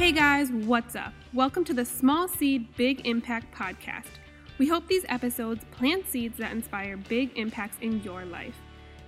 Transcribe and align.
Hey 0.00 0.12
guys, 0.12 0.50
what's 0.50 0.96
up? 0.96 1.12
Welcome 1.34 1.62
to 1.64 1.74
the 1.74 1.84
Small 1.84 2.26
Seed 2.26 2.74
Big 2.74 3.06
Impact 3.06 3.54
podcast. 3.54 4.06
We 4.56 4.66
hope 4.66 4.88
these 4.88 5.04
episodes 5.10 5.62
plant 5.72 6.08
seeds 6.08 6.38
that 6.38 6.52
inspire 6.52 6.96
big 6.96 7.36
impacts 7.36 7.76
in 7.82 8.02
your 8.02 8.24
life. 8.24 8.54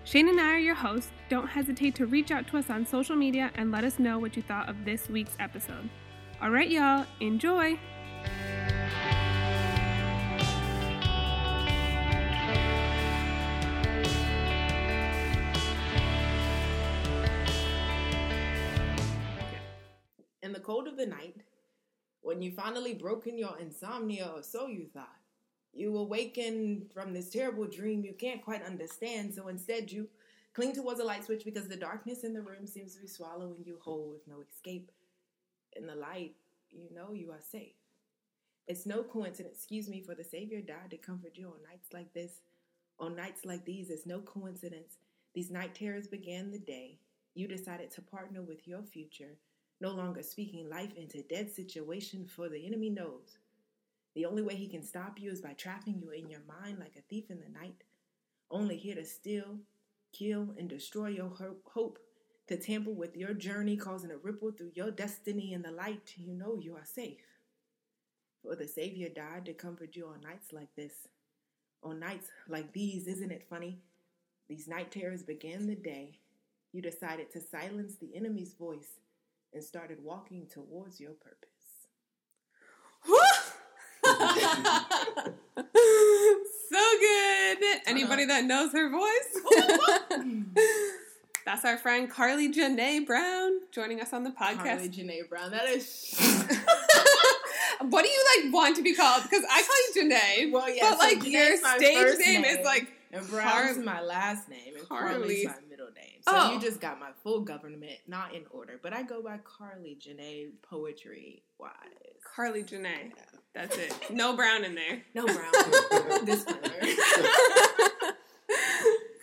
Shane 0.05 0.29
and 0.29 0.39
I 0.39 0.53
are 0.53 0.59
your 0.59 0.75
hosts. 0.75 1.11
Don't 1.31 1.47
hesitate 1.47 1.95
to 1.95 2.05
reach 2.05 2.31
out 2.31 2.47
to 2.49 2.59
us 2.59 2.69
on 2.69 2.85
social 2.85 3.17
media 3.17 3.51
and 3.55 3.73
let 3.73 3.85
us 3.85 3.99
know 3.99 4.19
what 4.19 4.37
you 4.37 4.43
thought 4.43 4.69
of 4.69 4.85
this 4.85 5.09
week's 5.09 5.35
episode. 5.41 5.89
All 6.43 6.51
right, 6.51 6.71
y'all, 6.71 7.07
enjoy! 7.21 7.79
Cold 20.63 20.89
of 20.89 20.97
the 20.97 21.07
night, 21.07 21.37
when 22.21 22.41
you 22.41 22.53
finally 22.53 22.95
broken 22.95 23.37
your 23.37 23.59
insomnia, 23.59 24.31
or 24.35 24.43
so 24.43 24.69
you 24.69 24.87
thought, 24.93 25.17
you 25.73 25.97
awaken 25.97 26.87
from 26.93 27.13
this 27.13 27.31
terrible 27.31 27.67
dream 27.67 28.05
you 28.05 28.13
can't 28.13 28.45
quite 28.45 28.65
understand, 28.65 29.35
so 29.35 29.49
instead 29.49 29.91
you 29.91 30.09
cling 30.55 30.75
towards 30.75 31.01
a 31.01 31.05
light 31.05 31.25
switch 31.25 31.45
because 31.45 31.69
the 31.69 31.77
darkness 31.77 32.25
in 32.25 32.35
the 32.35 32.43
room 32.43 32.67
seems 32.67 32.95
to 32.95 33.01
be 33.01 33.07
swallowing 33.07 33.63
you 33.65 33.79
whole 33.83 34.11
with 34.11 34.27
no 34.29 34.43
escape. 34.43 34.91
In 35.75 35.87
the 35.87 35.95
light, 35.95 36.35
you 36.71 36.89
know 36.95 37.13
you 37.13 37.31
are 37.31 37.41
safe. 37.41 37.75
It's 38.69 38.87
no 38.87 39.03
coincidence, 39.03 39.57
excuse 39.57 39.89
me, 39.89 40.03
for 40.03 40.15
the 40.15 40.25
Savior 40.25 40.61
died 40.61 40.91
to 40.91 40.97
comfort 40.97 41.33
you 41.35 41.47
on 41.47 41.63
nights 41.69 41.89
like 41.93 42.13
this. 42.13 42.43
On 42.99 43.17
nights 43.17 43.45
like 43.45 43.65
these, 43.65 43.91
it's 43.91 44.07
no 44.07 44.21
coincidence. 44.21 44.99
These 45.35 45.51
night 45.51 45.75
terrors 45.75 46.07
began 46.07 46.51
the 46.51 46.59
day 46.59 46.99
you 47.35 47.49
decided 47.49 47.91
to 47.91 48.03
partner 48.03 48.43
with 48.43 48.69
your 48.69 48.83
future, 48.83 49.39
no 49.83 49.91
longer 49.91 50.23
speaking 50.23 50.71
life 50.71 50.95
into 50.97 51.23
dead 51.23 51.51
situation, 51.51 52.25
for 52.25 52.49
the 52.49 52.65
enemy 52.65 52.89
knows. 52.89 53.39
The 54.15 54.25
only 54.25 54.41
way 54.41 54.55
he 54.55 54.69
can 54.69 54.85
stop 54.85 55.19
you 55.19 55.31
is 55.31 55.41
by 55.41 55.55
trapping 55.55 56.01
you 56.01 56.11
in 56.11 56.31
your 56.31 56.43
mind 56.47 56.79
like 56.79 56.95
a 56.97 57.03
thief 57.11 57.31
in 57.31 57.41
the 57.41 57.59
night, 57.59 57.83
only 58.49 58.77
here 58.77 58.95
to 58.95 59.05
steal, 59.05 59.59
kill, 60.13 60.55
and 60.57 60.69
destroy 60.69 61.09
your 61.09 61.33
hope, 61.65 61.99
to 62.47 62.57
tamper 62.57 62.93
with 62.93 63.17
your 63.17 63.35
journey, 63.35 63.77
causing 63.77 64.13
a 64.13 64.17
ripple 64.17 64.53
through 64.53 64.71
your 64.75 64.93
destiny 64.93 65.53
in 65.53 65.63
the 65.63 65.71
light. 65.73 66.15
You 66.17 66.33
know 66.33 66.57
you 66.61 66.77
are 66.77 66.85
safe. 66.85 67.27
For 68.43 68.55
the 68.55 68.69
Savior 68.69 69.09
died 69.09 69.47
to 69.47 69.53
comfort 69.53 69.97
you 69.97 70.07
on 70.07 70.21
nights 70.21 70.53
like 70.53 70.75
this. 70.77 71.09
On 71.83 71.99
nights 71.99 72.29
like 72.49 72.73
these, 72.73 73.09
isn't 73.09 73.33
it 73.33 73.49
funny? 73.51 73.81
These 74.49 74.69
night 74.69 74.93
terrors 74.93 75.25
began 75.25 75.67
the 75.67 75.75
day 75.75 76.19
you 76.73 76.81
decided 76.81 77.31
to 77.31 77.41
silence 77.41 77.97
the 77.97 78.15
enemy's 78.17 78.55
voice 78.55 78.99
and 79.53 79.63
started 79.63 79.99
walking 80.03 80.47
towards 80.47 80.99
your 81.01 81.13
purpose. 81.13 81.49
so 86.71 86.85
good. 87.01 87.59
Anybody 87.87 88.25
uh-huh. 88.25 88.33
that 88.33 88.45
knows 88.45 88.73
her 88.73 88.91
voice? 88.91 89.41
That's 91.45 91.65
our 91.65 91.77
friend 91.77 92.09
Carly 92.09 92.53
Janae 92.53 93.05
Brown 93.05 93.59
joining 93.73 94.01
us 94.01 94.13
on 94.13 94.23
the 94.23 94.31
podcast. 94.31 94.65
Carly 94.65 94.89
Janae 94.89 95.29
Brown. 95.29 95.51
That 95.51 95.69
is. 95.69 96.15
what 97.81 98.05
do 98.05 98.09
you 98.09 98.25
like 98.37 98.55
want 98.55 98.77
to 98.77 98.83
be 98.83 98.95
called? 98.95 99.25
Because 99.25 99.45
I 99.51 99.63
call 99.63 99.77
you 100.05 100.11
Janae. 100.11 100.53
Well, 100.53 100.71
yeah, 100.73 100.91
but 100.91 101.01
so 101.01 101.07
like 101.07 101.19
Janae's 101.19 101.33
your 101.35 101.57
stage 101.57 102.19
name, 102.27 102.43
name. 102.43 102.59
is 102.59 102.65
like 102.65 102.93
And 103.11 103.29
Brown's 103.29 103.75
Car- 103.75 103.85
my 103.85 104.01
last 104.03 104.49
name, 104.49 104.75
and 104.79 104.89
Carly. 104.89 105.13
Carly's 105.13 105.47
my 105.47 105.55
middle 105.69 105.72
name. 105.95 106.21
So 106.23 106.33
Oh. 106.35 106.53
you 106.53 106.61
just 106.61 106.81
got 106.81 106.99
my 107.01 107.11
full 107.23 107.41
government, 107.41 107.99
not 108.07 108.35
in 108.35 108.43
order. 108.51 108.79
But 108.83 108.93
I 108.93 109.03
go 109.03 109.23
by 109.23 109.39
Carly 109.45 109.99
Janae 110.01 110.49
Poetry 110.63 111.43
Wise. 111.59 111.71
Carly 112.25 112.63
Janae. 112.65 113.13
That's 113.55 113.77
it. 113.77 113.95
No 114.11 114.35
Brown 114.35 114.65
in 114.65 114.75
there. 114.75 115.03
No 115.15 115.25
Brown. 115.27 116.25
Disclaimer. 116.25 116.61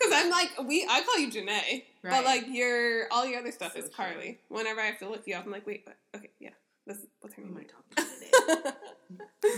Because 0.01 0.13
I'm 0.23 0.29
like 0.29 0.49
we, 0.65 0.87
I 0.89 1.01
call 1.01 1.19
you 1.19 1.29
Janae, 1.29 1.83
but 2.01 2.11
Right. 2.11 2.25
like 2.25 2.45
your 2.47 3.07
all 3.11 3.25
your 3.25 3.39
other 3.41 3.51
stuff 3.51 3.73
So 3.73 3.79
is 3.79 3.85
true. 3.85 3.93
Carly. 3.95 4.39
Whenever 4.47 4.79
I 4.79 4.85
have 4.85 4.99
to 4.99 5.09
look 5.09 5.23
you 5.27 5.35
up, 5.35 5.45
I'm 5.45 5.51
like, 5.51 5.67
wait, 5.67 5.83
what? 5.85 5.97
okay, 6.15 6.29
yeah, 6.39 6.51
this 6.87 6.99
what's 7.19 7.35
her 7.35 7.41
Who 7.41 7.49
am 7.49 7.57
I 7.57 7.59
name? 7.59 7.67
talking 7.97 8.09
to 8.31 8.61
today? 8.61 9.57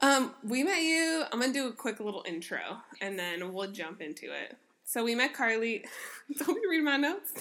um, 0.00 0.34
we 0.44 0.62
met 0.64 0.80
you. 0.80 1.24
I'm 1.30 1.40
gonna 1.40 1.52
do 1.52 1.68
a 1.68 1.72
quick 1.72 2.00
little 2.00 2.24
intro, 2.26 2.58
and 3.02 3.18
then 3.18 3.52
we'll 3.52 3.70
jump 3.70 4.00
into 4.00 4.26
it. 4.32 4.56
So 4.84 5.02
we 5.04 5.14
met 5.14 5.32
Carly. 5.34 5.84
Don't 6.38 6.54
we 6.54 6.66
read 6.70 6.84
my 6.84 6.96
notes? 6.96 7.32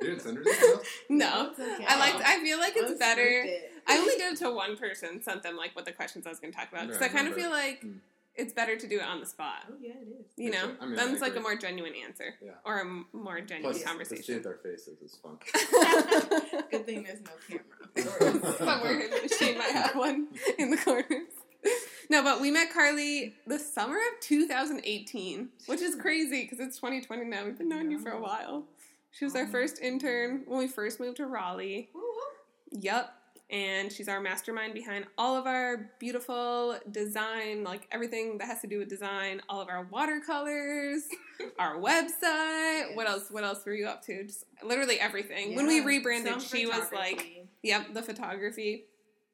You 0.00 0.08
didn't 0.08 0.20
send 0.22 0.38
her 0.38 0.44
this 0.44 0.56
stuff? 0.58 0.82
no, 1.08 1.50
okay. 1.52 1.84
I 1.86 1.98
like. 1.98 2.14
I 2.26 2.40
feel 2.42 2.58
like 2.58 2.72
it's 2.76 2.98
better. 2.98 3.22
Unscripted. 3.22 3.58
I 3.86 3.98
only 3.98 4.14
did 4.16 4.32
it 4.34 4.38
to 4.40 4.50
one 4.50 4.76
person. 4.76 5.22
Sent 5.22 5.42
them 5.42 5.56
like 5.56 5.74
what 5.76 5.84
the 5.84 5.92
questions 5.92 6.26
I 6.26 6.30
was 6.30 6.38
going 6.40 6.52
to 6.52 6.58
talk 6.58 6.70
about 6.70 6.86
because 6.86 7.00
I 7.02 7.06
Right, 7.06 7.12
kind 7.14 7.28
of 7.28 7.34
feel 7.34 7.50
like 7.50 7.82
Mm. 7.82 7.98
it's 8.34 8.52
better 8.52 8.76
to 8.76 8.86
do 8.88 8.98
it 8.98 9.04
on 9.04 9.20
the 9.20 9.26
spot. 9.26 9.64
Oh 9.70 9.74
yeah, 9.80 9.92
it 9.92 10.08
is. 10.20 10.26
You 10.36 10.50
Yeah, 10.52 10.62
know, 10.62 10.72
I 10.80 10.86
mean, 10.86 10.96
then 10.96 11.08
I 11.08 11.12
it's 11.12 11.20
like 11.22 11.36
a 11.36 11.40
more 11.40 11.56
genuine 11.56 11.92
answer 12.06 12.34
Yeah. 12.42 12.52
or 12.64 12.78
a 12.78 12.80
m- 12.80 13.06
more 13.12 13.40
genuine 13.40 13.62
Plus, 13.62 13.76
to 13.76 13.80
see 13.80 13.86
conversation. 13.86 14.42
their 14.42 14.58
faces 14.62 15.00
is 15.02 15.16
fun. 15.16 15.38
Good 16.70 16.86
thing 16.86 17.02
there's 17.04 17.20
no 17.20 17.32
camera. 17.48 18.56
Somewhere 18.58 19.02
she 19.38 19.56
might 19.56 19.72
have 19.72 19.96
one 19.96 20.28
in 20.58 20.70
the 20.70 20.76
corners. 20.78 21.32
No, 22.10 22.22
but 22.24 22.40
we 22.40 22.50
met 22.50 22.72
Carly 22.72 23.34
the 23.46 23.58
summer 23.58 23.94
of 23.96 24.20
2018, 24.20 25.48
which 25.66 25.80
is 25.80 25.94
crazy 25.94 26.42
because 26.42 26.58
it's 26.58 26.76
2020 26.76 27.24
now. 27.24 27.44
We've 27.44 27.56
been 27.56 27.68
knowing 27.68 27.90
you 27.90 28.00
for 28.00 28.10
a 28.10 28.20
while. 28.20 28.64
She 29.12 29.24
was 29.24 29.36
our 29.36 29.46
first 29.46 29.80
intern 29.80 30.42
when 30.46 30.58
we 30.58 30.66
first 30.68 30.98
moved 31.00 31.18
to 31.18 31.26
Raleigh. 31.26 31.88
Yep. 32.72 33.12
And 33.50 33.90
she's 33.92 34.08
our 34.08 34.20
mastermind 34.20 34.74
behind 34.74 35.06
all 35.18 35.36
of 35.36 35.46
our 35.46 35.90
beautiful 35.98 36.78
design, 36.90 37.64
like 37.64 37.88
everything 37.90 38.38
that 38.38 38.46
has 38.46 38.60
to 38.60 38.68
do 38.68 38.78
with 38.78 38.88
design, 38.88 39.40
all 39.48 39.60
of 39.60 39.68
our 39.68 39.84
watercolors, 39.90 41.02
our 41.58 41.76
website. 41.76 42.94
What 42.94 43.08
else? 43.08 43.28
What 43.30 43.42
else 43.44 43.64
were 43.66 43.74
you 43.74 43.86
up 43.86 44.04
to? 44.06 44.24
Just 44.24 44.44
literally 44.64 45.00
everything. 45.00 45.56
when 45.56 45.66
we 45.66 45.78
Yeah, 45.78 45.84
rebranded, 45.84 46.32
some 46.32 46.40
she 46.40 46.66
was 46.66 46.92
like, 46.92 47.18
photography. 47.18 47.48
"Yep, 47.62 47.94
the 47.94 48.02
photography." 48.02 48.84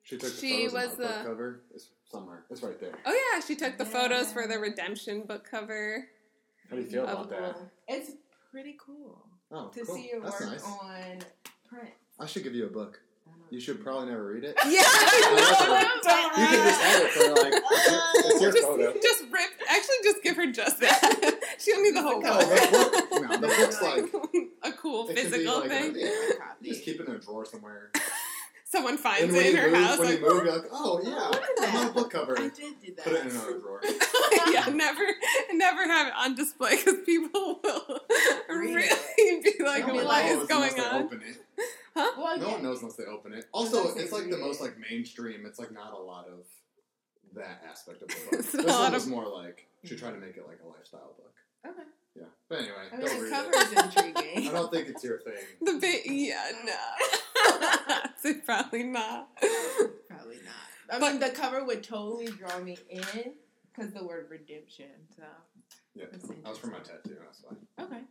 She 0.02 0.16
took 0.16 0.30
the 0.32 0.36
She 0.40 0.66
photos 0.68 0.72
was 0.72 0.84
on 0.84 0.90
the 0.90 0.96
book 1.08 1.18
the- 1.18 1.28
cover. 1.28 1.60
It's 1.74 1.88
somewhere. 2.10 2.44
It's 2.50 2.62
right 2.62 2.78
there. 2.80 2.92
Oh 3.04 3.30
yeah, 3.34 3.40
she 3.40 3.56
took 3.56 3.78
the 3.78 3.84
photos 3.84 4.32
for 4.32 4.46
the 4.46 4.58
Redemption 4.58 5.22
book 5.22 5.46
cover. 5.50 6.08
How 6.70 6.76
do 6.76 6.82
you 6.82 6.88
feel 6.88 7.04
Of 7.04 7.10
about 7.10 7.30
that? 7.30 7.56
It's 7.88 8.12
pretty 8.50 8.76
cool 8.84 9.18
Oh, 9.52 9.68
to 9.68 9.84
cool. 9.84 9.94
see 9.94 10.08
your 10.12 10.20
That's 10.22 10.40
work 10.40 10.50
nice. 10.50 10.64
on 10.64 11.18
print. 11.68 11.90
I 12.18 12.26
should 12.26 12.42
give 12.42 12.54
you 12.54 12.66
a 12.66 12.70
book. 12.70 13.00
You 13.50 13.60
should 13.60 13.82
probably 13.84 14.06
never 14.08 14.26
read 14.32 14.42
it. 14.42 14.56
Yeah, 14.66 14.80
You 14.80 14.82
can 14.82 15.36
just 15.38 16.80
have 16.80 17.02
it 17.02 17.10
for 17.10 17.34
like. 17.34 17.62
It's 18.28 18.40
your 18.42 18.52
just, 18.52 18.64
photo. 18.66 18.92
just 19.00 19.22
rip. 19.30 19.50
Actually, 19.68 19.94
just 20.02 20.22
give 20.22 20.36
her 20.36 20.50
just 20.50 20.80
that. 20.80 21.38
she 21.58 21.70
don't 21.72 21.82
need 21.84 21.94
the 21.94 22.02
whole 22.02 22.20
No, 22.20 22.38
book. 22.38 22.48
the 22.48 23.06
book. 23.10 23.22
No, 23.22 23.36
the 23.36 23.46
book's 23.46 23.82
like. 23.82 24.04
a 24.64 24.72
cool 24.76 25.08
It 25.08 25.14
can 25.16 25.24
be 25.24 25.30
physical 25.30 25.60
like 25.60 25.70
thing. 25.70 25.96
A, 25.96 25.98
yeah, 25.98 26.08
just 26.62 26.84
keep 26.84 27.00
it 27.00 27.06
in 27.08 27.14
a 27.14 27.18
drawer 27.18 27.44
somewhere. 27.44 27.90
Someone 28.68 28.98
finds 28.98 29.32
when 29.32 29.42
it 29.46 29.50
in 29.50 29.56
her 29.56 29.70
move, 29.70 29.76
house. 29.78 29.98
when 29.98 30.08
Like, 30.08 30.18
you 30.20 30.28
move, 30.28 30.44
you're 30.44 30.52
like, 30.56 30.68
oh 30.72 31.00
yeah, 31.02 31.28
Look 31.28 31.44
at 31.62 31.68
I'm 31.68 31.76
on 31.76 31.86
a 31.86 31.92
book 31.92 32.10
cover. 32.10 32.36
I 32.38 32.48
did 32.48 32.74
do 32.84 32.94
that. 32.96 33.04
Put 33.04 33.12
it 33.14 33.20
in 33.22 33.28
another 33.30 33.58
drawer. 33.60 33.80
yeah, 34.52 34.66
never, 34.74 35.04
never 35.52 35.84
have 35.86 36.08
it 36.08 36.12
on 36.16 36.34
display 36.34 36.76
because 36.76 36.96
people 37.06 37.60
will 37.62 38.00
Read 38.48 38.74
really 38.74 39.42
be 39.42 39.64
like, 39.64 39.86
No 39.86 39.94
No 39.94 40.04
one 40.04 40.24
is 40.24 40.36
knows 40.38 40.48
going 40.48 40.70
unless 40.70 40.74
they 40.74 40.82
on?" 40.82 41.02
Open 41.04 41.22
it. 41.22 41.36
Well, 41.94 42.38
No 42.38 42.46
yeah. 42.46 42.52
one 42.54 42.62
knows 42.64 42.80
unless 42.82 42.96
they 42.96 43.04
open 43.04 43.32
it. 43.34 43.44
Also, 43.52 43.82
Unless 43.82 43.96
it's 43.98 44.12
like 44.12 44.30
the 44.30 44.36
most 44.36 44.60
like 44.60 44.74
mainstream. 44.78 45.46
It's 45.46 45.58
like 45.60 45.70
not 45.72 45.92
a 45.94 45.98
lot 45.98 46.26
of 46.26 46.40
that 47.36 47.62
aspect 47.70 48.02
of 48.02 48.08
the 48.08 48.14
book. 48.30 48.40
It's 48.40 48.50
this 48.52 48.64
a 48.64 48.66
one 48.66 48.74
lot 48.82 48.92
was 48.92 49.04
of- 49.04 49.10
more 49.10 49.28
like 49.28 49.68
she 49.84 49.94
tried 49.96 50.12
to 50.12 50.18
make 50.18 50.36
it 50.36 50.44
like 50.46 50.58
a 50.64 50.68
lifestyle 50.68 51.14
book. 51.16 51.32
Okay. 51.64 51.88
Yeah, 52.16 52.22
but 52.48 52.58
anyway, 52.60 52.74
I 52.92 52.96
mean, 52.96 53.06
don't 53.06 53.18
the 53.18 53.24
read 53.24 53.32
cover 53.32 53.50
it. 53.52 53.56
is 53.56 53.72
intriguing. 53.96 54.48
I 54.48 54.52
don't 54.52 54.72
think 54.72 54.88
it's 54.88 55.04
your 55.04 55.20
thing. 55.20 55.34
The 55.60 55.74
bit, 55.78 56.06
yeah, 56.06 56.50
no, 56.64 57.98
so 58.20 58.34
probably 58.44 58.82
not. 58.84 59.28
Probably 60.08 60.36
not. 60.44 60.54
I 60.90 60.98
But- 61.00 61.10
mean, 61.12 61.20
the 61.20 61.30
cover 61.30 61.64
would 61.64 61.82
totally 61.82 62.26
draw 62.26 62.58
me 62.58 62.78
in 62.90 63.02
because 63.74 63.92
the 63.92 64.04
word 64.04 64.28
redemption. 64.30 64.86
So 65.16 65.24
Yeah, 65.94 66.06
That's 66.10 66.26
that 66.28 66.44
was 66.44 66.58
for 66.58 66.68
my 66.68 66.78
tattoo. 66.78 67.16
That's 67.22 67.40
fine. 67.40 67.58
okay, 67.86 68.02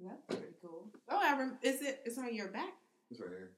that's 0.00 0.22
pretty 0.26 0.54
cool. 0.62 0.90
Oh, 1.08 1.18
I 1.22 1.36
rem- 1.38 1.58
is 1.62 1.82
it? 1.82 2.00
It's 2.04 2.18
on 2.18 2.34
your 2.34 2.48
back. 2.48 2.72
It's 3.10 3.20
right 3.20 3.28
here. 3.30 3.50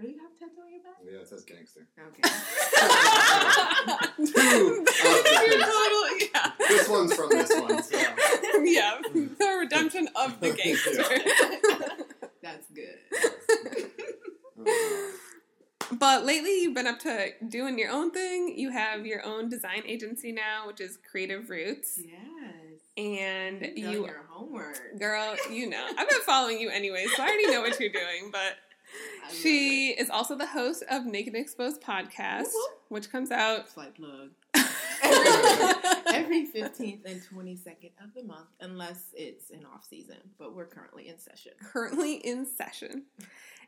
Do 0.00 0.08
you 0.08 0.18
have 0.18 0.30
a 0.34 0.38
tattoo 0.38 0.62
on 0.64 0.72
your 0.72 0.82
back? 0.82 0.96
Yeah, 1.04 1.20
it 1.20 1.28
says 1.28 1.44
gangster. 1.44 1.86
Okay. 2.08 2.22
Two 4.16 4.78
of 4.78 4.84
the. 4.84 4.92
Total, 5.60 6.28
yeah. 6.34 6.50
This 6.68 6.88
one's 6.88 7.14
from 7.14 7.28
this 7.30 7.50
one. 7.52 7.82
So. 7.82 7.98
yeah, 8.64 8.98
the 9.12 9.56
redemption 9.60 10.08
of 10.16 10.40
the 10.40 10.52
gangster. 10.52 11.04
That's 12.42 12.66
good. 12.74 12.98
But 15.98 16.24
lately, 16.24 16.62
you've 16.62 16.72
been 16.74 16.86
up 16.86 17.00
to 17.00 17.32
doing 17.48 17.78
your 17.78 17.90
own 17.90 18.12
thing. 18.12 18.54
You 18.56 18.70
have 18.70 19.04
your 19.04 19.22
own 19.26 19.50
design 19.50 19.82
agency 19.86 20.32
now, 20.32 20.66
which 20.66 20.80
is 20.80 20.96
Creative 21.10 21.50
Roots, 21.50 22.00
Yes. 22.02 22.80
and 22.96 23.60
done 23.60 23.76
you, 23.76 24.06
your 24.06 24.24
homework. 24.30 24.98
girl, 24.98 25.36
you 25.50 25.68
know, 25.68 25.84
I've 25.98 26.08
been 26.08 26.20
following 26.24 26.58
you 26.60 26.70
anyway, 26.70 27.04
so 27.14 27.22
I 27.22 27.26
already 27.26 27.48
know 27.50 27.60
what 27.60 27.78
you're 27.78 27.92
doing. 27.92 28.30
But 28.32 28.56
I 29.28 29.32
She 29.34 29.88
is 29.90 30.08
also 30.08 30.34
the 30.34 30.46
host 30.46 30.82
of 30.90 31.04
Naked 31.04 31.34
Exposed 31.34 31.82
podcast, 31.82 32.46
which 32.88 33.10
comes 33.12 33.30
out 33.30 33.68
Slight 33.68 33.94
plug. 33.94 34.30
every 35.04 35.12
Every 36.06 36.46
15th 36.46 37.04
and 37.04 37.20
22nd 37.22 37.90
of 38.02 38.14
the 38.14 38.22
month, 38.22 38.48
unless 38.60 39.06
it's 39.14 39.50
an 39.50 39.66
off 39.74 39.84
season, 39.84 40.16
but 40.38 40.54
we're 40.54 40.66
currently 40.66 41.08
in 41.08 41.18
session. 41.18 41.52
currently 41.62 42.14
in 42.14 42.46
session. 42.46 43.02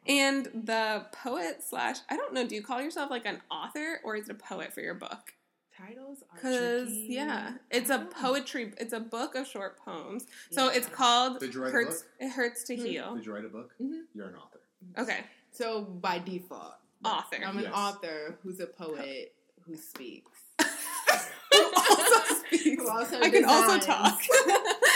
And 0.07 0.47
the 0.65 1.07
poet 1.13 1.63
slash 1.63 1.99
I 2.11 2.17
don't 2.17 2.35
know, 2.35 2.47
do 2.47 2.55
you 2.55 2.63
call 2.63 2.81
yourself 2.83 3.11
like 3.11 3.25
an 3.27 3.41
author 3.51 4.01
or 4.05 4.17
is 4.17 4.29
it 4.29 4.33
a 4.33 4.35
poet 4.35 4.73
for 4.73 4.81
your 4.81 4.95
book? 4.95 5.33
Titles 5.77 6.23
are 6.31 6.37
Because 6.37 6.89
tricky. 6.89 7.07
yeah, 7.11 7.55
it's 7.71 7.91
a 7.91 7.99
don't 7.99 8.05
know. 8.05 8.11
poetry. 8.21 8.73
It's 8.79 8.93
a 8.93 9.01
book 9.01 9.35
of 9.35 9.47
short 9.47 9.79
poems. 9.79 10.25
So 10.51 10.67
Yeah. 10.71 10.77
it's 10.77 10.87
called 10.87 11.41
Did 11.41 11.55
you 11.55 11.63
write 11.63 11.75
a 11.75 11.87
book? 11.87 11.95
It 12.21 12.29
hurts 12.31 12.63
to 12.65 12.77
Mhm. 12.77 12.87
heal. 12.87 13.15
Did 13.17 13.27
you 13.27 13.33
write 13.35 13.45
a 13.45 13.49
book? 13.49 13.75
Mhm. 13.81 14.03
You're 14.15 14.29
an 14.29 14.37
author. 14.37 14.61
Okay, 14.99 15.25
So 15.51 15.81
by 15.83 16.19
default, 16.19 16.75
author. 17.05 17.37
I'm 17.45 17.57
an 17.59 17.65
Yes. 17.65 17.73
author 17.75 18.39
who's 18.43 18.61
a 18.61 18.67
poet 18.67 19.35
who 19.65 19.75
speaks. 19.77 20.41
who 21.53 21.73
also 21.75 22.35
speaks. 22.47 22.83
Who 22.83 22.89
also 22.89 23.21
I 23.21 23.31
can 23.31 23.45
also 23.45 23.79
talk. 23.79 24.21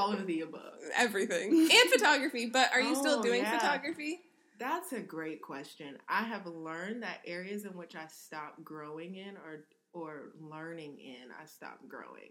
All 0.00 0.12
of 0.12 0.26
the 0.26 0.40
above. 0.40 0.74
Everything 0.96 1.52
and 1.72 1.90
photography. 1.90 2.46
But 2.46 2.72
are 2.72 2.80
you 2.80 2.94
still 2.94 3.20
Oh, 3.20 3.22
doing 3.22 3.42
yeah. 3.42 3.58
photography? 3.58 4.20
That's 4.58 4.92
a 4.92 5.00
great 5.00 5.42
question. 5.42 5.98
I 6.08 6.22
have 6.22 6.46
learned 6.46 7.02
that 7.02 7.20
areas 7.26 7.64
in 7.64 7.72
which 7.76 7.94
I 7.96 8.06
stopped 8.08 8.64
growing 8.64 9.16
in 9.16 9.36
or 9.36 9.66
or 9.92 10.32
learning 10.40 10.98
in, 11.00 11.30
I 11.40 11.44
stopped 11.46 11.88
growing. 11.88 12.30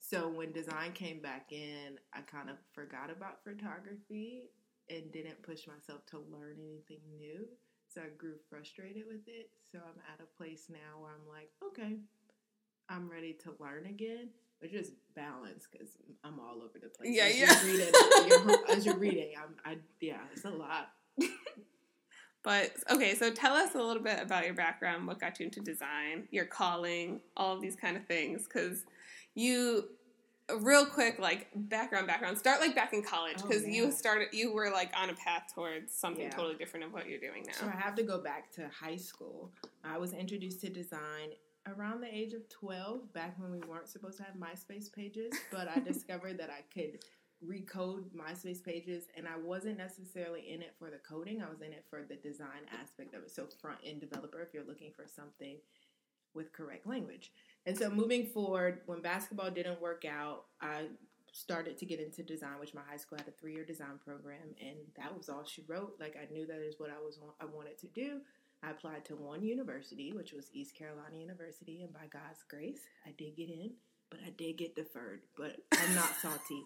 So 0.00 0.28
when 0.28 0.52
design 0.52 0.92
came 0.92 1.20
back 1.20 1.52
in, 1.52 1.98
I 2.14 2.20
kind 2.22 2.48
of 2.50 2.56
forgot 2.72 3.10
about 3.10 3.44
photography 3.44 4.50
and 4.90 5.12
didn't 5.12 5.42
push 5.42 5.66
myself 5.66 6.04
to 6.06 6.18
learn 6.32 6.56
anything 6.58 7.00
new. 7.16 7.46
So 7.88 8.00
I 8.02 8.08
grew 8.16 8.34
frustrated 8.50 9.04
with 9.06 9.26
it. 9.26 9.50
So 9.70 9.78
I'm 9.78 10.00
at 10.12 10.20
a 10.24 10.36
place 10.36 10.66
now 10.70 11.00
where 11.00 11.12
I'm 11.12 11.28
like, 11.28 11.50
okay, 11.68 11.96
I'm 12.88 13.08
ready 13.10 13.34
to 13.44 13.54
learn 13.60 13.86
again. 13.86 14.28
But 14.64 14.72
just 14.72 14.92
balance 15.14 15.68
because 15.70 15.88
I'm 16.24 16.40
all 16.40 16.62
over 16.62 16.78
the 16.82 16.88
place. 16.88 17.10
Yeah, 17.12 17.24
as 17.24 17.38
yeah. 17.38 17.62
You're 17.66 17.72
reading, 17.74 17.94
you're, 18.48 18.70
as 18.70 18.86
you're 18.86 18.96
reading, 18.96 19.32
I'm, 19.36 19.54
I 19.62 19.76
yeah, 20.00 20.20
it's 20.32 20.46
a 20.46 20.50
lot. 20.50 20.88
But 22.42 22.72
okay, 22.90 23.14
so 23.14 23.30
tell 23.30 23.54
us 23.54 23.74
a 23.74 23.78
little 23.78 24.02
bit 24.02 24.20
about 24.22 24.44
your 24.44 24.54
background, 24.54 25.06
what 25.06 25.18
got 25.18 25.40
you 25.40 25.46
into 25.46 25.60
design, 25.60 26.28
your 26.30 26.44
calling, 26.44 27.20
all 27.38 27.54
of 27.54 27.62
these 27.62 27.74
kind 27.74 27.96
of 27.96 28.04
things. 28.06 28.44
Because 28.44 28.84
you, 29.34 29.88
real 30.60 30.84
quick, 30.84 31.18
like 31.18 31.48
background, 31.54 32.06
background. 32.06 32.36
Start 32.36 32.60
like 32.60 32.74
back 32.74 32.92
in 32.92 33.02
college 33.02 33.36
Oh, 33.42 33.46
because 33.48 33.66
you 33.66 33.90
started, 33.90 34.28
you 34.32 34.52
were 34.52 34.70
like 34.70 34.92
on 34.94 35.08
a 35.08 35.14
path 35.14 35.52
towards 35.54 35.94
something 35.94 36.24
Yeah. 36.24 36.30
totally 36.30 36.56
different 36.56 36.84
of 36.84 36.92
what 36.92 37.08
you're 37.08 37.18
doing 37.20 37.44
now 37.46 37.52
So. 37.60 37.66
I 37.66 37.80
have 37.80 37.94
to 37.96 38.02
go 38.02 38.18
back 38.22 38.52
to 38.52 38.68
high 38.68 38.96
school. 38.96 39.50
I 39.82 39.96
was 39.96 40.12
introduced 40.12 40.60
to 40.62 40.68
design 40.68 41.30
around 41.66 42.00
the 42.00 42.14
age 42.14 42.32
of 42.34 42.48
12, 42.48 43.12
back 43.12 43.38
when 43.38 43.50
we 43.50 43.60
weren't 43.66 43.88
supposed 43.88 44.18
to 44.18 44.24
have 44.24 44.34
MySpace 44.34 44.92
pages, 44.92 45.32
but 45.50 45.68
I 45.68 45.80
discovered 45.84 46.38
that 46.38 46.50
I 46.50 46.62
could 46.72 47.00
recode 47.44 48.04
MySpace 48.16 48.62
pages 48.62 49.04
and 49.16 49.26
I 49.26 49.36
wasn't 49.36 49.78
necessarily 49.78 50.52
in 50.52 50.62
it 50.62 50.74
for 50.78 50.90
the 50.90 50.98
coding, 51.08 51.42
I 51.42 51.50
was 51.50 51.60
in 51.60 51.72
it 51.72 51.84
for 51.90 52.02
the 52.02 52.16
design 52.16 52.66
aspect 52.80 53.14
of 53.14 53.22
it. 53.22 53.30
So 53.30 53.46
front 53.60 53.78
end 53.84 54.00
developer 54.00 54.40
if 54.40 54.54
you're 54.54 54.64
looking 54.64 54.92
for 54.94 55.06
something 55.06 55.56
with 56.34 56.52
correct 56.52 56.86
language. 56.86 57.32
And 57.66 57.76
so 57.76 57.90
moving 57.90 58.26
forward, 58.26 58.80
when 58.86 59.00
basketball 59.00 59.50
didn't 59.50 59.80
work 59.80 60.04
out, 60.04 60.44
I 60.60 60.86
started 61.32 61.76
to 61.78 61.86
get 61.86 62.00
into 62.00 62.22
design, 62.22 62.60
which 62.60 62.74
my 62.74 62.80
high 62.88 62.96
school 62.96 63.18
had 63.18 63.26
a 63.26 63.32
three 63.32 63.54
year 63.54 63.64
design 63.64 63.98
program, 64.04 64.54
and 64.60 64.76
that 64.96 65.16
was 65.16 65.28
all 65.28 65.44
she 65.44 65.64
wrote. 65.66 65.96
Like 65.98 66.16
I 66.16 66.32
knew 66.32 66.46
that 66.46 66.60
is 66.60 66.76
what 66.78 66.90
I 66.90 67.02
was 67.02 67.18
I 67.40 67.44
wanted 67.44 67.78
to 67.78 67.86
do. 67.88 68.20
I 68.64 68.70
applied 68.70 69.04
to 69.06 69.16
one 69.16 69.42
university, 69.42 70.12
which 70.12 70.32
was 70.32 70.48
East 70.52 70.76
Carolina 70.76 71.16
University, 71.16 71.82
and 71.82 71.92
by 71.92 72.06
God's 72.10 72.42
grace, 72.48 72.80
I 73.06 73.10
did 73.18 73.36
get 73.36 73.48
in, 73.48 73.72
but 74.10 74.20
I 74.26 74.30
did 74.30 74.56
get 74.56 74.76
deferred. 74.76 75.20
But 75.36 75.56
I'm 75.72 75.94
not 75.94 76.08
salty 76.22 76.64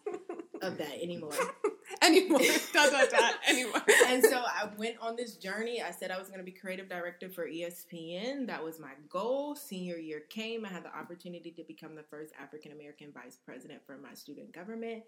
of 0.63 0.79
that 0.79 1.03
anymore. 1.03 1.33
anymore, 2.03 2.41
dot 2.73 2.93
dot 2.93 3.11
dot. 3.11 3.35
Anymore. 3.49 3.83
and 4.07 4.23
so 4.23 4.37
I 4.37 4.69
went 4.77 4.97
on 5.01 5.17
this 5.17 5.37
journey. 5.37 5.83
I 5.83 5.91
said 5.91 6.11
I 6.11 6.19
was 6.19 6.29
going 6.29 6.39
to 6.39 6.45
be 6.45 6.53
creative 6.53 6.89
director 6.89 7.29
for 7.29 7.49
ESPN. 7.49 8.47
That 8.47 8.63
was 8.63 8.79
my 8.79 8.93
goal. 9.09 9.57
Senior 9.57 9.97
year 9.97 10.21
came. 10.29 10.65
I 10.65 10.69
had 10.69 10.85
the 10.85 10.97
opportunity 10.97 11.51
to 11.53 11.65
become 11.65 11.95
the 11.95 12.05
first 12.05 12.33
African 12.41 12.73
American 12.73 13.13
vice 13.13 13.39
president 13.45 13.81
for 13.87 13.99
my 13.99 14.15
student 14.15 14.53
government. 14.53 15.03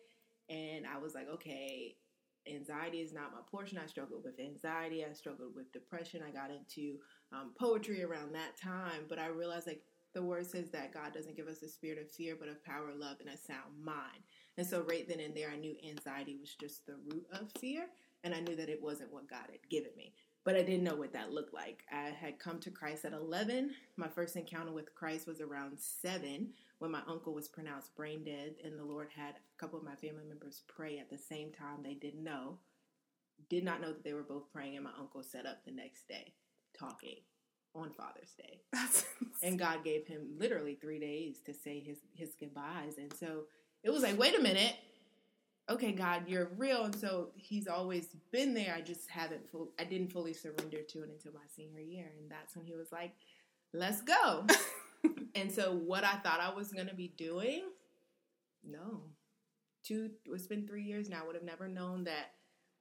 And 0.48 0.84
I 0.86 0.98
was 0.98 1.14
like, 1.14 1.28
okay, 1.34 1.94
anxiety 2.46 2.98
is 2.98 3.12
not 3.12 3.32
my 3.32 3.40
portion. 3.50 3.78
I 3.78 3.86
struggled 3.86 4.24
with 4.24 4.38
anxiety. 4.40 5.04
I 5.04 5.12
struggled 5.12 5.54
with 5.54 5.72
depression. 5.72 6.22
I 6.26 6.30
got 6.30 6.50
into 6.50 6.98
um, 7.32 7.52
poetry 7.58 8.02
around 8.02 8.34
that 8.34 8.56
time. 8.56 9.06
But 9.08 9.18
I 9.18 9.26
realized, 9.26 9.66
like, 9.66 9.82
the 10.12 10.22
word 10.22 10.46
says 10.46 10.70
that 10.70 10.92
God 10.92 11.12
doesn't 11.12 11.36
give 11.36 11.46
us 11.46 11.62
a 11.62 11.68
spirit 11.68 11.98
of 11.98 12.10
fear, 12.10 12.36
but 12.38 12.48
of 12.48 12.64
power, 12.64 12.92
love, 12.96 13.18
and 13.20 13.28
a 13.28 13.36
sound 13.36 13.82
mind. 13.82 14.24
And 14.58 14.66
so, 14.66 14.82
right 14.82 15.08
then 15.08 15.20
and 15.20 15.34
there, 15.34 15.50
I 15.50 15.56
knew 15.56 15.76
anxiety 15.88 16.36
was 16.40 16.54
just 16.54 16.86
the 16.86 16.96
root 17.12 17.26
of 17.32 17.50
fear, 17.60 17.86
and 18.24 18.34
I 18.34 18.40
knew 18.40 18.56
that 18.56 18.68
it 18.68 18.82
wasn't 18.82 19.12
what 19.12 19.30
God 19.30 19.46
had 19.50 19.68
given 19.70 19.92
me. 19.96 20.12
But 20.44 20.56
I 20.56 20.62
didn't 20.62 20.84
know 20.84 20.96
what 20.96 21.12
that 21.12 21.32
looked 21.32 21.54
like. 21.54 21.84
I 21.92 22.10
had 22.10 22.38
come 22.38 22.58
to 22.60 22.70
Christ 22.70 23.04
at 23.04 23.12
11. 23.12 23.72
My 23.96 24.08
first 24.08 24.36
encounter 24.36 24.72
with 24.72 24.94
Christ 24.94 25.26
was 25.26 25.40
around 25.40 25.78
7 25.78 26.48
when 26.80 26.90
my 26.90 27.02
uncle 27.06 27.32
was 27.32 27.46
pronounced 27.46 27.94
brain 27.94 28.24
dead, 28.24 28.56
and 28.64 28.78
the 28.78 28.84
Lord 28.84 29.08
had 29.14 29.36
a 29.36 29.60
couple 29.60 29.78
of 29.78 29.84
my 29.84 29.94
family 29.94 30.24
members 30.28 30.62
pray 30.66 30.98
at 30.98 31.08
the 31.08 31.18
same 31.18 31.52
time. 31.52 31.82
They 31.82 31.94
didn't 31.94 32.24
know, 32.24 32.58
did 33.48 33.64
not 33.64 33.80
know 33.80 33.92
that 33.92 34.02
they 34.02 34.14
were 34.14 34.22
both 34.22 34.50
praying, 34.52 34.74
and 34.74 34.84
my 34.84 34.90
uncle 34.98 35.22
set 35.22 35.46
up 35.46 35.64
the 35.64 35.70
next 35.70 36.08
day 36.08 36.34
talking 36.76 37.16
on 37.74 37.92
Father's 37.92 38.34
Day 38.36 38.62
and 39.44 39.56
God 39.56 39.84
gave 39.84 40.04
him 40.04 40.26
literally 40.38 40.74
three 40.74 40.98
days 40.98 41.36
to 41.46 41.54
say 41.54 41.78
his 41.78 41.98
his 42.14 42.30
goodbyes. 42.38 42.98
And 42.98 43.12
so 43.14 43.44
it 43.84 43.90
was 43.90 44.02
like, 44.02 44.18
wait 44.18 44.36
a 44.36 44.42
minute, 44.42 44.74
okay, 45.70 45.92
God, 45.92 46.24
you're 46.26 46.50
real. 46.56 46.84
And 46.84 46.94
so 46.94 47.28
He's 47.36 47.68
always 47.68 48.08
been 48.32 48.54
there. 48.54 48.74
I 48.76 48.80
just 48.80 49.08
haven't 49.08 49.48
full, 49.50 49.70
I 49.78 49.84
didn't 49.84 50.12
fully 50.12 50.34
surrender 50.34 50.82
to 50.82 51.02
it 51.02 51.10
until 51.10 51.32
my 51.32 51.46
senior 51.56 51.80
year, 51.80 52.10
and 52.18 52.30
that's 52.30 52.56
when 52.56 52.66
He 52.66 52.74
was 52.74 52.92
like, 52.92 53.12
let's 53.72 54.02
go. 54.02 54.46
and 55.34 55.50
so 55.50 55.72
what 55.72 56.04
I 56.04 56.14
thought 56.16 56.40
I 56.40 56.54
was 56.54 56.72
gonna 56.72 56.94
be 56.94 57.14
doing, 57.16 57.62
no, 58.64 59.02
two. 59.84 60.10
It's 60.26 60.46
been 60.46 60.66
three 60.66 60.84
years 60.84 61.08
now. 61.08 61.22
I 61.22 61.26
would 61.26 61.36
have 61.36 61.44
never 61.44 61.68
known 61.68 62.04
that 62.04 62.32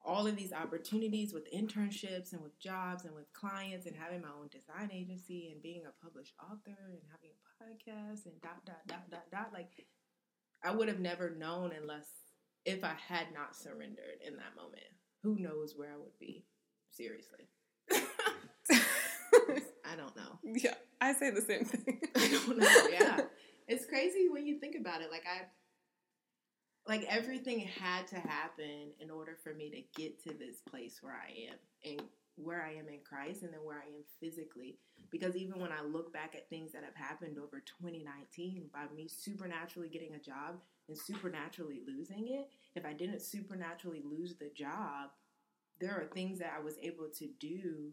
all 0.04 0.28
of 0.28 0.36
these 0.36 0.54
opportunities 0.54 1.34
with 1.34 1.52
internships 1.52 2.32
and 2.32 2.42
with 2.42 2.58
jobs 2.60 3.06
and 3.06 3.14
with 3.14 3.32
clients 3.34 3.86
and 3.86 3.96
having 3.96 4.22
my 4.22 4.30
own 4.30 4.48
design 4.50 4.90
agency 4.94 5.50
and 5.52 5.62
being 5.62 5.84
a 5.86 6.04
published 6.04 6.34
author 6.42 6.78
and 6.90 7.02
having 7.12 7.32
a 7.36 7.64
podcast 7.64 8.26
and 8.26 8.42
dot 8.42 8.66
dot 8.66 8.80
dot 8.88 9.10
dot 9.10 9.26
dot 9.32 9.50
like 9.54 9.86
I 10.64 10.72
would 10.72 10.88
have 10.88 11.00
never 11.00 11.36
known 11.36 11.72
unless 11.80 12.08
if 12.66 12.84
I 12.84 12.94
had 13.08 13.28
not 13.34 13.56
surrendered 13.56 14.20
in 14.26 14.36
that 14.38 14.56
moment. 14.56 14.84
Who 15.24 15.38
knows 15.38 15.74
where 15.76 15.92
I 15.92 15.98
would 15.98 16.18
be? 16.20 16.46
Seriously. 16.92 17.50
I 19.92 19.96
don't 19.96 20.16
know. 20.16 20.40
yeah, 20.44 20.76
I 21.02 21.14
say 21.14 21.32
the 21.32 21.42
same 21.42 21.66
thing. 21.66 22.02
I 22.16 22.28
don't 22.28 22.58
know. 22.58 22.88
Yeah. 22.92 23.22
It's 23.72 23.86
crazy 23.86 24.30
when 24.32 24.48
you 24.48 24.58
think 24.60 24.76
about 24.76 25.02
it. 25.04 25.12
Like 25.12 25.26
I 25.32 25.44
like 26.88 27.06
everything 27.08 27.60
had 27.60 28.08
to 28.08 28.16
happen 28.16 28.94
in 29.00 29.12
order 29.12 29.38
for 29.44 29.54
me 29.54 29.70
to 29.70 30.02
get 30.02 30.20
to 30.24 30.30
this 30.34 30.62
place 30.68 30.98
where 31.04 31.14
I 31.14 31.52
am 31.52 31.58
and 31.86 32.02
where 32.36 32.64
I 32.64 32.72
am 32.72 32.88
in 32.88 33.02
Christ 33.08 33.44
and 33.44 33.54
then 33.54 33.60
where 33.64 33.78
I 33.78 33.88
am 33.96 34.04
physically. 34.20 34.80
Because 35.12 35.36
even 35.36 35.60
when 35.60 35.72
I 35.72 35.84
look 35.84 36.12
back 36.12 36.34
at 36.36 36.50
things 36.50 36.72
that 36.72 36.84
have 36.84 36.96
happened 36.96 37.38
over 37.38 37.62
2019, 37.82 38.70
by 38.74 38.86
me 38.96 39.08
supernaturally 39.08 39.90
getting 39.90 40.16
a 40.16 40.20
job 40.20 40.60
and 40.88 40.98
supernaturally 40.98 41.82
losing 41.86 42.28
it, 42.30 42.48
if 42.76 42.86
I 42.86 42.94
didn't 42.94 43.22
supernaturally 43.22 44.02
lose 44.04 44.36
the 44.36 44.50
job, 44.56 45.12
there 45.80 45.94
are 45.94 46.10
things 46.14 46.40
that 46.40 46.54
I 46.58 46.64
was 46.64 46.76
able 46.82 47.10
to 47.20 47.28
do 47.40 47.92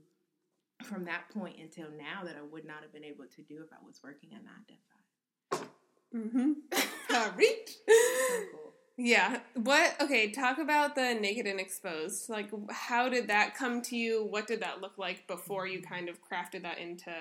from 0.83 1.04
that 1.04 1.28
point 1.33 1.56
until 1.61 1.87
now 1.90 2.25
that 2.25 2.37
I 2.37 2.42
would 2.42 2.64
not 2.64 2.83
have 2.83 2.92
been 2.92 3.04
able 3.04 3.25
to 3.25 3.42
do 3.42 3.62
if 3.62 3.73
I 3.73 3.85
was 3.85 4.00
working 4.02 4.30
a 4.33 4.35
nine 4.35 4.64
to 4.68 5.59
five. 5.59 5.68
mm-hmm. 6.14 7.37
Reach. 7.37 7.71
So 7.88 8.42
cool. 8.52 8.73
Yeah. 8.99 9.40
What? 9.54 9.95
Okay. 10.00 10.30
Talk 10.30 10.59
about 10.59 10.95
the 10.95 11.14
naked 11.14 11.47
and 11.47 11.61
exposed. 11.61 12.28
Like, 12.28 12.50
how 12.71 13.09
did 13.09 13.28
that 13.28 13.54
come 13.54 13.83
to 13.83 13.97
you? 13.97 14.25
What 14.25 14.47
did 14.47 14.61
that 14.61 14.80
look 14.80 14.99
like 14.99 15.26
before 15.26 15.66
you 15.66 15.83
kind 15.83 16.09
of 16.09 16.18
crafted 16.23 16.62
that 16.62 16.78
into 16.78 17.12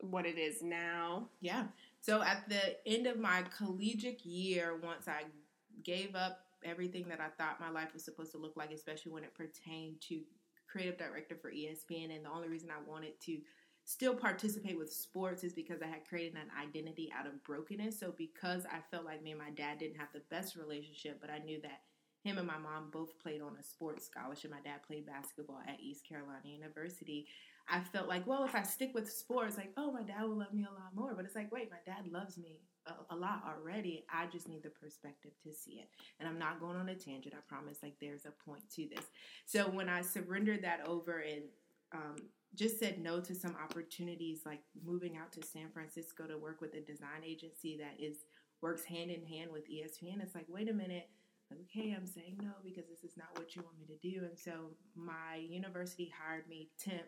what 0.00 0.26
it 0.26 0.38
is 0.38 0.62
now? 0.62 1.28
Yeah. 1.40 1.64
So 2.00 2.22
at 2.22 2.48
the 2.48 2.76
end 2.86 3.06
of 3.06 3.18
my 3.18 3.42
collegiate 3.56 4.24
year, 4.24 4.76
once 4.82 5.08
I 5.08 5.24
gave 5.82 6.14
up 6.14 6.40
everything 6.64 7.08
that 7.08 7.20
I 7.20 7.28
thought 7.40 7.60
my 7.60 7.70
life 7.70 7.92
was 7.94 8.04
supposed 8.04 8.32
to 8.32 8.38
look 8.38 8.56
like, 8.56 8.72
especially 8.72 9.12
when 9.12 9.24
it 9.24 9.34
pertained 9.34 10.00
to 10.08 10.20
creative 10.76 10.98
director 10.98 11.36
for 11.40 11.50
ESPN, 11.50 12.14
and 12.14 12.24
the 12.24 12.30
only 12.30 12.48
reason 12.48 12.68
I 12.70 12.88
wanted 12.88 13.18
to 13.22 13.38
still 13.86 14.14
participate 14.14 14.76
with 14.76 14.92
sports 14.92 15.42
is 15.42 15.54
because 15.54 15.80
I 15.80 15.86
had 15.86 16.06
created 16.06 16.34
an 16.34 16.50
identity 16.60 17.10
out 17.18 17.26
of 17.26 17.42
brokenness. 17.44 17.98
So 17.98 18.12
because 18.18 18.66
I 18.66 18.80
felt 18.90 19.06
like 19.06 19.22
me 19.22 19.30
and 19.30 19.40
my 19.40 19.50
dad 19.50 19.78
didn't 19.78 19.98
have 19.98 20.12
the 20.12 20.22
best 20.28 20.56
relationship, 20.56 21.18
but 21.20 21.30
I 21.30 21.38
knew 21.38 21.60
that 21.62 21.80
him 22.24 22.36
and 22.36 22.46
my 22.46 22.58
mom 22.58 22.90
both 22.92 23.18
played 23.20 23.40
on 23.40 23.56
a 23.58 23.62
sports 23.62 24.04
scholarship. 24.04 24.50
My 24.50 24.60
dad 24.60 24.82
played 24.86 25.06
basketball 25.06 25.60
at 25.66 25.80
East 25.80 26.06
Carolina 26.06 26.40
University. 26.44 27.26
I 27.70 27.80
felt 27.80 28.08
like, 28.08 28.26
well, 28.26 28.44
if 28.44 28.54
I 28.54 28.64
stick 28.64 28.90
with 28.92 29.10
sports, 29.10 29.56
like, 29.56 29.72
oh, 29.76 29.92
my 29.92 30.02
dad 30.02 30.22
will 30.22 30.38
love 30.38 30.52
me 30.52 30.66
a 30.68 30.74
lot 30.74 30.94
more. 30.94 31.14
But 31.14 31.24
it's 31.24 31.36
like, 31.36 31.52
wait, 31.52 31.70
my 31.70 31.78
dad 31.86 32.10
loves 32.10 32.36
me 32.36 32.60
a, 33.10 33.16
lot 33.16 33.42
already. 33.46 34.04
I 34.12 34.26
just 34.26 34.48
need 34.48 34.62
the 34.62 34.70
perspective 34.70 35.32
to 35.42 35.52
see 35.52 35.72
it. 35.72 35.88
And 36.20 36.28
I'm 36.28 36.38
not 36.38 36.60
going 36.60 36.76
on 36.76 36.88
a 36.88 36.94
tangent. 36.94 37.34
I 37.34 37.40
promise. 37.48 37.78
Like, 37.82 37.96
there's 38.00 38.26
a 38.26 38.32
point 38.48 38.62
to 38.76 38.88
this. 38.88 39.06
So 39.44 39.64
when 39.64 39.88
I 39.88 40.02
surrendered 40.02 40.62
that 40.62 40.86
over 40.86 41.18
and 41.18 41.42
um, 41.92 42.16
just 42.54 42.78
said 42.78 42.98
no 42.98 43.20
to 43.20 43.34
some 43.34 43.56
opportunities, 43.62 44.40
like 44.46 44.60
moving 44.84 45.16
out 45.16 45.32
to 45.32 45.46
San 45.46 45.70
Francisco 45.72 46.26
to 46.26 46.38
work 46.38 46.60
with 46.60 46.74
a 46.74 46.80
design 46.80 47.22
agency 47.24 47.78
that 47.78 48.02
is 48.02 48.18
works 48.62 48.84
hand 48.84 49.10
in 49.10 49.24
hand 49.24 49.50
with 49.52 49.70
ESPN. 49.70 50.22
It's 50.22 50.34
like, 50.34 50.46
wait 50.48 50.70
a 50.70 50.74
minute. 50.74 51.08
Okay, 51.52 51.94
I'm 51.96 52.06
saying 52.06 52.38
no 52.42 52.50
because 52.64 52.88
this 52.88 53.04
is 53.08 53.16
not 53.16 53.28
what 53.38 53.54
you 53.54 53.62
want 53.62 53.78
me 53.78 53.86
to 53.86 54.10
do. 54.10 54.24
And 54.24 54.36
so 54.36 54.70
my 54.96 55.36
university 55.36 56.12
hired 56.18 56.48
me 56.48 56.70
temp 56.78 57.06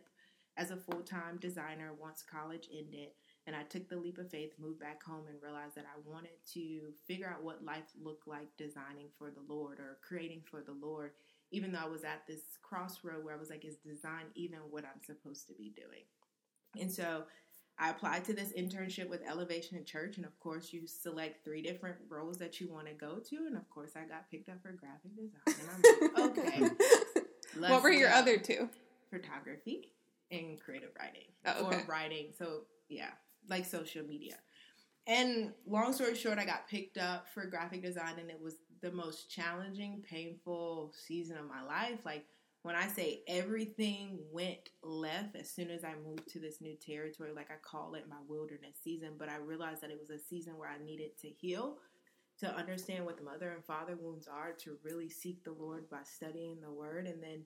as 0.57 0.71
a 0.71 0.77
full 0.77 1.01
time 1.01 1.39
designer 1.41 1.91
once 1.99 2.23
college 2.23 2.69
ended. 2.73 3.09
And 3.49 3.57
I 3.57 3.63
took 3.63 3.89
the 3.89 3.97
leap 3.97 4.19
of 4.19 4.31
faith, 4.31 4.53
moved 4.61 4.79
back 4.79 5.03
home, 5.03 5.25
and 5.27 5.43
realized 5.43 5.75
that 5.77 5.87
I 5.87 5.99
wanted 6.07 6.37
to 6.53 6.93
figure 7.07 7.33
out 7.35 7.43
what 7.43 7.65
life 7.65 7.91
looked 7.99 8.29
like 8.29 8.55
designing 8.59 9.07
for 9.17 9.31
the 9.31 9.41
Lord 9.51 9.81
or 9.81 9.97
creating 10.07 10.43
for 10.51 10.61
the 10.61 10.77
Lord, 10.79 11.13
even 11.51 11.73
though 11.73 11.79
I 11.79 11.89
was 11.89 12.05
at 12.05 12.27
this 12.29 12.43
crossroad 12.61 13.25
where 13.25 13.35
I 13.35 13.39
was 13.39 13.49
like, 13.49 13.65
is 13.65 13.77
design 13.77 14.27
even 14.35 14.59
what 14.69 14.85
I'm 14.85 15.03
supposed 15.03 15.47
to 15.47 15.55
be 15.55 15.73
doing? 15.75 16.05
And 16.79 16.93
so 16.93 17.23
I 17.79 17.89
applied 17.89 18.27
to 18.27 18.35
this 18.35 18.53
internship 18.53 19.09
with 19.09 19.23
Elevation 19.27 19.83
Church, 19.83 20.19
and 20.19 20.27
of 20.27 20.39
course, 20.41 20.71
you 20.75 20.87
select 20.87 21.43
three 21.43 21.63
different 21.63 21.97
roles 22.11 22.37
that 22.37 22.61
you 22.61 22.71
want 22.71 22.89
to 22.89 22.93
go 22.93 23.19
to. 23.31 23.37
And 23.47 23.57
of 23.57 23.67
course, 23.71 23.93
I 23.97 24.01
got 24.01 24.31
picked 24.31 24.51
up 24.51 24.61
for 24.61 24.73
graphic 24.73 25.17
design. 25.17 25.41
And 25.47 25.71
I'm 25.73 26.35
like, 26.35 26.67
okay. 27.59 27.73
what 27.73 27.83
were 27.83 27.93
your 27.93 28.11
other 28.11 28.37
two? 28.37 28.69
Photography 29.09 29.93
and 30.31 30.61
creative 30.61 30.91
writing. 30.99 31.29
Oh, 31.47 31.69
okay. 31.69 31.77
Or 31.77 31.85
writing. 31.89 32.27
So, 32.39 32.65
yeah, 32.91 33.09
like 33.49 33.65
social 33.65 34.05
media. 34.05 34.37
And 35.07 35.53
long 35.67 35.93
story 35.93 36.15
short, 36.15 36.39
I 36.39 36.45
got 36.45 36.69
picked 36.69 36.99
up 36.99 37.27
for 37.33 37.47
graphic 37.47 37.83
design, 37.83 38.19
and 38.19 38.31
it 38.31 38.41
was 38.41 38.57
the 38.83 38.93
most 38.93 39.31
challenging, 39.31 40.05
painful 40.09 40.93
season 41.07 41.39
of 41.39 41.47
my 41.47 41.63
life. 41.63 42.01
Like, 42.05 42.27
when 42.63 42.77
I 42.77 42.89
say 42.89 43.23
everything 43.27 44.19
went 44.31 44.69
left 44.83 45.37
as 45.37 45.49
soon 45.51 45.71
as 45.71 45.85
I 45.85 45.95
moved 46.05 46.29
to 46.33 46.39
this 46.39 46.61
new 46.61 46.77
territory, 46.77 47.31
like 47.35 47.51
I 47.51 47.55
call 47.63 47.95
it 47.95 48.09
my 48.09 48.17
wilderness 48.29 48.77
season, 48.83 49.13
but 49.19 49.31
I 49.31 49.37
realized 49.37 49.81
that 49.81 49.91
it 49.91 49.99
was 49.99 50.11
a 50.11 50.19
season 50.19 50.59
where 50.59 50.69
I 50.69 50.85
needed 50.85 51.17
to 51.23 51.29
heal, 51.29 51.79
to 52.41 52.55
understand 52.55 53.07
what 53.07 53.17
the 53.17 53.25
mother 53.25 53.53
and 53.53 53.65
father 53.65 53.97
wounds 53.99 54.29
are, 54.29 54.53
to 54.65 54.77
really 54.83 55.09
seek 55.09 55.43
the 55.43 55.53
Lord 55.53 55.89
by 55.89 56.03
studying 56.05 56.61
the 56.61 56.71
word, 56.71 57.07
and 57.07 57.23
then 57.23 57.45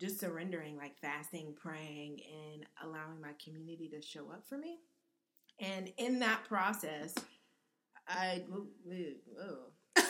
just 0.00 0.18
surrendering, 0.18 0.76
like 0.76 0.98
fasting, 0.98 1.54
praying, 1.56 2.20
and 2.52 2.66
allowing 2.82 3.20
my 3.20 3.32
community 3.42 3.88
to 3.90 4.02
show 4.02 4.30
up 4.30 4.44
for 4.48 4.58
me. 4.58 4.78
And 5.58 5.92
in 5.96 6.20
that 6.20 6.44
process, 6.44 7.14
I. 8.08 8.44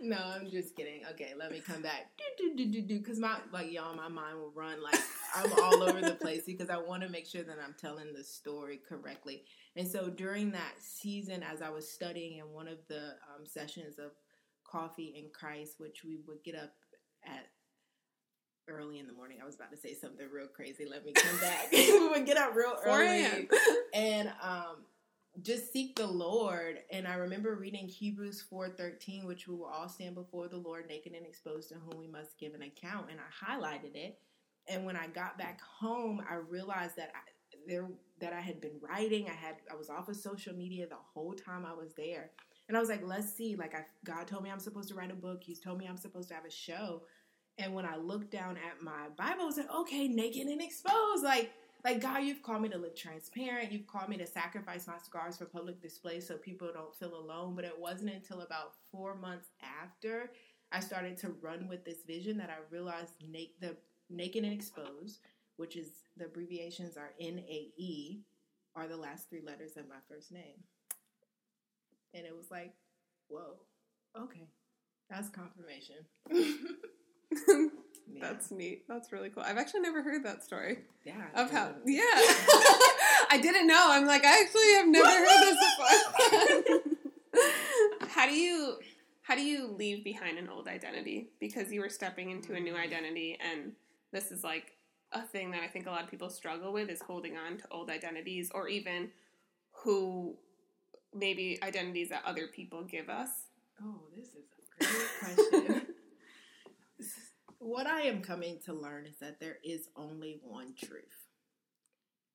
No, 0.00 0.16
I'm 0.16 0.50
just 0.50 0.76
kidding. 0.76 1.00
Okay, 1.12 1.32
let 1.38 1.50
me 1.50 1.60
come 1.60 1.82
back. 1.82 2.10
Because 2.56 3.18
my 3.18 3.38
like 3.52 3.72
y'all, 3.72 3.96
my 3.96 4.08
mind 4.08 4.38
will 4.38 4.52
run 4.54 4.82
like 4.82 5.00
I'm 5.34 5.50
all 5.52 5.82
over 5.82 6.00
the 6.00 6.14
place 6.14 6.42
because 6.46 6.68
I 6.70 6.76
want 6.76 7.02
to 7.02 7.08
make 7.08 7.26
sure 7.26 7.42
that 7.42 7.56
I'm 7.64 7.74
telling 7.80 8.12
the 8.12 8.22
story 8.22 8.78
correctly. 8.88 9.44
And 9.74 9.88
so 9.88 10.10
during 10.10 10.52
that 10.52 10.74
season, 10.80 11.42
as 11.42 11.62
I 11.62 11.70
was 11.70 11.90
studying 11.90 12.38
in 12.38 12.52
one 12.52 12.68
of 12.68 12.78
the 12.88 13.14
um, 13.34 13.46
sessions 13.46 13.98
of 13.98 14.12
Coffee 14.64 15.14
in 15.16 15.30
Christ, 15.32 15.76
which 15.78 16.04
we 16.04 16.18
would 16.26 16.44
get 16.44 16.54
up 16.54 16.74
at 17.24 17.46
early 18.68 18.98
in 18.98 19.06
the 19.06 19.12
morning. 19.12 19.38
I 19.42 19.46
was 19.46 19.54
about 19.54 19.70
to 19.70 19.76
say 19.76 19.94
something 19.94 20.26
real 20.32 20.46
crazy. 20.46 20.86
Let 20.88 21.04
me 21.04 21.12
come 21.12 21.38
back. 21.40 21.68
we 21.72 22.08
would 22.08 22.26
get 22.26 22.36
up 22.36 22.54
real 22.54 22.76
early 22.84 23.48
and 23.94 24.32
um, 24.42 24.84
just 25.42 25.72
seek 25.72 25.96
the 25.96 26.06
Lord. 26.06 26.78
And 26.90 27.06
I 27.06 27.14
remember 27.14 27.54
reading 27.54 27.88
Hebrews 27.88 28.44
four 28.48 28.68
thirteen, 28.68 29.26
which 29.26 29.48
we 29.48 29.54
will 29.54 29.66
all 29.66 29.88
stand 29.88 30.14
before 30.14 30.48
the 30.48 30.56
Lord 30.56 30.86
naked 30.88 31.12
and 31.12 31.26
exposed, 31.26 31.68
to 31.70 31.76
whom 31.76 31.98
we 31.98 32.08
must 32.08 32.38
give 32.38 32.54
an 32.54 32.62
account. 32.62 33.06
And 33.10 33.18
I 33.20 33.52
highlighted 33.52 33.94
it. 33.94 34.18
And 34.68 34.84
when 34.84 34.96
I 34.96 35.06
got 35.06 35.38
back 35.38 35.60
home, 35.60 36.20
I 36.28 36.34
realized 36.34 36.96
that 36.96 37.12
I, 37.14 37.56
there 37.68 37.88
that 38.20 38.32
I 38.32 38.40
had 38.40 38.60
been 38.60 38.78
writing. 38.80 39.28
I 39.28 39.34
had 39.34 39.56
I 39.70 39.76
was 39.76 39.90
off 39.90 40.08
of 40.08 40.16
social 40.16 40.54
media 40.54 40.86
the 40.86 40.96
whole 41.14 41.34
time 41.34 41.64
I 41.64 41.72
was 41.72 41.94
there. 41.96 42.30
And 42.68 42.76
I 42.76 42.80
was 42.80 42.88
like, 42.88 43.02
let's 43.04 43.32
see. 43.32 43.54
Like, 43.54 43.74
I, 43.74 43.84
God 44.04 44.26
told 44.26 44.42
me 44.42 44.50
I'm 44.50 44.58
supposed 44.58 44.88
to 44.88 44.94
write 44.94 45.12
a 45.12 45.14
book. 45.14 45.42
He's 45.44 45.60
told 45.60 45.78
me 45.78 45.86
I'm 45.86 45.96
supposed 45.96 46.28
to 46.28 46.34
have 46.34 46.44
a 46.44 46.50
show. 46.50 47.02
And 47.58 47.74
when 47.74 47.86
I 47.86 47.96
looked 47.96 48.30
down 48.30 48.56
at 48.56 48.82
my 48.82 49.08
Bible, 49.16 49.42
I 49.42 49.46
was 49.46 49.56
like, 49.56 49.74
okay, 49.74 50.08
naked 50.08 50.46
and 50.46 50.60
exposed. 50.60 51.24
Like, 51.24 51.52
like 51.84 52.00
God, 52.00 52.18
you've 52.18 52.42
called 52.42 52.62
me 52.62 52.68
to 52.68 52.78
live 52.78 52.94
transparent. 52.94 53.72
You've 53.72 53.86
called 53.86 54.08
me 54.08 54.16
to 54.18 54.26
sacrifice 54.26 54.86
my 54.86 54.98
scars 54.98 55.36
for 55.36 55.46
public 55.46 55.80
display 55.80 56.20
so 56.20 56.36
people 56.36 56.70
don't 56.72 56.94
feel 56.94 57.14
alone. 57.16 57.54
But 57.54 57.64
it 57.64 57.78
wasn't 57.78 58.10
until 58.10 58.42
about 58.42 58.72
four 58.90 59.14
months 59.14 59.48
after 59.82 60.30
I 60.72 60.80
started 60.80 61.16
to 61.18 61.34
run 61.40 61.68
with 61.68 61.84
this 61.84 62.02
vision 62.06 62.36
that 62.38 62.50
I 62.50 62.56
realized 62.70 63.14
na- 63.26 63.38
the 63.60 63.76
naked 64.10 64.44
and 64.44 64.52
exposed, 64.52 65.20
which 65.56 65.76
is 65.76 65.90
the 66.16 66.26
abbreviations 66.26 66.96
are 66.96 67.12
NAE, 67.20 68.20
are 68.74 68.88
the 68.88 68.96
last 68.96 69.30
three 69.30 69.42
letters 69.44 69.76
of 69.76 69.88
my 69.88 69.96
first 70.08 70.32
name. 70.32 70.64
And 72.14 72.26
it 72.26 72.36
was 72.36 72.50
like, 72.50 72.74
whoa, 73.28 73.60
okay, 74.18 74.48
that's 75.08 75.28
confirmation. 75.28 75.96
That's 78.20 78.50
neat. 78.50 78.84
That's 78.88 79.12
really 79.12 79.30
cool. 79.30 79.42
I've 79.44 79.58
actually 79.58 79.80
never 79.80 80.02
heard 80.02 80.24
that 80.24 80.42
story. 80.44 80.78
Yeah. 81.04 81.26
Of 81.34 81.50
how, 81.50 81.74
yeah. 81.84 82.02
I 83.30 83.38
didn't 83.40 83.66
know. 83.66 83.88
I'm 83.90 84.06
like, 84.06 84.24
I 84.24 84.40
actually 84.40 84.72
have 84.74 84.88
never 84.88 85.08
heard 85.08 85.42
this 85.42 86.82
before. 87.32 88.08
how 88.08 88.26
do 88.26 88.34
you, 88.34 88.76
how 89.22 89.34
do 89.34 89.42
you 89.42 89.68
leave 89.68 90.04
behind 90.04 90.38
an 90.38 90.48
old 90.48 90.68
identity? 90.68 91.30
Because 91.40 91.72
you 91.72 91.80
were 91.80 91.88
stepping 91.88 92.30
into 92.30 92.54
a 92.54 92.60
new 92.60 92.74
mm. 92.74 92.82
identity, 92.82 93.38
and 93.40 93.72
this 94.12 94.30
is 94.30 94.42
like 94.42 94.72
a 95.12 95.22
thing 95.22 95.50
that 95.50 95.62
I 95.62 95.68
think 95.68 95.86
a 95.86 95.90
lot 95.90 96.04
of 96.04 96.10
people 96.10 96.30
struggle 96.30 96.72
with 96.72 96.88
is 96.88 97.02
holding 97.02 97.36
on 97.36 97.58
to 97.58 97.64
old 97.70 97.90
identities, 97.90 98.50
or 98.54 98.68
even 98.68 99.10
who 99.84 100.36
maybe 101.14 101.58
identities 101.62 102.08
that 102.10 102.22
other 102.24 102.46
people 102.46 102.82
give 102.82 103.08
us. 103.08 103.28
Oh, 103.82 104.00
this 104.16 104.28
is 104.28 104.36
a 104.80 104.84
great 104.84 105.46
question 105.64 105.85
what 107.58 107.86
I 107.86 108.02
am 108.02 108.22
coming 108.22 108.58
to 108.66 108.72
learn 108.72 109.06
is 109.06 109.18
that 109.20 109.40
there 109.40 109.58
is 109.64 109.88
only 109.96 110.40
one 110.42 110.74
truth. 110.74 111.26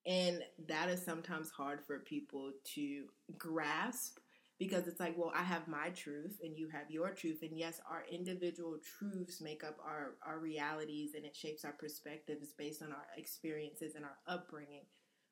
And 0.05 0.41
that 0.67 0.89
is 0.89 1.03
sometimes 1.03 1.51
hard 1.51 1.81
for 1.85 1.99
people 1.99 2.51
to 2.75 3.05
grasp 3.37 4.17
because 4.57 4.87
it's 4.87 4.99
like, 4.99 5.15
well, 5.17 5.31
I 5.35 5.43
have 5.43 5.67
my 5.67 5.89
truth 5.89 6.39
and 6.43 6.57
you 6.57 6.69
have 6.69 6.89
your 6.89 7.11
truth. 7.11 7.39
And 7.41 7.57
yes, 7.57 7.79
our 7.89 8.03
individual 8.11 8.77
truths 8.99 9.41
make 9.41 9.63
up 9.63 9.77
our, 9.83 10.15
our 10.25 10.39
realities 10.39 11.11
and 11.15 11.25
it 11.25 11.35
shapes 11.35 11.65
our 11.65 11.71
perspectives 11.71 12.53
based 12.57 12.81
on 12.81 12.91
our 12.91 13.05
experiences 13.17 13.95
and 13.95 14.05
our 14.05 14.17
upbringing. 14.27 14.83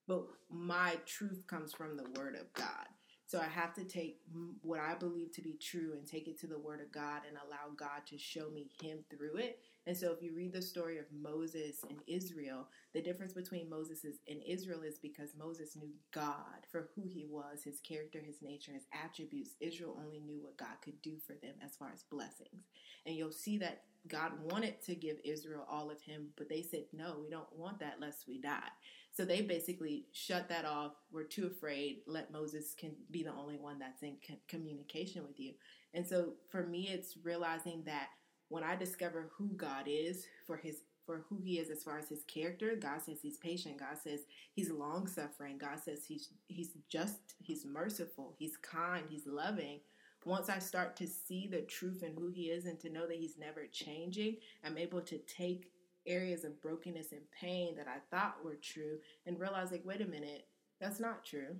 But 0.08 0.24
my 0.50 0.98
truth 1.06 1.46
comes 1.48 1.74
from 1.74 1.96
the 1.96 2.10
Word 2.20 2.36
of 2.36 2.52
God. 2.54 2.88
So 3.28 3.40
I 3.40 3.48
have 3.48 3.76
to 3.76 3.84
take 3.84 4.18
what 4.64 4.80
I 4.80 4.96
believe 4.96 5.32
to 5.34 5.44
be 5.44 5.60
true 5.62 5.94
and 5.94 6.08
take 6.08 6.28
it 6.28 6.40
to 6.40 6.48
the 6.48 6.58
Word 6.58 6.82
of 6.82 6.92
God 6.92 7.22
and 7.28 7.38
allow 7.38 7.76
God 7.78 8.08
to 8.08 8.18
show 8.18 8.50
me 8.50 8.72
Him 8.82 9.06
through 9.12 9.38
it 9.38 9.60
and 9.90 9.98
so, 9.98 10.12
if 10.12 10.22
you 10.22 10.36
read 10.36 10.54
the 10.54 10.62
story 10.62 11.00
of 11.00 11.06
Moses 11.12 11.84
and 11.90 11.98
Israel, 12.06 12.68
the 12.94 13.02
difference 13.02 13.34
between 13.34 13.72
Moses 13.72 14.06
and 14.28 14.40
Israel 14.46 14.84
is 14.84 15.00
because 15.00 15.32
Moses 15.36 15.76
knew 15.76 15.90
God 16.12 16.68
for 16.72 16.90
who 16.94 17.08
he 17.08 17.26
was, 17.28 17.64
his 17.64 17.80
character, 17.80 18.20
his 18.24 18.40
nature, 18.44 18.72
his 18.72 18.86
attributes. 18.94 19.56
Israel 19.60 19.98
only 20.00 20.20
knew 20.20 20.44
what 20.44 20.58
God 20.58 20.78
could 20.84 21.02
do 21.02 21.16
for 21.26 21.34
them 21.34 21.56
as 21.66 21.76
far 21.76 21.90
as 21.92 22.04
blessings. 22.04 22.68
And 23.08 23.16
you'll 23.16 23.32
see 23.32 23.58
that 23.58 23.82
God 24.08 24.34
wanted 24.44 24.80
to 24.84 24.94
give 24.94 25.18
Israel 25.26 25.66
all 25.68 25.90
of 25.90 26.00
him, 26.04 26.28
but 26.38 26.50
they 26.50 26.62
said, 26.62 26.84
no, 26.94 27.16
we 27.20 27.32
don't 27.32 27.52
want 27.58 27.80
that 27.80 28.00
lest 28.00 28.28
we 28.28 28.40
die. 28.40 28.70
So 29.12 29.26
they 29.26 29.42
basically 29.42 30.06
shut 30.12 30.48
that 30.50 30.66
off. 30.66 30.92
We're 31.12 31.24
too 31.24 31.48
afraid. 31.48 32.02
Let 32.06 32.32
Moses 32.32 32.76
can 32.80 32.92
be 33.10 33.24
the 33.24 33.34
only 33.34 33.58
one 33.58 33.80
that's 33.80 34.04
in 34.04 34.18
communication 34.48 35.24
with 35.24 35.40
you. 35.40 35.54
And 35.96 36.06
so 36.06 36.34
for 36.52 36.68
me, 36.68 36.90
it's 36.92 37.18
realizing 37.24 37.82
that 37.88 38.10
when 38.50 38.64
I 38.64 38.76
discover 38.76 39.30
who 39.38 39.50
God 39.56 39.86
is 39.88 40.26
for 40.46 40.58
his 40.58 40.82
for 41.06 41.26
who 41.28 41.40
he 41.42 41.58
is 41.58 41.72
as 41.72 41.82
far 41.82 41.98
as 41.98 42.08
his 42.08 42.24
character, 42.26 42.76
God 42.80 43.02
says 43.02 43.18
he's 43.20 43.38
patient. 43.38 43.80
God 43.80 43.98
says 44.04 44.26
he's 44.54 44.70
long 44.70 45.08
suffering. 45.08 45.58
God 45.58 45.80
says 45.84 46.06
he's 46.06 46.30
he's 46.48 46.74
just, 46.88 47.20
he's 47.40 47.66
merciful, 47.66 48.36
he's 48.38 48.58
kind, 48.58 49.06
he's 49.10 49.26
loving. 49.26 49.80
Once 50.26 50.50
I 50.50 50.60
start 50.60 50.96
to 50.98 51.08
see 51.08 51.48
the 51.48 51.62
truth 51.62 52.04
and 52.04 52.16
who 52.16 52.28
he 52.28 52.52
is 52.52 52.66
and 52.66 52.80
to 52.82 52.92
know 52.92 53.08
that 53.08 53.18
he's 53.18 53.38
never 53.40 53.66
changing, 53.72 54.36
I'm 54.64 54.78
able 54.78 55.02
to 55.02 55.18
take 55.20 55.72
areas 56.06 56.44
of 56.44 56.62
brokenness 56.62 57.12
and 57.12 57.22
pain 57.32 57.76
that 57.78 57.88
I 57.88 58.00
thought 58.16 58.44
were 58.44 58.58
true 58.62 58.98
and 59.26 59.40
realize 59.40 59.72
like, 59.72 59.86
wait 59.86 60.02
a 60.02 60.06
minute, 60.06 60.48
that's 60.80 61.00
not 61.00 61.26
true. 61.26 61.56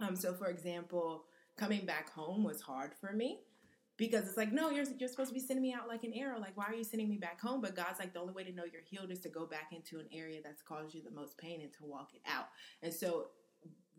Um, 0.00 0.16
so 0.16 0.32
for 0.32 0.46
example, 0.46 1.24
coming 1.56 1.84
back 1.84 2.10
home 2.10 2.42
was 2.42 2.62
hard 2.62 2.94
for 2.94 3.12
me 3.12 3.40
because 3.96 4.26
it's 4.26 4.36
like, 4.36 4.52
no, 4.52 4.70
you're 4.70 4.86
you're 4.98 5.08
supposed 5.08 5.30
to 5.30 5.34
be 5.34 5.40
sending 5.40 5.62
me 5.62 5.72
out 5.72 5.88
like 5.88 6.04
an 6.04 6.12
arrow. 6.14 6.38
Like, 6.38 6.56
why 6.56 6.64
are 6.64 6.74
you 6.74 6.84
sending 6.84 7.08
me 7.08 7.18
back 7.18 7.40
home? 7.40 7.60
But 7.60 7.76
God's 7.76 7.98
like, 7.98 8.12
the 8.14 8.20
only 8.20 8.32
way 8.32 8.44
to 8.44 8.52
know 8.52 8.64
you're 8.64 8.82
healed 8.82 9.10
is 9.10 9.20
to 9.20 9.28
go 9.28 9.46
back 9.46 9.72
into 9.72 9.98
an 9.98 10.06
area 10.12 10.40
that's 10.42 10.62
caused 10.62 10.94
you 10.94 11.02
the 11.02 11.10
most 11.10 11.38
pain 11.38 11.60
and 11.60 11.72
to 11.74 11.84
walk 11.84 12.10
it 12.14 12.22
out. 12.26 12.46
And 12.82 12.92
so 12.92 13.26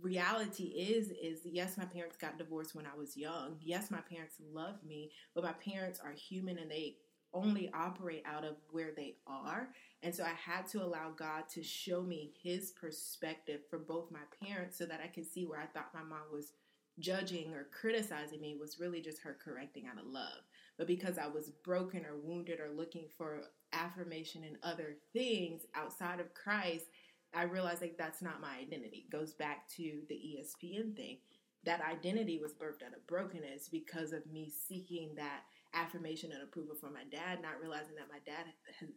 reality 0.01 0.63
is 0.63 1.11
is 1.11 1.41
yes 1.45 1.77
my 1.77 1.85
parents 1.85 2.17
got 2.17 2.37
divorced 2.37 2.75
when 2.75 2.85
i 2.85 2.97
was 2.97 3.15
young 3.15 3.55
yes 3.61 3.91
my 3.91 4.01
parents 4.01 4.35
love 4.51 4.75
me 4.85 5.11
but 5.33 5.43
my 5.43 5.53
parents 5.53 5.99
are 6.03 6.11
human 6.11 6.57
and 6.57 6.69
they 6.69 6.97
only 7.33 7.71
operate 7.73 8.23
out 8.25 8.43
of 8.43 8.55
where 8.71 8.91
they 8.95 9.15
are 9.27 9.69
and 10.01 10.13
so 10.13 10.23
i 10.23 10.33
had 10.45 10.67
to 10.67 10.83
allow 10.83 11.11
god 11.15 11.43
to 11.47 11.63
show 11.63 12.01
me 12.01 12.33
his 12.43 12.71
perspective 12.71 13.61
for 13.69 13.79
both 13.79 14.11
my 14.11 14.19
parents 14.45 14.77
so 14.77 14.85
that 14.85 14.99
i 15.01 15.07
could 15.07 15.25
see 15.25 15.45
where 15.45 15.59
i 15.59 15.65
thought 15.65 15.93
my 15.93 16.03
mom 16.03 16.23
was 16.31 16.51
judging 16.99 17.53
or 17.53 17.67
criticizing 17.79 18.39
me 18.41 18.55
was 18.59 18.79
really 18.79 19.01
just 19.01 19.21
her 19.21 19.37
correcting 19.43 19.85
out 19.87 19.99
of 19.99 20.05
love 20.05 20.43
but 20.77 20.87
because 20.87 21.17
i 21.17 21.27
was 21.27 21.49
broken 21.63 22.05
or 22.05 22.17
wounded 22.21 22.59
or 22.59 22.69
looking 22.75 23.05
for 23.17 23.41
affirmation 23.71 24.43
in 24.43 24.57
other 24.63 24.95
things 25.13 25.63
outside 25.75 26.19
of 26.19 26.33
christ 26.33 26.85
I 27.33 27.43
realized 27.43 27.81
like 27.81 27.97
that's 27.97 28.21
not 28.21 28.41
my 28.41 28.57
identity. 28.61 29.05
It 29.07 29.11
goes 29.11 29.33
back 29.33 29.67
to 29.75 30.01
the 30.07 30.15
ESPN 30.15 30.95
thing. 30.95 31.17
That 31.65 31.81
identity 31.81 32.39
was 32.39 32.53
birthed 32.53 32.85
out 32.85 32.95
of 32.95 33.07
brokenness 33.07 33.69
because 33.69 34.13
of 34.13 34.25
me 34.31 34.51
seeking 34.67 35.15
that 35.15 35.41
affirmation 35.73 36.31
and 36.31 36.43
approval 36.43 36.75
from 36.75 36.93
my 36.93 37.05
dad, 37.09 37.41
not 37.41 37.59
realizing 37.59 37.95
that 37.95 38.09
my 38.11 38.19
dad 38.25 38.45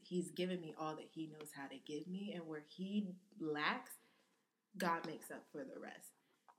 he's 0.02 0.30
given 0.32 0.60
me 0.60 0.74
all 0.78 0.94
that 0.96 1.08
he 1.10 1.28
knows 1.28 1.50
how 1.56 1.66
to 1.68 1.76
give 1.86 2.06
me, 2.06 2.32
and 2.34 2.46
where 2.46 2.64
he 2.68 3.08
lacks, 3.40 3.92
God 4.76 5.06
makes 5.06 5.30
up 5.30 5.44
for 5.50 5.64
the 5.64 5.80
rest. 5.80 6.10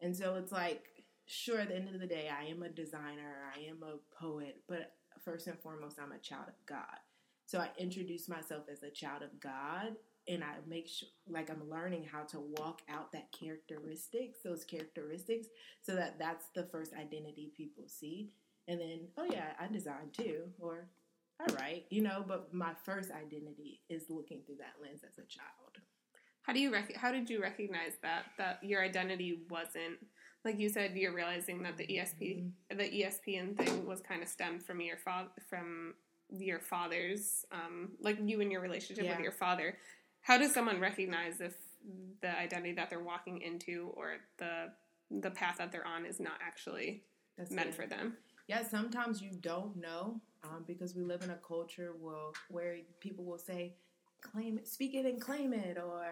And 0.02 0.16
so 0.16 0.36
it's 0.36 0.52
like, 0.52 0.86
sure, 1.28 1.60
at 1.60 1.70
the 1.70 1.76
end 1.76 1.94
of 1.94 2.00
the 2.00 2.08
day, 2.08 2.30
I 2.30 2.46
am 2.46 2.64
a 2.64 2.70
designer, 2.70 3.44
I 3.56 3.60
am 3.70 3.84
a 3.84 3.98
poet, 4.20 4.62
but 4.68 4.94
first 5.24 5.48
and 5.48 5.60
foremost, 5.60 6.00
I'm 6.02 6.12
a 6.12 6.20
child 6.20 6.48
of 6.48 6.66
God. 6.66 7.00
So 7.46 7.60
I 7.60 7.70
introduce 7.78 8.28
myself 8.28 8.64
as 8.72 8.84
a 8.84 8.90
child 8.90 9.24
of 9.24 9.40
God 9.40 9.96
and 10.28 10.44
I 10.44 10.56
make 10.68 10.88
sure 10.88 11.08
like 11.30 11.50
I'm 11.50 11.70
learning 11.70 12.06
how 12.12 12.24
to 12.24 12.40
walk 12.40 12.82
out 12.90 13.12
that 13.14 13.32
characteristics, 13.32 14.40
those 14.44 14.66
characteristics, 14.66 15.48
so 15.82 15.96
that 15.96 16.20
that's 16.20 16.48
the 16.54 16.66
first 16.66 16.94
identity 16.94 17.52
people 17.56 17.86
see. 17.88 18.32
And 18.68 18.80
then, 18.82 19.08
oh 19.18 19.24
yeah, 19.24 19.54
I 19.60 19.68
design 19.68 20.10
too, 20.12 20.42
or 20.60 20.88
I 21.40 21.54
write, 21.54 21.86
you 21.90 22.02
know. 22.02 22.24
But 22.28 22.54
my 22.54 22.72
first 22.84 23.12
identity 23.12 23.80
is 23.90 24.10
looking 24.10 24.42
through 24.46 24.58
that 24.58 24.76
lens 24.82 25.02
as 25.08 25.18
a 25.18 25.28
child. 25.28 25.78
How 26.42 26.52
do 26.52 26.60
you 26.60 26.74
rec- 26.74 26.96
How 26.96 27.12
did 27.12 27.30
you 27.30 27.42
recognize 27.42 27.94
that 28.02 28.26
that 28.38 28.60
your 28.62 28.84
identity 28.84 29.40
wasn't 29.50 30.00
like 30.48 30.60
you 30.60 30.70
said? 30.70 30.96
You're 30.96 31.14
realizing 31.14 31.62
that 31.64 31.78
the 31.78 31.86
ESP 31.86 32.22
mm-hmm. 32.22 32.78
the 32.78 32.84
ESPN 32.84 33.58
thing 33.58 33.86
was 33.86 34.02
kind 34.02 34.24
of 34.24 34.30
stemmed 34.30 34.64
from 34.64 34.82
your 34.82 34.98
father 34.98 35.30
from 35.50 35.94
your 36.30 36.60
father's 36.60 37.46
um, 37.52 37.92
like 38.02 38.18
you 38.22 38.42
and 38.42 38.52
your 38.52 38.62
relationship 38.62 39.06
yeah. 39.06 39.12
with 39.12 39.22
your 39.22 39.32
father 39.32 39.78
how 40.28 40.38
does 40.38 40.54
someone 40.54 40.78
recognize 40.82 41.40
if 41.40 41.56
the 42.22 42.38
identity 42.38 42.74
that 42.74 42.90
they're 42.90 43.00
walking 43.00 43.42
into 43.42 43.92
or 43.96 44.16
the 44.38 44.72
the 45.10 45.32
path 45.32 45.56
that 45.58 45.72
they're 45.72 45.88
on 45.88 46.06
is 46.06 46.20
not 46.20 46.40
actually 46.46 47.04
That's 47.38 47.52
meant 47.52 47.70
it. 47.70 47.76
for 47.76 47.86
them? 47.86 48.18
Yeah, 48.48 48.64
sometimes 48.64 49.22
you 49.22 49.32
don't 49.40 49.76
know 49.78 50.20
um, 50.44 50.64
because 50.66 50.96
we 50.96 51.04
live 51.04 51.22
in 51.22 51.30
a 51.30 51.38
culture 51.48 51.94
where, 52.00 52.32
where 52.50 52.78
people 53.00 53.24
will 53.26 53.38
say, 53.38 53.76
claim 54.22 54.58
it, 54.58 54.68
speak 54.68 54.96
it 54.96 55.06
and 55.06 55.22
claim 55.22 55.54
it, 55.54 55.78
or 55.78 56.08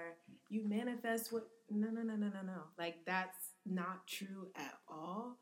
you 0.49 0.67
manifest 0.67 1.31
what. 1.31 1.47
No, 1.69 1.89
no, 1.89 2.03
no, 2.03 2.15
no, 2.15 2.27
no, 2.27 2.41
no. 2.45 2.61
Like, 2.77 2.97
that's 3.05 3.37
not 3.65 4.07
true 4.07 4.47
at 4.55 4.73
all 4.87 5.37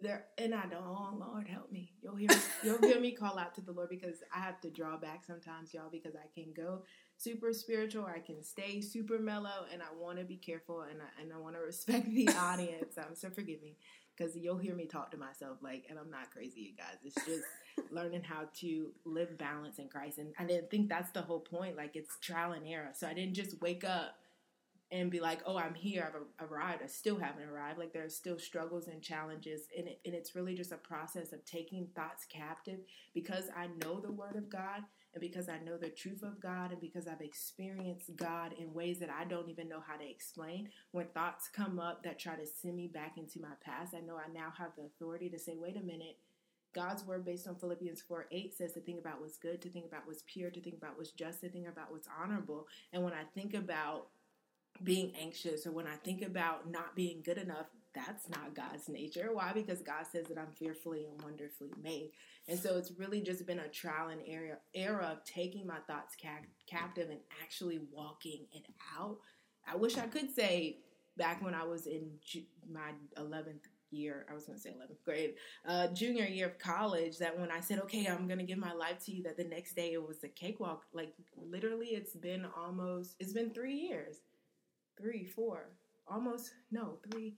there 0.00 0.26
and 0.38 0.54
I 0.54 0.66
don't 0.66 0.84
oh 0.84 1.16
Lord 1.18 1.48
help 1.48 1.72
me. 1.72 1.92
You'll 2.02 2.16
hear 2.16 2.28
you'll 2.62 2.78
hear 2.78 3.00
me 3.00 3.12
call 3.12 3.38
out 3.38 3.54
to 3.54 3.60
the 3.60 3.72
Lord 3.72 3.88
because 3.88 4.16
I 4.34 4.40
have 4.40 4.60
to 4.60 4.70
draw 4.70 4.96
back 4.96 5.24
sometimes, 5.26 5.72
y'all, 5.72 5.90
because 5.90 6.14
I 6.14 6.28
can 6.34 6.52
go 6.54 6.82
super 7.18 7.52
spiritual 7.52 8.04
I 8.04 8.18
can 8.18 8.42
stay 8.42 8.82
super 8.82 9.18
mellow 9.18 9.64
and 9.72 9.80
I 9.80 9.86
want 9.98 10.18
to 10.18 10.24
be 10.24 10.36
careful 10.36 10.82
and 10.82 11.00
I, 11.00 11.22
and 11.22 11.32
I 11.32 11.38
want 11.38 11.54
to 11.54 11.60
respect 11.60 12.12
the 12.12 12.28
audience. 12.38 12.98
Um, 12.98 13.14
so 13.14 13.30
forgive 13.30 13.62
me 13.62 13.76
because 14.16 14.36
you'll 14.36 14.58
hear 14.58 14.74
me 14.74 14.86
talk 14.86 15.10
to 15.12 15.16
myself 15.16 15.58
like 15.62 15.84
and 15.88 15.98
I'm 15.98 16.10
not 16.10 16.30
crazy, 16.30 16.60
you 16.60 16.76
guys. 16.76 16.96
It's 17.02 17.26
just 17.26 17.44
learning 17.90 18.22
how 18.22 18.48
to 18.60 18.92
live 19.06 19.38
balance 19.38 19.78
in 19.78 19.88
Christ. 19.88 20.18
And 20.18 20.34
I 20.38 20.44
didn't 20.44 20.70
think 20.70 20.90
that's 20.90 21.10
the 21.12 21.22
whole 21.22 21.40
point. 21.40 21.76
Like 21.76 21.96
it's 21.96 22.18
trial 22.20 22.52
and 22.52 22.66
error. 22.66 22.90
So 22.92 23.06
I 23.06 23.14
didn't 23.14 23.34
just 23.34 23.60
wake 23.62 23.84
up 23.84 24.16
and 24.92 25.10
be 25.10 25.20
like, 25.20 25.40
oh, 25.44 25.56
I'm 25.56 25.74
here, 25.74 26.12
I've 26.40 26.48
arrived. 26.48 26.82
I 26.82 26.86
still 26.86 27.18
haven't 27.18 27.48
arrived. 27.48 27.78
Like 27.78 27.92
there 27.92 28.04
are 28.04 28.10
still 28.10 28.38
struggles 28.38 28.86
and 28.86 29.02
challenges, 29.02 29.62
and, 29.76 29.88
it, 29.88 30.00
and 30.04 30.14
it's 30.14 30.36
really 30.36 30.54
just 30.54 30.72
a 30.72 30.76
process 30.76 31.32
of 31.32 31.44
taking 31.44 31.88
thoughts 31.94 32.24
captive 32.24 32.80
because 33.12 33.44
I 33.56 33.66
know 33.82 34.00
the 34.00 34.12
Word 34.12 34.36
of 34.36 34.48
God, 34.48 34.82
and 35.12 35.20
because 35.20 35.48
I 35.48 35.58
know 35.58 35.76
the 35.76 35.88
truth 35.88 36.22
of 36.22 36.40
God, 36.40 36.70
and 36.70 36.80
because 36.80 37.08
I've 37.08 37.20
experienced 37.20 38.14
God 38.16 38.54
in 38.58 38.72
ways 38.72 39.00
that 39.00 39.10
I 39.10 39.24
don't 39.24 39.48
even 39.48 39.68
know 39.68 39.82
how 39.84 39.96
to 39.96 40.08
explain. 40.08 40.68
When 40.92 41.06
thoughts 41.08 41.48
come 41.52 41.80
up 41.80 42.04
that 42.04 42.18
try 42.18 42.36
to 42.36 42.46
send 42.46 42.76
me 42.76 42.86
back 42.86 43.16
into 43.16 43.40
my 43.40 43.54
past, 43.64 43.94
I 43.94 44.00
know 44.00 44.16
I 44.16 44.32
now 44.32 44.52
have 44.56 44.72
the 44.76 44.84
authority 44.84 45.28
to 45.30 45.38
say, 45.38 45.56
wait 45.56 45.76
a 45.76 45.80
minute. 45.80 46.18
God's 46.74 47.06
word, 47.06 47.24
based 47.24 47.48
on 47.48 47.56
Philippians 47.56 48.02
4 48.02 48.26
8, 48.30 48.54
says 48.54 48.72
to 48.74 48.80
think 48.80 49.00
about 49.00 49.18
what's 49.18 49.38
good, 49.38 49.62
to 49.62 49.70
think 49.70 49.86
about 49.86 50.02
what's 50.06 50.22
pure, 50.26 50.50
to 50.50 50.60
think 50.60 50.76
about 50.76 50.98
what's 50.98 51.10
just, 51.10 51.40
to 51.40 51.48
think 51.48 51.66
about 51.66 51.90
what's 51.90 52.08
honorable. 52.22 52.68
And 52.92 53.02
when 53.02 53.14
I 53.14 53.22
think 53.34 53.54
about 53.54 54.08
being 54.82 55.12
anxious 55.20 55.66
or 55.66 55.72
when 55.72 55.86
I 55.86 55.96
think 55.96 56.22
about 56.22 56.70
not 56.70 56.94
being 56.94 57.22
good 57.24 57.38
enough, 57.38 57.66
that's 57.94 58.28
not 58.28 58.54
God's 58.54 58.88
nature. 58.88 59.30
Why? 59.32 59.52
Because 59.54 59.80
God 59.80 60.04
says 60.10 60.26
that 60.26 60.38
I'm 60.38 60.52
fearfully 60.58 61.06
and 61.10 61.22
wonderfully 61.22 61.70
made. 61.82 62.10
And 62.46 62.58
so 62.58 62.76
it's 62.76 62.92
really 62.98 63.22
just 63.22 63.46
been 63.46 63.58
a 63.58 63.68
trial 63.68 64.08
and 64.08 64.20
error, 64.26 64.58
era 64.74 65.08
of 65.12 65.24
taking 65.24 65.66
my 65.66 65.78
thoughts 65.86 66.14
ca- 66.20 66.46
captive 66.66 67.08
and 67.10 67.20
actually 67.42 67.80
walking 67.90 68.46
it 68.52 68.66
out. 68.98 69.18
I 69.66 69.76
wish 69.76 69.96
I 69.96 70.06
could 70.06 70.30
say 70.34 70.78
back 71.16 71.42
when 71.42 71.54
I 71.54 71.64
was 71.64 71.86
in 71.86 72.10
ju- 72.22 72.42
my 72.70 72.92
11th 73.16 73.64
year, 73.90 74.26
I 74.30 74.34
was 74.34 74.44
going 74.44 74.58
to 74.58 74.62
say 74.62 74.70
11th 74.70 75.02
grade, 75.04 75.34
uh, 75.66 75.88
junior 75.88 76.26
year 76.26 76.46
of 76.46 76.58
college, 76.58 77.16
that 77.18 77.38
when 77.38 77.50
I 77.50 77.60
said, 77.60 77.78
okay, 77.80 78.06
I'm 78.06 78.26
going 78.26 78.38
to 78.38 78.44
give 78.44 78.58
my 78.58 78.74
life 78.74 79.04
to 79.06 79.12
you, 79.12 79.22
that 79.22 79.38
the 79.38 79.44
next 79.44 79.74
day 79.74 79.94
it 79.94 80.06
was 80.06 80.22
a 80.22 80.28
cakewalk. 80.28 80.82
Like 80.92 81.14
literally, 81.36 81.88
it's 81.88 82.14
been 82.14 82.46
almost, 82.56 83.16
it's 83.18 83.32
been 83.32 83.50
three 83.50 83.74
years 83.74 84.20
three, 84.98 85.24
four, 85.24 85.70
almost 86.08 86.52
no, 86.70 86.98
three. 87.10 87.34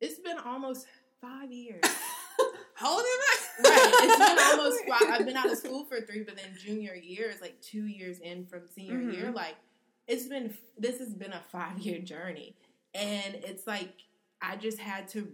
It's 0.00 0.18
been 0.18 0.38
almost 0.38 0.86
five 1.20 1.50
years. 1.50 1.82
How 2.74 2.92
old 2.92 3.00
am 3.00 3.64
right. 3.64 3.90
It's 4.02 4.18
been 4.18 4.38
almost 4.60 4.82
five. 4.88 5.20
I've 5.20 5.26
been 5.26 5.36
out 5.36 5.50
of 5.50 5.58
school 5.58 5.84
for 5.84 6.00
three, 6.00 6.22
but 6.22 6.36
then 6.36 6.56
junior 6.56 6.94
year 6.94 7.28
is 7.28 7.40
like 7.40 7.60
two 7.60 7.86
years 7.86 8.20
in 8.20 8.46
from 8.46 8.62
senior 8.72 8.98
mm-hmm. 8.98 9.10
year. 9.10 9.32
Like 9.32 9.56
it's 10.06 10.26
been 10.26 10.54
this 10.78 10.98
has 11.00 11.14
been 11.14 11.32
a 11.32 11.40
five 11.50 11.78
year 11.78 11.98
journey. 11.98 12.54
And 12.94 13.34
it's 13.34 13.66
like 13.66 13.92
I 14.40 14.56
just 14.56 14.78
had 14.78 15.08
to 15.08 15.28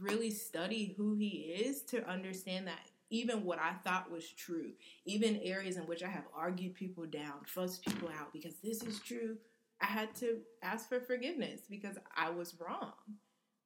really 0.00 0.30
study 0.30 0.94
who 0.96 1.14
he 1.14 1.54
is 1.60 1.82
to 1.82 2.08
understand 2.08 2.66
that 2.66 2.80
even 3.10 3.44
what 3.44 3.58
I 3.58 3.72
thought 3.84 4.10
was 4.10 4.28
true, 4.28 4.72
even 5.04 5.40
areas 5.42 5.76
in 5.76 5.84
which 5.84 6.02
I 6.02 6.08
have 6.08 6.24
argued 6.36 6.74
people 6.74 7.06
down, 7.06 7.44
fussed 7.46 7.84
people 7.84 8.08
out 8.08 8.32
because 8.32 8.54
this 8.62 8.82
is 8.82 9.00
true, 9.00 9.36
I 9.80 9.86
had 9.86 10.14
to 10.16 10.38
ask 10.62 10.88
for 10.88 11.00
forgiveness 11.00 11.62
because 11.68 11.96
I 12.16 12.30
was 12.30 12.56
wrong. 12.60 12.92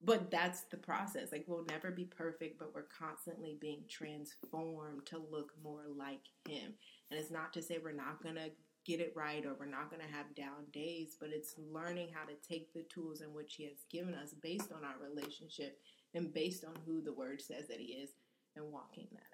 But 0.05 0.33
that's 0.33 0.62
the 0.62 0.79
process. 0.79 1.31
Like, 1.31 1.44
we'll 1.46 1.64
never 1.68 1.92
be 1.92 2.05
perfect, 2.07 2.59
but 2.59 2.75
we're 2.75 2.88
constantly 2.98 3.57
being 3.61 3.85
transformed 3.88 5.07
to 5.07 5.22
look 5.31 5.53
more 5.62 5.85
like 5.96 6.22
Him. 6.48 6.75
And 7.11 7.20
it's 7.20 7.31
not 7.31 7.53
to 7.53 7.62
say 7.62 7.79
we're 7.79 7.92
not 7.92 8.20
going 8.20 8.35
to 8.35 8.51
get 8.85 8.98
it 8.98 9.12
right 9.14 9.46
or 9.46 9.55
we're 9.55 9.66
not 9.66 9.90
going 9.90 10.03
to 10.03 10.12
have 10.12 10.35
down 10.35 10.64
days, 10.72 11.16
but 11.20 11.31
it's 11.33 11.55
learning 11.72 12.09
how 12.12 12.25
to 12.25 12.35
take 12.48 12.72
the 12.72 12.83
tools 12.92 13.20
in 13.20 13.33
which 13.33 13.55
He 13.55 13.64
has 13.64 13.85
given 13.90 14.14
us 14.14 14.35
based 14.42 14.72
on 14.72 14.85
our 14.85 14.96
relationship 15.09 15.79
and 16.14 16.35
based 16.35 16.64
on 16.64 16.75
who 16.85 17.01
the 17.01 17.12
Word 17.12 17.40
says 17.40 17.68
that 17.68 17.79
He 17.79 17.92
is 17.92 18.11
and 18.57 18.72
walking 18.72 19.07
that. 19.12 19.32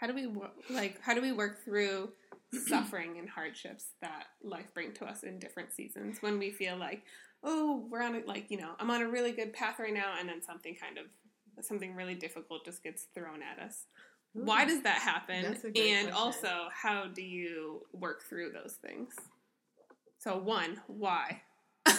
How 0.00 0.06
do 0.06 0.14
we 0.14 0.28
like? 0.74 0.98
How 1.02 1.14
do 1.14 1.20
we 1.20 1.32
work 1.32 1.62
through 1.62 2.10
suffering 2.66 3.18
and 3.18 3.28
hardships 3.28 3.84
that 4.00 4.24
life 4.42 4.72
bring 4.72 4.92
to 4.94 5.04
us 5.04 5.22
in 5.22 5.38
different 5.38 5.72
seasons 5.72 6.22
when 6.22 6.38
we 6.38 6.50
feel 6.50 6.76
like, 6.76 7.02
oh, 7.44 7.86
we're 7.90 8.02
on 8.02 8.16
a, 8.16 8.20
like, 8.26 8.50
you 8.50 8.56
know, 8.56 8.70
I'm 8.78 8.90
on 8.90 9.02
a 9.02 9.08
really 9.08 9.32
good 9.32 9.52
path 9.52 9.78
right 9.78 9.92
now, 9.92 10.14
and 10.18 10.26
then 10.26 10.42
something 10.42 10.74
kind 10.74 10.96
of, 10.96 11.04
something 11.62 11.94
really 11.94 12.14
difficult 12.14 12.64
just 12.64 12.82
gets 12.82 13.08
thrown 13.14 13.40
at 13.42 13.62
us. 13.62 13.84
Ooh, 14.36 14.44
Why 14.44 14.64
does 14.64 14.82
that 14.82 14.98
happen? 14.98 15.44
And 15.44 15.60
question. 15.60 16.12
also, 16.12 16.68
how 16.72 17.06
do 17.06 17.22
you 17.22 17.82
work 17.92 18.22
through 18.22 18.52
those 18.52 18.76
things? 18.82 19.14
So, 20.18 20.38
one, 20.38 20.80
why? 20.86 21.42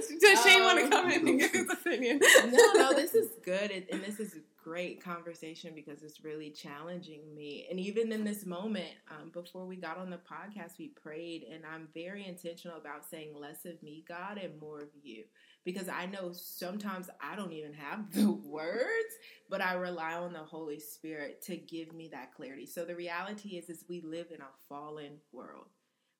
Does 0.20 0.42
Shane 0.42 0.60
um, 0.60 0.66
want 0.66 0.78
to 0.80 0.88
come 0.90 1.10
in 1.10 1.28
and 1.28 1.40
give 1.40 1.52
his 1.52 1.70
opinion? 1.70 2.20
no, 2.46 2.72
no, 2.74 2.94
this 2.94 3.14
is 3.14 3.30
good, 3.44 3.70
and 3.90 4.02
this 4.02 4.20
is 4.20 4.34
a 4.34 4.40
great 4.62 5.02
conversation 5.02 5.72
because 5.74 6.02
it's 6.02 6.24
really 6.24 6.50
challenging 6.50 7.34
me. 7.34 7.66
And 7.70 7.78
even 7.78 8.12
in 8.12 8.24
this 8.24 8.46
moment, 8.46 8.90
um, 9.10 9.30
before 9.30 9.66
we 9.66 9.76
got 9.76 9.98
on 9.98 10.10
the 10.10 10.18
podcast, 10.18 10.78
we 10.78 10.88
prayed, 10.88 11.44
and 11.52 11.64
I'm 11.66 11.88
very 11.94 12.26
intentional 12.26 12.78
about 12.78 13.04
saying 13.04 13.34
less 13.38 13.64
of 13.66 13.82
me, 13.82 14.04
God, 14.08 14.38
and 14.38 14.58
more 14.60 14.80
of 14.80 14.88
you. 15.02 15.24
because 15.64 15.88
I 15.88 16.06
know 16.06 16.32
sometimes 16.32 17.08
I 17.20 17.36
don't 17.36 17.52
even 17.52 17.72
have 17.74 18.10
the 18.14 18.30
words, 18.30 19.14
but 19.48 19.60
I 19.60 19.74
rely 19.74 20.14
on 20.14 20.32
the 20.32 20.40
Holy 20.40 20.78
Spirit 20.80 21.42
to 21.42 21.56
give 21.56 21.92
me 21.92 22.08
that 22.08 22.34
clarity. 22.34 22.66
So 22.66 22.84
the 22.84 22.94
reality 22.96 23.50
is 23.50 23.68
is 23.70 23.84
we 23.88 24.00
live 24.00 24.28
in 24.34 24.40
a 24.40 24.48
fallen 24.68 25.18
world. 25.32 25.66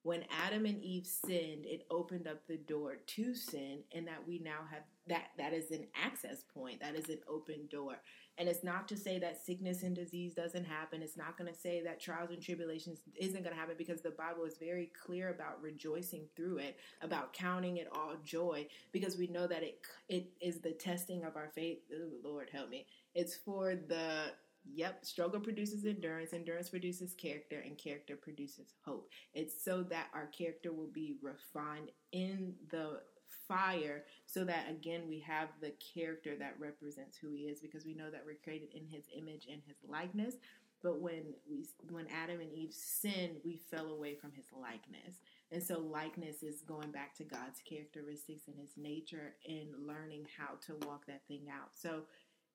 When 0.05 0.25
Adam 0.45 0.67
and 0.67 0.83
Eve 0.83 1.07
sinned, 1.07 1.65
it 1.65 1.87
opened 1.91 2.29
up 2.29 2.47
the 2.47 2.59
door 2.59 2.97
to 3.07 3.35
sin 3.35 3.79
and 3.91 4.07
that 4.07 4.29
we 4.29 4.39
now 4.39 4.61
have 4.71 4.83
that 5.07 5.29
that 5.39 5.55
is 5.55 5.71
an 5.71 5.87
access 5.95 6.45
point, 6.55 6.81
that 6.81 6.95
is 6.95 7.09
an 7.09 7.21
open 7.27 7.67
door. 7.71 7.97
And 8.37 8.47
it's 8.47 8.63
not 8.63 8.87
to 8.89 8.99
say 8.99 9.19
that 9.21 9.43
sickness 9.47 9.83
and 9.83 9.97
disease 9.97 10.35
doesn't 10.35 10.67
happen. 10.67 11.03
It's 11.03 11.17
not 11.17 11.39
going 11.39 11.51
to 11.51 11.59
say 11.59 11.83
that 11.85 12.01
trials 12.01 12.31
and 12.31 12.43
tribulations 12.43 12.99
isn't 13.17 13.43
going 13.43 13.55
to 13.55 13.59
happen 13.59 13.77
because 13.79 14.03
the 14.03 14.11
Bible 14.11 14.45
is 14.45 14.59
very 14.59 14.91
clear 15.07 15.31
about 15.31 15.63
rejoicing 15.63 16.27
through 16.37 16.59
it, 16.59 16.77
about 17.01 17.33
counting 17.33 17.79
it 17.79 17.89
all 17.91 18.15
joy, 18.23 18.67
because 18.93 19.17
we 19.17 19.29
know 19.29 19.47
that 19.47 19.63
it 19.63 19.79
it 20.11 20.33
is 20.39 20.61
the 20.61 20.73
testing 20.73 21.25
of 21.25 21.35
our 21.35 21.49
faith. 21.55 21.79
Ooh, 21.91 22.13
Lord 22.23 22.51
help 22.53 22.69
me. 22.69 22.87
It's 23.15 23.37
for 23.37 23.75
the 23.75 24.33
Yep, 24.73 25.05
struggle 25.05 25.41
produces 25.41 25.85
endurance, 25.85 26.33
endurance 26.33 26.71
produces 26.71 27.13
character, 27.15 27.61
and 27.65 27.77
character 27.77 28.17
produces 28.17 28.75
hope. 28.85 29.11
It's 29.35 29.63
so 29.63 29.83
that 29.85 30.09
our 30.15 30.27
character 30.27 30.73
will 30.73 30.91
be 30.93 31.17
refined 31.23 31.91
in 32.13 32.55
the 32.71 33.01
fire 33.49 34.05
so 34.27 34.45
that 34.45 34.71
again 34.71 35.03
we 35.09 35.21
have 35.21 35.49
the 35.61 35.73
character 35.95 36.35
that 36.39 36.55
represents 36.59 37.17
who 37.17 37.31
he 37.31 37.43
is 37.43 37.61
because 37.61 37.85
we 37.85 37.95
know 37.95 38.11
that 38.11 38.23
we're 38.25 38.39
created 38.43 38.69
in 38.75 38.87
his 38.87 39.05
image 39.17 39.47
and 39.51 39.61
his 39.67 39.77
likeness. 39.87 40.37
But 40.83 41.01
when 41.01 41.35
we 41.49 41.67
when 41.91 42.07
adam 42.09 42.41
and 42.41 42.53
eve 42.53 42.73
sinned 42.73 43.37
we 43.45 43.61
fell 43.71 43.89
away 43.91 44.15
from 44.15 44.33
his 44.33 44.47
likeness. 44.53 45.17
And 45.53 45.63
so 45.63 45.79
likeness 45.79 46.43
is 46.43 46.63
going 46.63 46.91
back 46.91 47.15
to 47.17 47.25
god's 47.25 47.61
characteristics 47.69 48.49
and 48.49 48.57
his 48.59 48.71
nature 48.77 49.35
and 49.47 49.87
learning 49.87 50.27
how 50.39 50.55
to 50.67 50.87
walk 50.87 51.07
that 51.07 51.27
thing 51.29 51.47
out. 51.51 51.71
So 51.75 52.03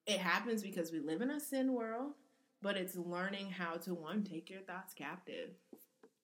it 0.10 0.20
happens 0.20 0.62
because 0.62 0.92
we 0.92 1.00
live 1.00 1.22
in 1.22 1.32
a 1.32 1.40
sin 1.40 1.74
world 1.74 2.14
but 2.62 2.76
it's 2.76 2.96
learning 2.98 3.50
how 3.50 3.76
to 3.76 3.94
one 3.94 4.24
take 4.24 4.50
your 4.50 4.62
thoughts 4.62 4.94
captive 4.94 5.52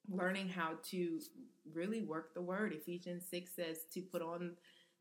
learning 0.10 0.50
how 0.50 0.74
to 0.84 1.19
really 1.74 2.02
work 2.02 2.34
the 2.34 2.41
word. 2.41 2.74
Ephesians 2.74 3.26
6 3.30 3.52
says 3.56 3.78
to 3.93 4.02
put 4.02 4.21
on 4.21 4.52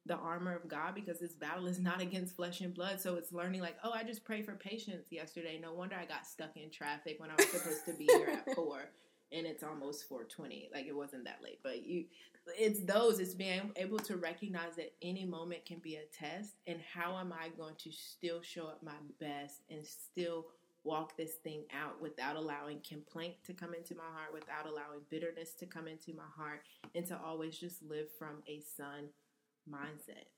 the 0.07 0.17
armor 0.17 0.55
of 0.55 0.69
God 0.69 0.95
because 0.95 1.19
this 1.19 1.33
battle 1.35 1.67
is 1.67 1.79
not 1.79 2.01
against 2.01 2.37
flesh 2.37 2.61
and 2.61 2.75
blood. 2.75 3.01
So 3.01 3.17
it's 3.17 3.33
learning 3.33 3.61
like, 3.61 3.77
oh, 3.83 3.93
I 3.93 4.05
just 4.05 4.25
prayed 4.25 4.45
for 4.45 4.55
patience 4.55 5.07
yesterday. 5.11 5.59
No 5.61 5.73
wonder 5.73 5.97
I 5.97 6.05
got 6.05 6.27
stuck 6.27 6.57
in 6.57 6.71
traffic 6.71 7.17
when 7.19 7.31
I 7.31 7.35
was 7.37 7.49
supposed 7.49 7.87
to 7.87 7.95
be 7.95 8.05
here 8.05 8.29
at 8.47 8.55
4 8.57 8.81
and 9.33 9.47
it's 9.47 9.63
almost 9.63 10.09
420. 10.09 10.71
Like 10.75 10.87
it 10.87 10.97
wasn't 10.97 11.25
that 11.25 11.41
late, 11.43 11.61
but 11.63 11.87
you 11.87 12.05
it's 12.59 12.81
those 12.81 13.19
it's 13.19 13.35
being 13.35 13.71
able 13.77 13.99
to 13.99 14.17
recognize 14.17 14.77
that 14.77 14.93
any 15.03 15.25
moment 15.25 15.65
can 15.65 15.79
be 15.79 15.97
a 15.97 16.05
test 16.13 16.55
and 16.67 16.79
how 16.93 17.17
am 17.17 17.33
I 17.33 17.49
going 17.57 17.75
to 17.79 17.91
still 17.91 18.43
show 18.43 18.67
up 18.67 18.83
my 18.83 18.93
best 19.19 19.63
and 19.71 19.85
still 19.85 20.47
walk 20.85 21.17
this 21.17 21.35
thing 21.43 21.65
out 21.75 22.01
without 22.01 22.37
allowing 22.37 22.81
complaint 22.87 23.35
to 23.47 23.55
come 23.55 23.75
into 23.75 23.95
my 23.95 24.05
heart, 24.15 24.33
without 24.33 24.67
allowing 24.67 25.01
bitterness 25.11 25.55
to 25.55 25.67
come 25.67 25.89
into 25.89 26.13
my 26.15 26.29
heart, 26.37 26.61
and 26.95 27.07
to 27.07 27.19
always 27.25 27.59
just 27.59 27.83
live 27.83 28.07
from 28.19 28.43
a 28.47 28.61
son 28.77 29.09
mindset, 29.69 30.29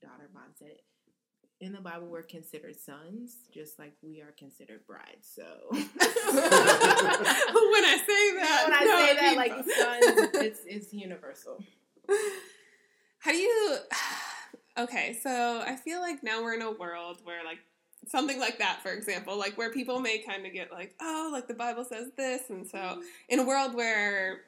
daughter 0.00 0.30
mindset. 0.34 0.80
In 1.64 1.72
the 1.72 1.80
Bible, 1.80 2.08
we're 2.08 2.20
considered 2.20 2.76
sons, 2.76 3.36
just 3.50 3.78
like 3.78 3.94
we 4.02 4.20
are 4.20 4.34
considered 4.38 4.86
brides. 4.86 5.26
So 5.34 5.44
when 5.70 5.80
I 5.80 5.86
say 8.06 8.34
that, 8.36 8.64
when 8.66 8.74
I 8.74 8.84
no, 8.84 8.98
say 8.98 9.16
that, 9.16 9.36
like 9.38 9.52
sons, 9.52 10.30
it's 10.44 10.60
it's 10.66 10.92
universal. 10.92 11.64
How 13.18 13.32
do 13.32 13.38
you? 13.38 13.78
Okay, 14.76 15.16
so 15.22 15.62
I 15.64 15.76
feel 15.76 16.00
like 16.00 16.24
now 16.24 16.42
we're 16.42 16.54
in 16.54 16.62
a 16.62 16.72
world 16.72 17.20
where 17.22 17.44
like 17.44 17.60
something 18.08 18.40
like 18.40 18.58
that 18.58 18.82
for 18.82 18.90
example 18.90 19.38
like 19.38 19.56
where 19.56 19.70
people 19.70 20.00
may 20.00 20.18
kind 20.18 20.44
of 20.44 20.52
get 20.52 20.72
like 20.72 20.96
oh 21.00 21.30
like 21.32 21.46
the 21.46 21.54
bible 21.54 21.84
says 21.84 22.10
this 22.16 22.50
and 22.50 22.66
so 22.66 22.76
mm-hmm. 22.76 23.00
in 23.28 23.38
a 23.38 23.44
world 23.44 23.72
where 23.74 24.40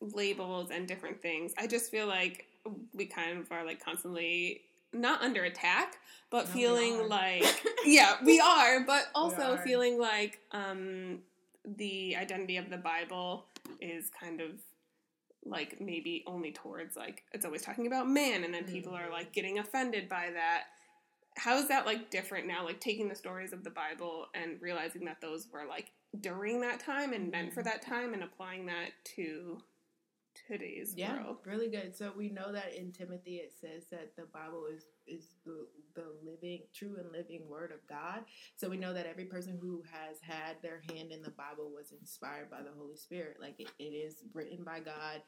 labels 0.00 0.70
and 0.72 0.88
different 0.88 1.22
things 1.22 1.54
i 1.56 1.68
just 1.68 1.88
feel 1.90 2.08
like 2.08 2.46
we 2.92 3.06
kind 3.06 3.38
of 3.38 3.50
are 3.52 3.64
like 3.64 3.82
constantly 3.82 4.60
not 4.94 5.22
under 5.22 5.44
attack 5.44 5.96
but 6.30 6.46
no, 6.46 6.52
feeling 6.52 7.08
like 7.08 7.62
yeah 7.84 8.16
we 8.24 8.40
are 8.40 8.80
but 8.84 9.08
also 9.14 9.54
are. 9.54 9.58
feeling 9.58 9.98
like 9.98 10.40
um 10.52 11.18
the 11.64 12.16
identity 12.16 12.56
of 12.56 12.70
the 12.70 12.76
bible 12.76 13.46
is 13.80 14.10
kind 14.20 14.40
of 14.40 14.50
like 15.46 15.80
maybe 15.80 16.24
only 16.26 16.52
towards 16.52 16.96
like 16.96 17.22
it's 17.32 17.44
always 17.44 17.62
talking 17.62 17.86
about 17.86 18.08
man 18.08 18.44
and 18.44 18.54
then 18.54 18.64
people 18.64 18.92
mm-hmm. 18.92 19.06
are 19.06 19.12
like 19.12 19.32
getting 19.32 19.58
offended 19.58 20.08
by 20.08 20.30
that 20.32 20.64
how 21.36 21.56
is 21.56 21.68
that 21.68 21.84
like 21.84 22.10
different 22.10 22.46
now 22.46 22.64
like 22.64 22.80
taking 22.80 23.08
the 23.08 23.14
stories 23.14 23.52
of 23.52 23.64
the 23.64 23.70
bible 23.70 24.26
and 24.34 24.60
realizing 24.60 25.04
that 25.04 25.20
those 25.20 25.48
were 25.52 25.64
like 25.68 25.90
during 26.20 26.60
that 26.60 26.80
time 26.80 27.12
and 27.12 27.30
meant 27.30 27.52
for 27.52 27.60
mm-hmm. 27.60 27.68
that 27.68 27.82
time 27.82 28.14
and 28.14 28.22
applying 28.22 28.66
that 28.66 28.90
to 29.04 29.58
today's 30.48 30.94
yeah, 30.96 31.22
world. 31.22 31.38
really 31.44 31.68
good. 31.68 31.94
So 31.96 32.12
we 32.16 32.28
know 32.28 32.52
that 32.52 32.74
in 32.74 32.92
timothy 32.92 33.36
it 33.36 33.52
says 33.60 33.84
that 33.90 34.16
the 34.16 34.26
bible 34.32 34.66
is 34.72 34.84
is 35.06 35.28
the, 35.44 35.66
the 35.94 36.06
living 36.24 36.62
true 36.74 36.96
and 36.98 37.12
living 37.12 37.48
word 37.48 37.72
of 37.72 37.86
god. 37.88 38.24
So 38.56 38.68
we 38.68 38.76
know 38.76 38.92
that 38.92 39.06
every 39.06 39.24
person 39.26 39.58
who 39.60 39.82
has 39.90 40.16
had 40.20 40.56
their 40.62 40.82
hand 40.90 41.12
in 41.12 41.22
the 41.22 41.30
bible 41.30 41.70
was 41.74 41.92
inspired 41.92 42.50
by 42.50 42.62
the 42.62 42.76
holy 42.76 42.96
spirit. 42.96 43.36
Like 43.40 43.58
it, 43.58 43.70
it 43.78 43.94
is 43.94 44.22
written 44.32 44.64
by 44.64 44.80
god 44.80 45.22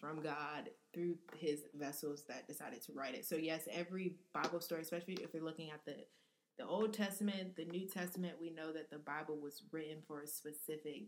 from 0.00 0.22
God 0.22 0.70
through 0.94 1.16
his 1.36 1.64
vessels 1.74 2.24
that 2.28 2.48
decided 2.48 2.82
to 2.84 2.92
write 2.92 3.14
it. 3.14 3.26
So 3.26 3.36
yes, 3.36 3.68
every 3.70 4.14
Bible 4.32 4.60
story, 4.60 4.80
especially 4.80 5.14
if 5.14 5.34
you're 5.34 5.44
looking 5.44 5.70
at 5.70 5.84
the 5.84 5.96
the 6.58 6.66
Old 6.66 6.92
Testament, 6.92 7.56
the 7.56 7.64
New 7.64 7.86
Testament, 7.86 8.34
we 8.38 8.50
know 8.50 8.70
that 8.70 8.90
the 8.90 8.98
Bible 8.98 9.38
was 9.40 9.62
written 9.72 10.02
for 10.06 10.20
a 10.20 10.26
specific 10.26 11.04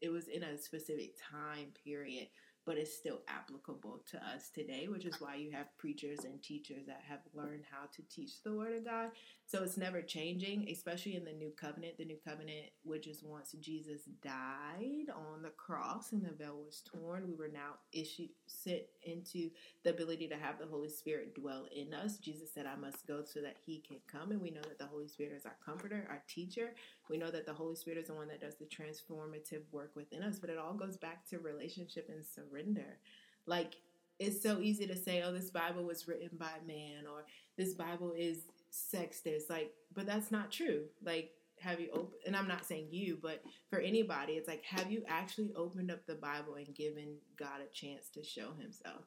it 0.00 0.10
was 0.10 0.28
in 0.28 0.42
a 0.42 0.58
specific 0.58 1.16
time 1.30 1.68
period 1.84 2.28
but 2.66 2.76
it's 2.76 2.94
still 2.94 3.20
applicable 3.28 4.02
to 4.10 4.16
us 4.18 4.50
today, 4.52 4.88
which 4.88 5.04
is 5.04 5.20
why 5.20 5.36
you 5.36 5.52
have 5.52 5.66
preachers 5.78 6.24
and 6.24 6.42
teachers 6.42 6.84
that 6.86 7.00
have 7.08 7.20
learned 7.32 7.62
how 7.70 7.86
to 7.94 8.02
teach 8.10 8.42
the 8.42 8.52
Word 8.52 8.76
of 8.76 8.84
God. 8.84 9.10
So 9.48 9.62
it's 9.62 9.76
never 9.76 10.02
changing, 10.02 10.68
especially 10.68 11.14
in 11.14 11.24
the 11.24 11.32
New 11.32 11.52
Covenant. 11.56 11.98
The 11.98 12.04
New 12.04 12.18
Covenant, 12.24 12.66
which 12.82 13.06
is 13.06 13.22
once 13.22 13.54
Jesus 13.60 14.00
died 14.20 15.06
on 15.14 15.42
the 15.42 15.50
cross 15.50 16.10
and 16.10 16.24
the 16.24 16.32
veil 16.32 16.56
was 16.64 16.82
torn, 16.84 17.28
we 17.28 17.34
were 17.36 17.52
now 17.52 17.74
issued 17.92 18.30
sent 18.48 18.82
into 19.04 19.50
the 19.84 19.90
ability 19.90 20.26
to 20.26 20.36
have 20.36 20.58
the 20.58 20.66
Holy 20.66 20.88
Spirit 20.88 21.36
dwell 21.36 21.66
in 21.72 21.94
us. 21.94 22.18
Jesus 22.18 22.52
said, 22.52 22.66
I 22.66 22.74
must 22.74 23.06
go 23.06 23.22
so 23.22 23.40
that 23.40 23.58
He 23.64 23.84
can 23.86 23.98
come. 24.10 24.32
And 24.32 24.42
we 24.42 24.50
know 24.50 24.62
that 24.62 24.80
the 24.80 24.86
Holy 24.86 25.06
Spirit 25.06 25.34
is 25.36 25.46
our 25.46 25.56
comforter, 25.64 26.08
our 26.10 26.24
teacher. 26.26 26.74
We 27.08 27.16
know 27.16 27.30
that 27.30 27.46
the 27.46 27.54
Holy 27.54 27.76
Spirit 27.76 28.00
is 28.00 28.08
the 28.08 28.14
one 28.14 28.26
that 28.26 28.40
does 28.40 28.56
the 28.56 28.64
transformative 28.64 29.62
work 29.70 29.92
within 29.94 30.24
us, 30.24 30.40
but 30.40 30.50
it 30.50 30.58
all 30.58 30.74
goes 30.74 30.96
back 30.96 31.24
to 31.30 31.38
relationship 31.38 32.10
and 32.12 32.24
surrender. 32.24 32.98
Like, 33.46 33.76
it's 34.18 34.42
so 34.42 34.60
easy 34.60 34.86
to 34.86 34.96
say, 34.96 35.22
oh, 35.22 35.32
this 35.32 35.50
Bible 35.50 35.84
was 35.84 36.08
written 36.08 36.30
by 36.38 36.50
man, 36.66 37.06
or 37.06 37.26
this 37.56 37.74
Bible 37.74 38.12
is 38.16 38.40
sexist. 38.72 39.50
Like, 39.50 39.72
but 39.94 40.06
that's 40.06 40.30
not 40.30 40.50
true. 40.50 40.84
Like, 41.04 41.30
have 41.60 41.80
you 41.80 41.88
opened, 41.92 42.20
and 42.26 42.36
I'm 42.36 42.48
not 42.48 42.66
saying 42.66 42.88
you, 42.90 43.18
but 43.20 43.42
for 43.70 43.78
anybody, 43.78 44.34
it's 44.34 44.48
like, 44.48 44.62
have 44.64 44.90
you 44.90 45.02
actually 45.08 45.52
opened 45.56 45.90
up 45.90 46.06
the 46.06 46.14
Bible 46.14 46.54
and 46.56 46.74
given 46.74 47.16
God 47.38 47.60
a 47.62 47.72
chance 47.72 48.08
to 48.10 48.22
show 48.22 48.52
himself? 48.60 49.02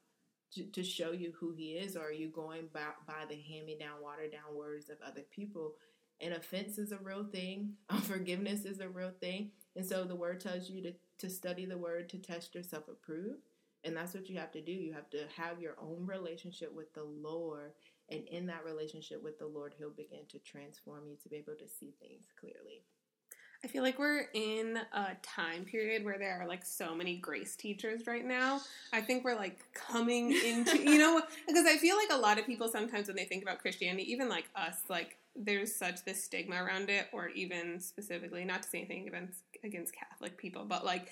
To, 0.53 0.63
to 0.63 0.83
show 0.83 1.11
you 1.11 1.31
who 1.39 1.51
he 1.51 1.73
is, 1.73 1.95
or 1.95 2.07
are 2.07 2.11
you 2.11 2.29
going 2.29 2.69
by, 2.73 2.81
by 3.05 3.25
the 3.29 3.35
hand 3.35 3.67
me 3.67 3.77
down, 3.79 4.01
watered 4.01 4.31
down 4.31 4.55
words 4.55 4.89
of 4.89 4.97
other 5.05 5.21
people 5.29 5.75
and 6.21 6.33
offense 6.33 6.77
is 6.77 6.91
a 6.91 6.97
real 6.97 7.23
thing. 7.23 7.73
Unforgiveness 7.89 8.65
is 8.65 8.79
a 8.79 8.89
real 8.89 9.13
thing. 9.19 9.51
And 9.75 9.85
so 9.85 10.03
the 10.03 10.15
word 10.15 10.39
tells 10.39 10.69
you 10.69 10.81
to, 10.83 10.93
to 11.19 11.29
study 11.29 11.65
the 11.65 11.77
word 11.77 12.09
to 12.09 12.17
test 12.17 12.55
yourself 12.55 12.87
approved. 12.89 13.41
And 13.83 13.95
that's 13.95 14.13
what 14.13 14.29
you 14.29 14.37
have 14.37 14.51
to 14.51 14.61
do. 14.61 14.73
You 14.73 14.93
have 14.93 15.09
to 15.11 15.19
have 15.37 15.61
your 15.61 15.75
own 15.81 16.05
relationship 16.05 16.73
with 16.75 16.93
the 16.93 17.03
Lord. 17.03 17.71
And 18.11 18.27
in 18.27 18.47
that 18.47 18.65
relationship 18.65 19.23
with 19.23 19.39
the 19.39 19.47
Lord, 19.47 19.73
He'll 19.77 19.89
begin 19.89 20.25
to 20.29 20.39
transform 20.39 21.07
you 21.07 21.15
to 21.21 21.29
be 21.29 21.37
able 21.37 21.53
to 21.53 21.67
see 21.67 21.93
things 21.99 22.25
clearly. 22.39 22.83
I 23.63 23.67
feel 23.67 23.83
like 23.83 23.99
we're 23.99 24.27
in 24.33 24.79
a 24.93 25.17
time 25.21 25.65
period 25.65 26.05
where 26.05 26.17
there 26.17 26.39
are 26.41 26.47
like 26.47 26.65
so 26.65 26.95
many 26.95 27.17
grace 27.17 27.57
teachers 27.57 28.07
right 28.07 28.23
now. 28.23 28.61
I 28.93 29.01
think 29.01 29.25
we're 29.25 29.35
like 29.35 29.59
coming 29.73 30.31
into, 30.31 30.77
you 30.77 30.97
know, 30.97 31.21
because 31.47 31.65
I 31.65 31.75
feel 31.75 31.97
like 31.97 32.09
a 32.11 32.17
lot 32.17 32.39
of 32.39 32.45
people 32.45 32.69
sometimes 32.69 33.07
when 33.07 33.17
they 33.17 33.25
think 33.25 33.43
about 33.43 33.59
Christianity, 33.59 34.09
even 34.11 34.29
like 34.29 34.45
us, 34.55 34.77
like 34.87 35.17
there's 35.35 35.75
such 35.75 36.05
this 36.05 36.23
stigma 36.23 36.63
around 36.63 36.89
it, 36.89 37.07
or 37.11 37.29
even 37.29 37.81
specifically, 37.81 38.45
not 38.45 38.63
to 38.63 38.69
say 38.69 38.79
anything 38.79 39.07
against 39.07 39.41
against 39.63 39.93
Catholic 39.93 40.37
people, 40.37 40.63
but 40.63 40.85
like 40.85 41.09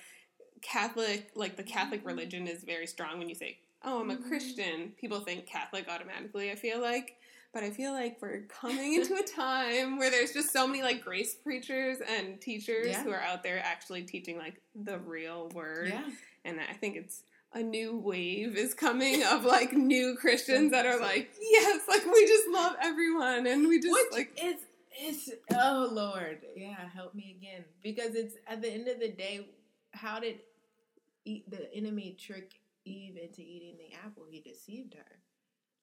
Catholic, 0.61 1.31
like 1.35 1.57
the 1.57 1.63
Catholic 1.63 1.99
mm-hmm. 1.99 2.09
religion 2.09 2.47
is 2.47 2.63
very 2.63 2.87
strong. 2.87 3.19
When 3.19 3.27
you 3.27 3.35
say, 3.35 3.57
"Oh, 3.83 4.01
I'm 4.01 4.09
a 4.09 4.15
mm-hmm. 4.15 4.27
Christian," 4.27 4.93
people 4.99 5.19
think 5.19 5.45
Catholic 5.45 5.87
automatically. 5.89 6.51
I 6.51 6.55
feel 6.55 6.81
like, 6.81 7.17
but 7.53 7.63
I 7.63 7.69
feel 7.69 7.93
like 7.93 8.17
we're 8.21 8.41
coming 8.47 8.95
into 8.95 9.15
a 9.15 9.23
time 9.35 9.97
where 9.97 10.11
there's 10.11 10.33
just 10.33 10.51
so 10.51 10.67
many 10.67 10.83
like 10.83 11.03
grace 11.03 11.35
preachers 11.35 11.97
and 12.07 12.39
teachers 12.39 12.87
yeah. 12.89 13.03
who 13.03 13.11
are 13.11 13.21
out 13.21 13.43
there 13.43 13.59
actually 13.63 14.03
teaching 14.03 14.37
like 14.37 14.61
the 14.75 14.99
real 14.99 15.49
word. 15.49 15.89
Yeah. 15.89 16.03
And 16.45 16.59
I 16.61 16.73
think 16.73 16.95
it's 16.95 17.23
a 17.53 17.61
new 17.61 17.97
wave 17.97 18.55
is 18.57 18.73
coming 18.73 19.23
of 19.23 19.43
like 19.43 19.73
new 19.73 20.15
Christians 20.19 20.71
that 20.71 20.85
are 20.85 20.99
like, 20.99 21.31
yes, 21.39 21.81
like 21.87 22.05
we 22.05 22.25
just 22.27 22.47
love 22.49 22.75
everyone 22.81 23.47
and 23.47 23.67
we 23.67 23.79
just 23.79 23.93
Which 23.93 24.11
like 24.11 24.33
it's 24.37 24.63
it's 24.99 25.29
oh 25.53 25.89
Lord, 25.91 26.39
yeah, 26.55 26.89
help 26.93 27.13
me 27.13 27.37
again 27.39 27.63
because 27.83 28.15
it's 28.15 28.35
at 28.47 28.61
the 28.61 28.69
end 28.69 28.87
of 28.87 28.99
the 28.99 29.09
day, 29.09 29.47
how 29.91 30.19
did 30.19 30.39
the 31.25 31.73
enemy 31.73 32.15
trick 32.19 32.59
Eve 32.87 33.17
into 33.17 33.41
eating 33.41 33.75
the 33.77 33.95
apple? 34.05 34.25
He 34.29 34.41
deceived 34.41 34.93
her. 34.95 35.19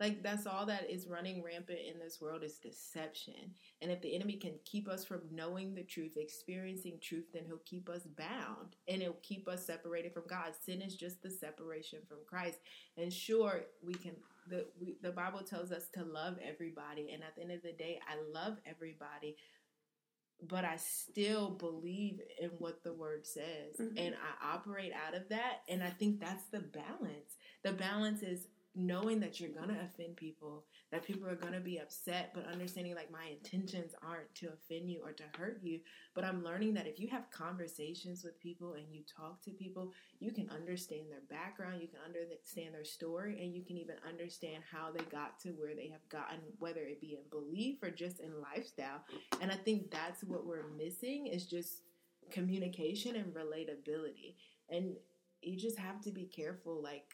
Like 0.00 0.24
that's 0.24 0.46
all 0.46 0.66
that 0.66 0.90
is 0.90 1.06
running 1.06 1.42
rampant 1.42 1.78
in 1.78 2.00
this 2.00 2.20
world 2.20 2.42
is 2.42 2.58
deception. 2.58 3.54
And 3.80 3.92
if 3.92 4.02
the 4.02 4.14
enemy 4.14 4.34
can 4.34 4.54
keep 4.64 4.88
us 4.88 5.04
from 5.04 5.20
knowing 5.30 5.74
the 5.74 5.84
truth, 5.84 6.16
experiencing 6.16 6.98
truth, 7.00 7.26
then 7.32 7.44
he'll 7.46 7.58
keep 7.64 7.88
us 7.88 8.02
bound 8.02 8.74
and 8.88 9.02
it'll 9.02 9.18
keep 9.22 9.46
us 9.46 9.64
separated 9.64 10.12
from 10.12 10.24
God. 10.28 10.52
Sin 10.60 10.82
is 10.82 10.96
just 10.96 11.22
the 11.22 11.30
separation 11.30 12.00
from 12.08 12.18
Christ. 12.26 12.58
And 12.96 13.12
sure, 13.12 13.66
we 13.84 13.94
can 13.94 14.16
the 14.48 14.66
we, 14.80 14.96
the 15.02 15.10
Bible 15.10 15.40
tells 15.40 15.72
us 15.72 15.88
to 15.94 16.04
love 16.04 16.36
everybody, 16.46 17.10
and 17.12 17.22
at 17.22 17.34
the 17.34 17.42
end 17.42 17.52
of 17.52 17.62
the 17.62 17.72
day, 17.72 17.98
I 18.08 18.16
love 18.32 18.58
everybody, 18.66 19.36
but 20.48 20.64
I 20.64 20.76
still 20.76 21.50
believe 21.50 22.20
in 22.40 22.50
what 22.58 22.82
the 22.82 22.92
word 22.92 23.26
says, 23.26 23.76
Mhm. 23.78 23.98
and 23.98 24.14
I 24.14 24.54
operate 24.54 24.92
out 24.92 25.14
of 25.14 25.28
that. 25.28 25.62
And 25.68 25.82
I 25.82 25.90
think 25.90 26.20
that's 26.20 26.44
the 26.46 26.60
balance. 26.60 27.36
The 27.62 27.72
balance 27.72 28.22
is 28.22 28.46
knowing 28.76 29.20
that 29.20 29.38
you're 29.38 29.50
gonna 29.50 29.78
offend 29.84 30.16
people, 30.16 30.64
that 30.90 31.04
people 31.04 31.28
are 31.28 31.36
gonna 31.36 31.60
be 31.60 31.78
upset, 31.78 32.32
but 32.34 32.46
understanding 32.46 32.94
like 32.94 33.10
my 33.10 33.26
intentions 33.30 33.94
aren't 34.02 34.34
to 34.34 34.48
offend 34.48 34.90
you 34.90 35.00
or 35.04 35.12
to 35.12 35.22
hurt 35.38 35.60
you. 35.62 35.78
But 36.14 36.24
I'm 36.24 36.42
learning 36.42 36.74
that 36.74 36.86
if 36.86 36.98
you 36.98 37.06
have 37.08 37.30
conversations 37.30 38.24
with 38.24 38.40
people 38.40 38.74
and 38.74 38.86
you 38.90 39.02
talk 39.04 39.40
to 39.42 39.50
people, 39.50 39.92
you 40.18 40.32
can 40.32 40.50
understand 40.50 41.04
their 41.08 41.22
background, 41.30 41.82
you 41.82 41.88
can 41.88 42.00
understand 42.04 42.74
their 42.74 42.84
story, 42.84 43.40
and 43.40 43.54
you 43.54 43.62
can 43.62 43.76
even 43.76 43.96
understand 44.08 44.64
how 44.70 44.90
they 44.90 45.04
got 45.04 45.38
to 45.40 45.50
where 45.50 45.76
they 45.76 45.88
have 45.88 46.08
gotten, 46.08 46.40
whether 46.58 46.80
it 46.80 47.00
be 47.00 47.14
in 47.14 47.28
belief 47.30 47.82
or 47.82 47.90
just 47.90 48.18
in 48.18 48.32
lifestyle. 48.40 49.04
And 49.40 49.52
I 49.52 49.56
think 49.56 49.90
that's 49.90 50.24
what 50.24 50.46
we're 50.46 50.68
missing 50.76 51.28
is 51.28 51.46
just 51.46 51.82
communication 52.30 53.16
and 53.16 53.32
relatability. 53.34 54.34
And 54.68 54.96
you 55.42 55.56
just 55.56 55.78
have 55.78 56.00
to 56.00 56.10
be 56.10 56.24
careful, 56.24 56.82
like 56.82 57.13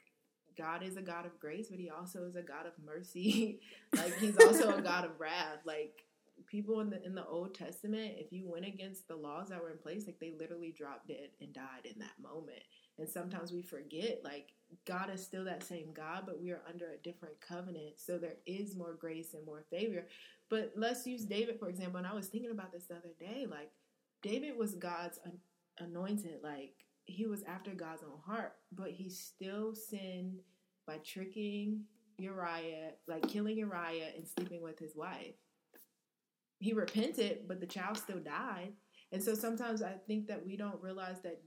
God 0.60 0.82
is 0.82 0.96
a 0.96 1.02
God 1.02 1.26
of 1.26 1.38
grace, 1.40 1.68
but 1.70 1.78
He 1.78 1.90
also 1.90 2.24
is 2.24 2.36
a 2.36 2.42
God 2.42 2.66
of 2.66 2.72
mercy. 2.84 3.60
like 3.96 4.16
He's 4.18 4.36
also 4.38 4.76
a 4.76 4.82
God 4.82 5.04
of 5.04 5.18
wrath. 5.18 5.60
Like 5.64 6.04
people 6.46 6.80
in 6.80 6.90
the 6.90 7.04
in 7.04 7.14
the 7.14 7.26
Old 7.26 7.54
Testament, 7.54 8.14
if 8.18 8.32
you 8.32 8.48
went 8.48 8.66
against 8.66 9.08
the 9.08 9.16
laws 9.16 9.48
that 9.48 9.62
were 9.62 9.70
in 9.70 9.78
place, 9.78 10.06
like 10.06 10.20
they 10.20 10.32
literally 10.38 10.74
dropped 10.76 11.08
dead 11.08 11.30
and 11.40 11.52
died 11.52 11.84
in 11.84 11.98
that 12.00 12.20
moment. 12.20 12.62
And 12.98 13.08
sometimes 13.08 13.52
we 13.52 13.62
forget, 13.62 14.20
like 14.22 14.48
God 14.84 15.10
is 15.12 15.24
still 15.24 15.44
that 15.44 15.62
same 15.62 15.92
God, 15.94 16.24
but 16.26 16.40
we 16.40 16.50
are 16.50 16.62
under 16.68 16.86
a 16.92 17.02
different 17.02 17.40
covenant, 17.40 17.94
so 17.96 18.18
there 18.18 18.36
is 18.46 18.76
more 18.76 18.94
grace 18.94 19.32
and 19.34 19.44
more 19.46 19.64
favor. 19.70 20.06
But 20.50 20.72
let's 20.76 21.06
use 21.06 21.24
David 21.24 21.58
for 21.58 21.68
example. 21.68 21.98
And 21.98 22.06
I 22.06 22.14
was 22.14 22.26
thinking 22.26 22.50
about 22.50 22.72
this 22.72 22.84
the 22.84 22.96
other 22.96 23.14
day, 23.18 23.46
like 23.48 23.70
David 24.22 24.58
was 24.58 24.74
God's 24.74 25.18
an- 25.24 25.40
anointed, 25.78 26.40
like 26.42 26.74
he 27.10 27.26
was 27.26 27.42
after 27.44 27.72
God's 27.72 28.02
own 28.02 28.20
heart, 28.24 28.54
but 28.72 28.90
he 28.90 29.10
still 29.10 29.74
sinned 29.74 30.40
by 30.86 30.98
tricking 30.98 31.84
Uriah, 32.18 32.92
like 33.06 33.28
killing 33.28 33.58
Uriah 33.58 34.10
and 34.16 34.26
sleeping 34.26 34.62
with 34.62 34.78
his 34.78 34.94
wife. 34.96 35.34
He 36.58 36.72
repented, 36.72 37.48
but 37.48 37.60
the 37.60 37.66
child 37.66 37.96
still 37.96 38.18
died. 38.18 38.72
And 39.12 39.22
so 39.22 39.34
sometimes 39.34 39.82
I 39.82 39.94
think 40.06 40.26
that 40.28 40.44
we 40.44 40.56
don't 40.56 40.82
realize 40.82 41.20
that 41.22 41.40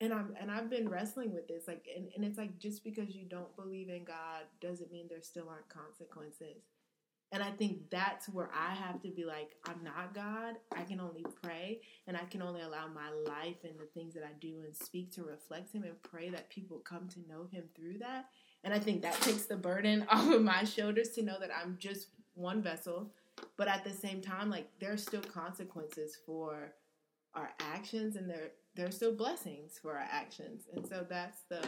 and 0.00 0.12
I'm 0.12 0.34
and 0.40 0.50
I've 0.50 0.68
been 0.68 0.88
wrestling 0.88 1.32
with 1.32 1.46
this, 1.46 1.68
like 1.68 1.86
and, 1.94 2.08
and 2.16 2.24
it's 2.24 2.36
like 2.36 2.58
just 2.58 2.82
because 2.82 3.14
you 3.14 3.24
don't 3.24 3.54
believe 3.54 3.88
in 3.88 4.04
God 4.04 4.42
doesn't 4.60 4.90
mean 4.90 5.06
there 5.08 5.22
still 5.22 5.48
aren't 5.48 5.68
consequences. 5.68 6.64
And 7.32 7.42
I 7.42 7.50
think 7.50 7.88
that's 7.90 8.28
where 8.28 8.50
I 8.54 8.74
have 8.74 9.00
to 9.02 9.08
be 9.08 9.24
like, 9.24 9.56
I'm 9.64 9.82
not 9.82 10.14
God. 10.14 10.56
I 10.76 10.82
can 10.82 11.00
only 11.00 11.24
pray 11.42 11.80
and 12.06 12.14
I 12.14 12.24
can 12.24 12.42
only 12.42 12.60
allow 12.60 12.88
my 12.88 13.10
life 13.26 13.56
and 13.64 13.72
the 13.80 13.86
things 13.94 14.12
that 14.14 14.22
I 14.22 14.32
do 14.38 14.60
and 14.64 14.76
speak 14.76 15.10
to 15.14 15.24
reflect 15.24 15.72
Him 15.72 15.84
and 15.84 16.00
pray 16.02 16.28
that 16.28 16.50
people 16.50 16.78
come 16.78 17.08
to 17.08 17.20
know 17.26 17.46
Him 17.50 17.64
through 17.74 17.98
that. 18.00 18.26
And 18.64 18.74
I 18.74 18.78
think 18.78 19.00
that 19.02 19.18
takes 19.22 19.46
the 19.46 19.56
burden 19.56 20.06
off 20.10 20.30
of 20.30 20.42
my 20.42 20.64
shoulders 20.64 21.10
to 21.12 21.22
know 21.22 21.40
that 21.40 21.50
I'm 21.50 21.78
just 21.80 22.08
one 22.34 22.62
vessel. 22.62 23.10
But 23.56 23.66
at 23.66 23.82
the 23.82 23.90
same 23.90 24.20
time, 24.20 24.50
like 24.50 24.68
there's 24.78 25.02
still 25.02 25.22
consequences 25.22 26.18
for 26.26 26.74
our 27.34 27.50
actions 27.60 28.16
and 28.16 28.28
there 28.28 28.50
there's 28.74 28.96
still 28.96 29.14
blessings 29.14 29.78
for 29.80 29.92
our 29.92 30.06
actions. 30.10 30.64
And 30.74 30.86
so 30.86 31.06
that's 31.08 31.38
the 31.48 31.60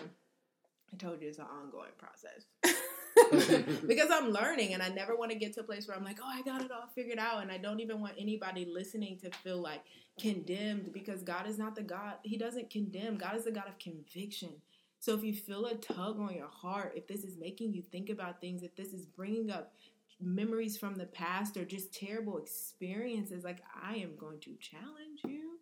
I 0.93 0.97
told 0.99 1.23
you 1.23 1.29
it's 1.29 1.39
an 1.39 1.47
ongoing 1.47 1.91
process. 1.97 2.45
because 3.87 4.11
I'm 4.11 4.31
learning 4.31 4.75
and 4.75 4.83
I 4.83 4.89
never 4.89 5.17
want 5.17 5.31
to 5.31 5.39
get 5.39 5.55
to 5.55 5.61
a 5.61 5.65
place 5.65 5.87
where 5.87 5.97
I'm 5.97 6.05
like, 6.05 6.19
oh, 6.23 6.29
I 6.29 6.43
got 6.43 6.63
it 6.63 6.71
all 6.71 6.89
figured 6.95 7.19
out. 7.19 7.43
And 7.43 7.51
I 7.51 7.59
don't 7.59 7.81
even 7.81 8.01
want 8.01 8.15
anybody 8.19 8.65
listening 8.65 9.19
to 9.19 9.31
feel 9.31 9.61
like 9.61 9.83
condemned 10.19 10.93
because 10.93 11.23
God 11.23 11.47
is 11.47 11.59
not 11.59 11.75
the 11.75 11.83
God, 11.83 12.15
He 12.23 12.37
doesn't 12.37 12.71
condemn. 12.71 13.17
God 13.17 13.37
is 13.37 13.45
the 13.45 13.53
God 13.53 13.69
of 13.69 13.79
conviction. 13.79 14.51
So 15.01 15.15
if 15.15 15.23
you 15.23 15.35
feel 15.35 15.67
a 15.67 15.75
tug 15.75 16.19
on 16.19 16.35
your 16.35 16.49
heart, 16.49 16.95
if 16.97 17.07
this 17.07 17.25
is 17.25 17.37
making 17.37 17.75
you 17.75 17.83
think 17.83 18.09
about 18.09 18.41
things, 18.41 18.63
if 18.63 18.75
this 18.75 18.95
is 18.95 19.05
bringing 19.05 19.51
up 19.51 19.75
memories 20.21 20.79
from 20.79 20.95
the 20.95 21.05
past 21.05 21.57
or 21.57 21.65
just 21.65 21.93
terrible 21.93 22.39
experiences, 22.39 23.45
like 23.45 23.59
I 23.83 23.97
am 23.97 24.17
going 24.17 24.41
to 24.41 24.57
challenge 24.61 25.21
you 25.27 25.59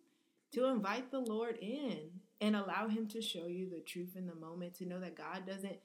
to 0.53 0.67
invite 0.67 1.11
the 1.11 1.19
Lord 1.19 1.57
in 1.57 1.97
and 2.39 2.55
allow 2.55 2.87
Him 2.87 3.07
to 3.09 3.21
show 3.21 3.47
you 3.47 3.69
the 3.69 3.81
truth 3.81 4.15
in 4.15 4.27
the 4.27 4.35
moment, 4.35 4.75
to 4.75 4.85
know 4.85 4.99
that 4.99 5.17
God 5.17 5.45
doesn't 5.45 5.77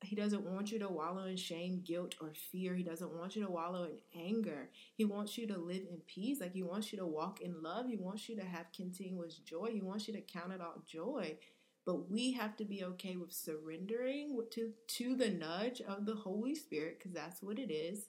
he 0.00 0.14
doesn't 0.14 0.44
want 0.44 0.70
you 0.70 0.78
to 0.78 0.88
wallow 0.88 1.24
in 1.24 1.36
shame, 1.36 1.82
guilt, 1.84 2.14
or 2.20 2.32
fear. 2.52 2.74
He 2.74 2.84
doesn't 2.84 3.12
want 3.16 3.34
you 3.34 3.44
to 3.44 3.50
wallow 3.50 3.84
in 3.84 4.20
anger. 4.20 4.70
He 4.94 5.04
wants 5.04 5.36
you 5.36 5.46
to 5.48 5.58
live 5.58 5.82
in 5.90 5.98
peace. 6.06 6.40
Like 6.40 6.52
he 6.52 6.62
wants 6.62 6.92
you 6.92 6.98
to 6.98 7.06
walk 7.06 7.40
in 7.40 7.62
love. 7.62 7.86
He 7.88 7.96
wants 7.96 8.28
you 8.28 8.36
to 8.36 8.44
have 8.44 8.66
continuous 8.74 9.36
joy. 9.36 9.70
He 9.72 9.80
wants 9.80 10.06
you 10.06 10.14
to 10.14 10.20
count 10.20 10.52
it 10.52 10.60
all 10.60 10.82
joy. 10.86 11.36
But 11.84 12.10
we 12.10 12.32
have 12.32 12.56
to 12.58 12.64
be 12.64 12.84
okay 12.84 13.16
with 13.16 13.32
surrendering 13.32 14.38
to, 14.52 14.72
to 14.86 15.16
the 15.16 15.30
nudge 15.30 15.80
of 15.80 16.06
the 16.06 16.14
Holy 16.14 16.54
Spirit 16.54 16.98
because 16.98 17.12
that's 17.12 17.42
what 17.42 17.58
it 17.58 17.72
is. 17.72 18.06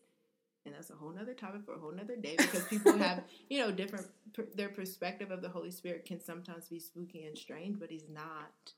And 0.66 0.76
that's 0.76 0.92
a 0.92 0.96
whole 0.96 1.12
nother 1.12 1.34
topic 1.34 1.62
for 1.66 1.74
a 1.74 1.80
whole 1.80 1.94
nother 1.94 2.18
day 2.18 2.36
because 2.38 2.66
people 2.66 2.98
have, 2.98 3.24
you 3.50 3.60
know, 3.60 3.72
different, 3.72 4.06
their 4.54 4.70
perspective 4.70 5.32
of 5.32 5.42
the 5.42 5.50
Holy 5.50 5.72
Spirit 5.72 6.06
can 6.06 6.22
sometimes 6.22 6.68
be 6.68 6.80
spooky 6.80 7.24
and 7.24 7.38
strange, 7.38 7.80
but 7.80 7.90
he's 7.90 8.10
not. 8.10 8.74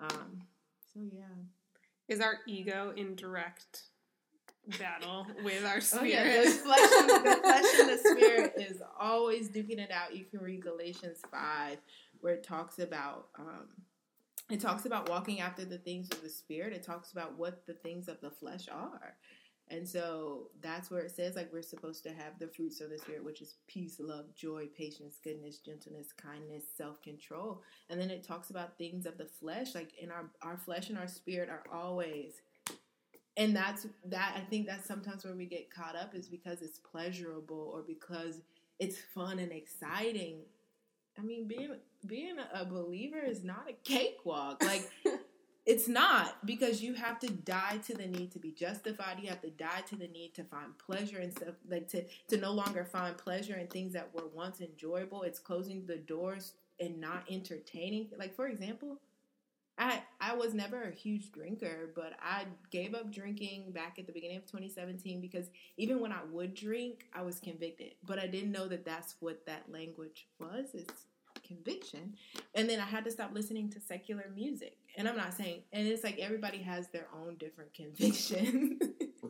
Um, 0.00 0.42
so, 0.92 1.00
yeah 1.12 1.26
is 2.10 2.20
our 2.20 2.38
ego 2.46 2.92
in 2.96 3.14
direct 3.14 3.84
battle 4.78 5.26
with 5.42 5.64
our 5.64 5.80
spirit. 5.80 6.02
Oh, 6.02 6.04
yeah. 6.04 6.44
the, 6.44 6.50
flesh 6.50 6.90
and, 6.98 7.08
the 7.08 7.36
flesh 7.42 7.64
and 7.78 7.88
the 7.88 7.98
spirit 7.98 8.54
is 8.56 8.82
always 8.98 9.48
duking 9.48 9.78
it 9.78 9.90
out. 9.90 10.14
You 10.14 10.24
can 10.24 10.40
read 10.40 10.62
Galatians 10.62 11.22
5 11.30 11.78
where 12.20 12.34
it 12.34 12.42
talks 12.42 12.78
about 12.78 13.28
um, 13.38 13.68
it 14.50 14.60
talks 14.60 14.84
about 14.84 15.08
walking 15.08 15.40
after 15.40 15.64
the 15.64 15.78
things 15.78 16.08
of 16.10 16.22
the 16.22 16.28
spirit. 16.28 16.72
It 16.72 16.82
talks 16.82 17.12
about 17.12 17.38
what 17.38 17.66
the 17.66 17.74
things 17.74 18.08
of 18.08 18.20
the 18.20 18.30
flesh 18.30 18.68
are. 18.70 19.14
And 19.70 19.88
so 19.88 20.48
that's 20.60 20.90
where 20.90 21.02
it 21.02 21.12
says 21.12 21.36
like 21.36 21.52
we're 21.52 21.62
supposed 21.62 22.02
to 22.02 22.10
have 22.10 22.38
the 22.38 22.48
fruits 22.48 22.80
of 22.80 22.90
the 22.90 22.98
spirit, 22.98 23.24
which 23.24 23.40
is 23.40 23.54
peace, 23.68 23.98
love, 24.00 24.34
joy, 24.34 24.66
patience, 24.76 25.18
goodness, 25.22 25.58
gentleness, 25.58 26.08
kindness, 26.12 26.64
self-control. 26.76 27.62
And 27.88 28.00
then 28.00 28.10
it 28.10 28.26
talks 28.26 28.50
about 28.50 28.76
things 28.78 29.06
of 29.06 29.16
the 29.16 29.26
flesh, 29.26 29.74
like 29.74 29.92
in 30.00 30.10
our 30.10 30.30
our 30.42 30.56
flesh 30.56 30.88
and 30.88 30.98
our 30.98 31.08
spirit 31.08 31.48
are 31.48 31.64
always 31.72 32.42
and 33.36 33.56
that's 33.56 33.86
that 34.06 34.34
I 34.36 34.40
think 34.40 34.66
that's 34.66 34.86
sometimes 34.86 35.24
where 35.24 35.34
we 35.34 35.46
get 35.46 35.72
caught 35.72 35.96
up 35.96 36.14
is 36.14 36.28
because 36.28 36.62
it's 36.62 36.78
pleasurable 36.78 37.70
or 37.72 37.82
because 37.82 38.42
it's 38.78 38.98
fun 39.14 39.38
and 39.38 39.52
exciting. 39.52 40.40
I 41.18 41.22
mean, 41.22 41.46
being 41.46 41.76
being 42.06 42.36
a 42.52 42.64
believer 42.64 43.18
is 43.18 43.44
not 43.44 43.66
a 43.68 43.72
cakewalk. 43.84 44.62
Like 44.62 44.90
it's 45.66 45.88
not 45.88 46.44
because 46.46 46.82
you 46.82 46.94
have 46.94 47.18
to 47.20 47.30
die 47.30 47.78
to 47.86 47.94
the 47.94 48.06
need 48.06 48.32
to 48.32 48.38
be 48.38 48.50
justified. 48.50 49.18
You 49.20 49.28
have 49.28 49.42
to 49.42 49.50
die 49.50 49.82
to 49.88 49.96
the 49.96 50.08
need 50.08 50.34
to 50.34 50.44
find 50.44 50.76
pleasure 50.78 51.18
and 51.18 51.32
stuff 51.32 51.54
like 51.68 51.88
to 51.88 52.04
to 52.28 52.36
no 52.38 52.52
longer 52.52 52.84
find 52.84 53.16
pleasure 53.16 53.56
in 53.56 53.66
things 53.66 53.92
that 53.92 54.14
were 54.14 54.28
once 54.34 54.60
enjoyable. 54.60 55.22
It's 55.22 55.38
closing 55.38 55.86
the 55.86 55.96
doors 55.96 56.54
and 56.80 57.00
not 57.00 57.24
entertaining. 57.30 58.08
Like 58.18 58.34
for 58.34 58.46
example, 58.46 58.98
I 59.78 60.02
I 60.20 60.34
was 60.34 60.54
never 60.54 60.82
a 60.82 60.90
huge 60.90 61.30
drinker, 61.32 61.90
but 61.94 62.12
I 62.22 62.46
gave 62.70 62.94
up 62.94 63.12
drinking 63.12 63.72
back 63.72 63.98
at 63.98 64.06
the 64.06 64.12
beginning 64.12 64.38
of 64.38 64.46
2017 64.46 65.20
because 65.20 65.46
even 65.76 66.00
when 66.00 66.12
I 66.12 66.20
would 66.30 66.54
drink, 66.54 67.06
I 67.14 67.22
was 67.22 67.38
convicted. 67.38 67.94
But 68.06 68.18
I 68.18 68.26
didn't 68.26 68.52
know 68.52 68.66
that 68.68 68.84
that's 68.84 69.16
what 69.20 69.44
that 69.46 69.70
language 69.70 70.26
was. 70.38 70.68
It's 70.74 71.04
conviction. 71.50 72.14
And 72.54 72.68
then 72.68 72.80
I 72.80 72.84
had 72.84 73.04
to 73.04 73.10
stop 73.10 73.30
listening 73.34 73.70
to 73.70 73.80
secular 73.80 74.30
music. 74.34 74.76
And 74.96 75.08
I'm 75.08 75.16
not 75.16 75.34
saying, 75.34 75.62
and 75.72 75.86
it's 75.86 76.04
like 76.04 76.18
everybody 76.18 76.58
has 76.58 76.88
their 76.88 77.08
own 77.14 77.36
different 77.36 77.74
conviction. 77.82 78.78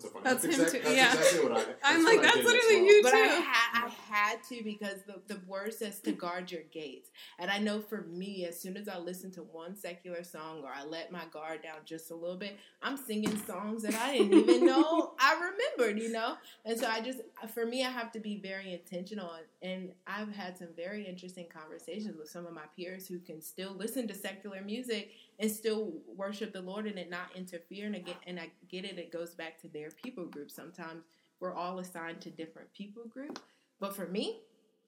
That's, 0.00 0.12
so 0.12 0.20
funny. 0.20 0.24
That's 0.24 0.42
that's, 0.42 0.56
him 0.56 0.64
exact, 0.64 0.72
too, 0.72 0.82
that's 0.82 0.96
yeah. 0.96 1.14
exactly 1.14 1.48
what 1.48 1.78
I. 1.82 1.94
I'm 1.94 2.04
like, 2.04 2.16
what 2.18 2.26
I 2.26 2.30
that's 2.30 2.44
literally 2.46 2.82
well. 2.82 2.84
you 2.84 3.02
but 3.02 3.10
too. 3.10 3.16
I, 3.16 3.44
ha- 3.46 3.86
I 3.86 3.88
had 4.14 4.44
to 4.44 4.62
because 4.62 5.02
the, 5.06 5.20
the 5.34 5.40
word 5.46 5.74
says 5.74 6.00
to 6.00 6.12
guard 6.12 6.50
your 6.50 6.62
gates. 6.72 7.10
And 7.38 7.50
I 7.50 7.58
know 7.58 7.80
for 7.80 8.02
me, 8.02 8.46
as 8.46 8.60
soon 8.60 8.76
as 8.76 8.88
I 8.88 8.98
listen 8.98 9.30
to 9.32 9.42
one 9.42 9.76
secular 9.76 10.22
song 10.24 10.62
or 10.64 10.70
I 10.74 10.84
let 10.84 11.12
my 11.12 11.24
guard 11.32 11.62
down 11.62 11.78
just 11.84 12.10
a 12.10 12.14
little 12.14 12.36
bit, 12.36 12.58
I'm 12.82 12.96
singing 12.96 13.36
songs 13.44 13.82
that 13.82 13.94
I 13.94 14.18
didn't 14.18 14.34
even 14.34 14.66
know 14.66 15.12
I 15.18 15.34
remembered, 15.34 16.02
you 16.02 16.10
know? 16.10 16.36
And 16.64 16.78
so 16.78 16.86
I 16.88 17.00
just, 17.00 17.20
for 17.54 17.66
me, 17.66 17.84
I 17.84 17.90
have 17.90 18.12
to 18.12 18.20
be 18.20 18.38
very 18.38 18.72
intentional. 18.72 19.30
And 19.62 19.92
I've 20.06 20.34
had 20.34 20.56
some 20.56 20.68
very 20.76 21.06
interesting 21.06 21.46
conversations 21.52 22.16
with 22.18 22.28
some 22.28 22.46
of 22.46 22.52
my 22.52 22.64
peers 22.76 23.06
who 23.06 23.18
can 23.18 23.40
still 23.40 23.72
listen 23.74 24.08
to 24.08 24.14
secular 24.14 24.62
music 24.62 25.10
and 25.40 25.50
still 25.50 25.94
worship 26.06 26.52
the 26.52 26.60
Lord 26.60 26.86
and 26.86 26.98
it 26.98 27.10
not 27.10 27.34
interfere. 27.34 27.86
And 27.86 27.96
again, 27.96 28.16
and 28.26 28.38
I 28.38 28.50
get 28.68 28.84
it, 28.84 28.98
it 28.98 29.10
goes 29.10 29.34
back 29.34 29.58
to 29.62 29.68
their 29.68 29.90
people 29.90 30.26
group. 30.26 30.50
Sometimes 30.50 31.02
we're 31.40 31.54
all 31.54 31.78
assigned 31.78 32.20
to 32.20 32.30
different 32.30 32.72
people 32.74 33.04
groups. 33.08 33.40
But 33.80 33.96
for 33.96 34.06
me, 34.06 34.42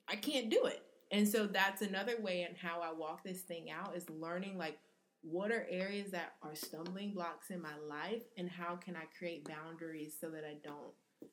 I 0.07 0.17
can't 0.17 0.51
do 0.51 0.67
it. 0.67 0.83
And 1.11 1.27
so 1.27 1.47
that's 1.47 1.81
another 1.81 2.21
way 2.21 2.47
in 2.49 2.55
how 2.55 2.81
I 2.81 2.93
walk 2.93 3.25
this 3.25 3.41
thing 3.41 3.71
out 3.71 3.97
is 3.97 4.09
learning 4.11 4.59
like 4.59 4.79
what 5.23 5.51
are 5.51 5.67
areas 5.71 6.11
that 6.11 6.35
are 6.43 6.55
stumbling 6.55 7.15
blocks 7.15 7.51
in 7.51 7.63
my 7.63 7.77
life 7.89 8.23
and 8.37 8.51
how 8.51 8.77
can 8.77 8.97
I 8.97 9.05
create 9.19 9.49
boundaries 9.49 10.15
so 10.21 10.29
that 10.31 10.45
I 10.45 10.57
don't 10.63 10.93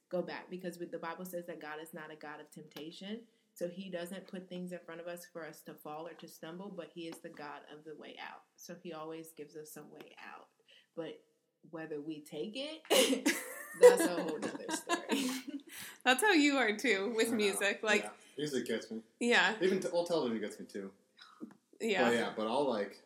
go 0.09 0.21
back 0.21 0.49
because 0.49 0.77
with 0.77 0.91
the 0.91 0.99
Bible 0.99 1.25
says 1.25 1.45
that 1.47 1.61
God 1.61 1.77
is 1.81 1.93
not 1.93 2.11
a 2.11 2.15
God 2.15 2.39
of 2.39 2.51
temptation. 2.51 3.21
So 3.59 3.67
he 3.67 3.89
doesn't 3.89 4.25
put 4.25 4.47
things 4.47 4.71
in 4.71 4.79
front 4.85 5.01
of 5.01 5.07
us 5.07 5.27
for 5.33 5.45
us 5.45 5.59
to 5.65 5.73
fall 5.73 6.07
or 6.07 6.13
to 6.13 6.29
stumble, 6.29 6.73
but 6.73 6.91
he 6.95 7.09
is 7.09 7.17
the 7.17 7.27
God 7.27 7.59
of 7.77 7.83
the 7.83 7.93
way 8.01 8.15
out. 8.25 8.43
So 8.55 8.73
he 8.81 8.93
always 8.93 9.33
gives 9.35 9.57
us 9.57 9.69
some 9.73 9.91
way 9.91 10.15
out. 10.33 10.47
But 10.95 11.19
whether 11.69 11.99
we 11.99 12.21
take 12.21 12.53
it, 12.55 13.29
that's 13.81 14.01
a 14.05 14.07
whole 14.07 14.37
other 14.37 14.49
story. 14.73 15.29
That's 16.03 16.23
how 16.23 16.31
you 16.31 16.55
are 16.57 16.75
too 16.75 17.13
with 17.15 17.31
music. 17.31 17.81
Like, 17.83 18.03
yeah. 18.03 18.09
music 18.37 18.65
gets 18.65 18.89
me. 18.89 19.01
yeah, 19.19 19.53
Even 19.61 19.79
t- 19.79 19.89
old 19.91 20.07
television 20.07 20.39
gets 20.39 20.59
me 20.59 20.65
too. 20.65 20.89
yeah. 21.79 22.05
But 22.05 22.13
yeah, 22.13 22.29
but 22.35 22.47
I'll 22.47 22.67
like, 22.67 22.99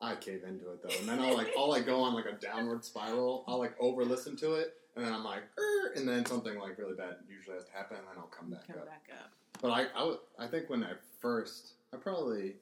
I 0.00 0.16
cave 0.16 0.42
into 0.48 0.70
it 0.72 0.82
though, 0.82 0.98
and 0.98 1.08
then 1.08 1.20
I'll 1.20 1.36
like, 1.36 1.52
I'll 1.56 1.68
like 1.68 1.86
go 1.86 2.00
on 2.00 2.14
like 2.14 2.24
a 2.26 2.32
downward 2.32 2.84
spiral. 2.84 3.44
I'll 3.46 3.58
like 3.58 3.74
over 3.78 4.04
listen 4.04 4.34
to 4.38 4.54
it, 4.54 4.74
and 4.96 5.04
then 5.04 5.12
I'm 5.12 5.22
like, 5.24 5.44
and 5.94 6.08
then 6.08 6.26
something 6.26 6.58
like 6.58 6.78
really 6.78 6.96
bad 6.96 7.16
usually 7.28 7.54
has 7.54 7.66
to 7.66 7.72
happen, 7.72 7.98
and 7.98 8.06
then 8.08 8.14
I'll 8.18 8.26
come 8.26 8.50
back 8.50 8.66
Come 8.66 8.78
up. 8.78 8.86
back 8.86 9.04
up. 9.12 9.30
But 9.62 9.70
I, 9.70 9.86
I, 9.96 10.14
I 10.40 10.46
think 10.48 10.68
when 10.68 10.82
I 10.82 10.92
first, 11.20 11.74
I 11.94 11.96
probably 11.96 12.56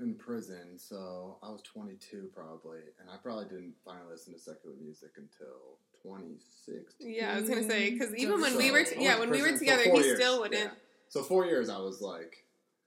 in 0.00 0.14
prison, 0.14 0.78
so 0.78 1.38
I 1.42 1.50
was 1.50 1.60
22 1.62 2.30
probably, 2.34 2.78
and 3.00 3.10
I 3.10 3.16
probably 3.16 3.46
didn't 3.46 3.74
finally 3.84 4.06
listen 4.12 4.32
to 4.32 4.38
secular 4.38 4.76
music 4.80 5.10
until 5.16 5.78
2016. 6.04 7.12
Yeah, 7.12 7.32
I 7.32 7.40
was 7.40 7.48
gonna 7.48 7.68
say 7.68 7.90
because 7.90 8.08
mm-hmm. 8.08 8.20
even 8.20 8.40
when 8.40 8.56
we 8.56 8.70
were, 8.70 8.80
I 8.80 8.84
t- 8.84 8.90
went 8.90 9.02
yeah, 9.02 9.18
when 9.18 9.30
we 9.30 9.42
were 9.42 9.58
together, 9.58 9.82
he 9.82 9.90
years, 9.90 10.18
still 10.18 10.40
wouldn't. 10.40 10.62
yeah. 10.62 10.70
So 11.08 11.22
four 11.22 11.46
years, 11.46 11.68
I 11.68 11.78
was 11.78 12.00
like, 12.00 12.44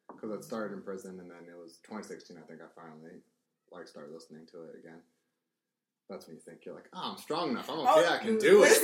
because 0.08 0.32
I 0.32 0.41
started 0.41 0.73
in 0.73 0.82
prison, 0.82 1.19
and 1.19 1.30
then 1.30 1.43
it 1.49 1.58
was 1.62 1.80
2016. 1.84 2.38
I 2.38 2.47
think 2.47 2.62
I 2.62 2.82
finally 2.82 3.19
like 3.71 3.88
started 3.88 4.13
listening 4.13 4.45
to 4.51 4.63
it 4.63 4.80
again. 4.80 4.99
That's 6.10 6.28
when 6.28 6.36
you 6.36 6.41
think 6.41 6.60
you're 6.65 6.76
like, 6.76 6.88
oh, 6.94 7.12
I'm 7.13 7.18
strong 7.18 7.50
enough. 7.50 7.68
I'm 7.68 7.80
oh, 7.80 8.02
okay. 8.02 8.13
I 8.13 8.18
can 8.20 8.38
do 8.38 8.63
it. 8.63 8.78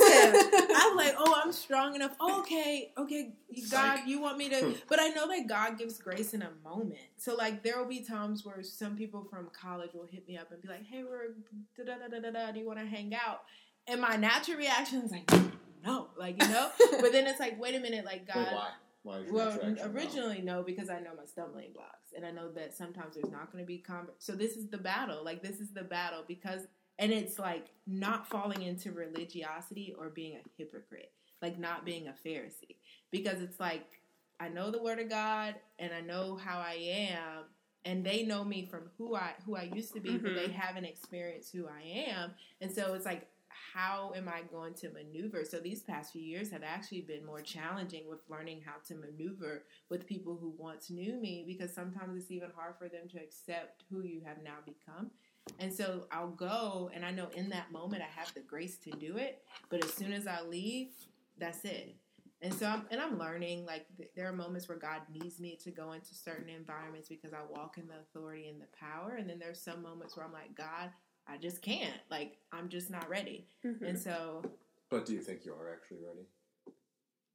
I'm 0.76 0.96
like, 0.96 1.14
oh, 1.16 1.40
I'm 1.44 1.52
strong 1.52 1.94
enough. 1.94 2.16
Oh, 2.18 2.40
okay, 2.40 2.92
okay, 2.98 3.34
God, 3.70 3.98
Psych. 3.98 4.08
you 4.08 4.20
want 4.20 4.38
me 4.38 4.48
to? 4.48 4.56
Hmm. 4.56 4.72
But 4.88 5.00
I 5.00 5.08
know 5.10 5.28
that 5.28 5.46
God 5.48 5.78
gives 5.78 5.98
grace 5.98 6.34
in 6.34 6.42
a 6.42 6.50
moment. 6.64 6.98
So 7.16 7.36
like, 7.36 7.62
there 7.62 7.78
will 7.78 7.88
be 7.88 8.00
times 8.00 8.44
where 8.44 8.60
some 8.64 8.96
people 8.96 9.24
from 9.30 9.48
college 9.52 9.90
will 9.94 10.08
hit 10.10 10.26
me 10.26 10.36
up 10.36 10.50
and 10.50 10.60
be 10.60 10.66
like, 10.66 10.84
hey, 10.84 11.04
we're 11.04 11.34
da 11.76 11.94
da 11.94 12.08
da 12.08 12.20
da 12.20 12.30
da. 12.30 12.52
Do 12.52 12.58
you 12.58 12.66
want 12.66 12.80
to 12.80 12.86
hang 12.86 13.14
out? 13.14 13.42
And 13.86 14.00
my 14.00 14.16
natural 14.16 14.58
reaction 14.58 15.02
is 15.02 15.12
like, 15.12 15.30
no, 15.84 16.08
like 16.16 16.42
you 16.42 16.48
know. 16.48 16.70
but 17.00 17.12
then 17.12 17.26
it's 17.26 17.40
like, 17.40 17.60
wait 17.60 17.74
a 17.74 17.80
minute, 17.80 18.04
like 18.04 18.26
God. 18.26 18.36
Wait, 18.36 18.46
why? 18.52 18.68
Why 19.02 19.20
Well, 19.30 19.58
originally 19.84 20.42
no, 20.42 20.62
because 20.62 20.88
I 20.88 21.00
know 21.00 21.10
my 21.16 21.24
stumbling 21.24 21.72
blocks, 21.72 22.12
and 22.16 22.24
I 22.24 22.30
know 22.30 22.52
that 22.52 22.76
sometimes 22.76 23.14
there's 23.14 23.32
not 23.32 23.50
going 23.50 23.62
to 23.62 23.66
be 23.66 23.82
conver- 23.86 24.14
So 24.18 24.32
this 24.32 24.56
is 24.56 24.68
the 24.68 24.78
battle. 24.78 25.24
Like 25.24 25.42
this 25.42 25.58
is 25.58 25.72
the 25.72 25.82
battle 25.82 26.24
because, 26.26 26.62
and 26.98 27.12
it's 27.12 27.38
like 27.38 27.68
not 27.86 28.28
falling 28.28 28.62
into 28.62 28.92
religiosity 28.92 29.94
or 29.98 30.08
being 30.08 30.36
a 30.36 30.48
hypocrite, 30.56 31.12
like 31.40 31.58
not 31.58 31.84
being 31.84 32.08
a 32.08 32.14
Pharisee, 32.26 32.76
because 33.10 33.40
it's 33.40 33.60
like 33.60 33.84
I 34.40 34.48
know 34.48 34.70
the 34.70 34.82
Word 34.82 34.98
of 34.98 35.08
God 35.08 35.54
and 35.78 35.92
I 35.92 36.00
know 36.00 36.36
how 36.36 36.58
I 36.58 36.74
am, 36.74 37.44
and 37.84 38.04
they 38.04 38.24
know 38.24 38.44
me 38.44 38.66
from 38.66 38.90
who 38.98 39.14
I 39.16 39.34
who 39.44 39.56
I 39.56 39.62
used 39.74 39.94
to 39.94 40.00
be, 40.00 40.18
but 40.18 40.32
Mhm. 40.32 40.34
they 40.34 40.48
haven't 40.48 40.84
experienced 40.84 41.52
who 41.52 41.66
I 41.68 41.82
am, 41.82 42.34
and 42.60 42.72
so 42.72 42.94
it's 42.94 43.06
like 43.06 43.28
how 43.74 44.12
am 44.16 44.28
I 44.28 44.42
going 44.50 44.74
to 44.74 44.90
maneuver? 44.90 45.44
So 45.44 45.58
these 45.60 45.82
past 45.82 46.12
few 46.12 46.22
years 46.22 46.50
have 46.50 46.62
actually 46.62 47.02
been 47.02 47.24
more 47.24 47.40
challenging 47.40 48.08
with 48.08 48.20
learning 48.28 48.62
how 48.62 48.76
to 48.88 48.94
maneuver 48.94 49.64
with 49.88 50.06
people 50.06 50.36
who 50.36 50.50
once 50.58 50.90
knew 50.90 51.14
me 51.20 51.44
because 51.46 51.72
sometimes 51.72 52.16
it's 52.20 52.30
even 52.30 52.50
hard 52.56 52.76
for 52.78 52.88
them 52.88 53.08
to 53.10 53.18
accept 53.18 53.84
who 53.90 54.02
you 54.02 54.22
have 54.24 54.42
now 54.42 54.56
become. 54.64 55.10
And 55.58 55.72
so 55.72 56.06
I'll 56.10 56.30
go 56.30 56.90
and 56.94 57.04
I 57.04 57.10
know 57.10 57.28
in 57.34 57.48
that 57.50 57.72
moment 57.72 58.02
I 58.02 58.20
have 58.20 58.32
the 58.34 58.40
grace 58.40 58.76
to 58.78 58.90
do 58.90 59.16
it, 59.16 59.42
but 59.70 59.84
as 59.84 59.92
soon 59.92 60.12
as 60.12 60.26
I 60.26 60.42
leave, 60.42 60.88
that's 61.38 61.64
it. 61.64 61.96
And 62.40 62.52
so 62.52 62.66
I'm 62.66 62.86
and 62.90 63.00
I'm 63.00 63.18
learning 63.18 63.64
like 63.66 63.86
th- 63.96 64.10
there 64.16 64.28
are 64.28 64.32
moments 64.32 64.68
where 64.68 64.78
God 64.78 65.02
needs 65.12 65.38
me 65.38 65.56
to 65.62 65.70
go 65.70 65.92
into 65.92 66.14
certain 66.14 66.48
environments 66.48 67.08
because 67.08 67.32
I 67.32 67.38
walk 67.48 67.78
in 67.78 67.86
the 67.86 67.94
authority 68.00 68.48
and 68.48 68.60
the 68.60 68.66
power 68.78 69.16
and 69.16 69.28
then 69.28 69.38
there's 69.38 69.60
some 69.62 69.82
moments 69.82 70.16
where 70.16 70.26
I'm 70.26 70.32
like 70.32 70.54
God, 70.56 70.90
I 71.28 71.36
just 71.36 71.62
can't. 71.62 72.00
Like 72.10 72.38
I'm 72.52 72.68
just 72.68 72.90
not 72.90 73.08
ready. 73.08 73.46
Mhm. 73.64 73.82
And 73.82 73.98
so 73.98 74.42
But 74.90 75.06
do 75.06 75.12
you 75.12 75.20
think 75.20 75.44
you 75.44 75.52
are 75.54 75.72
actually 75.72 75.98
ready? 76.04 76.26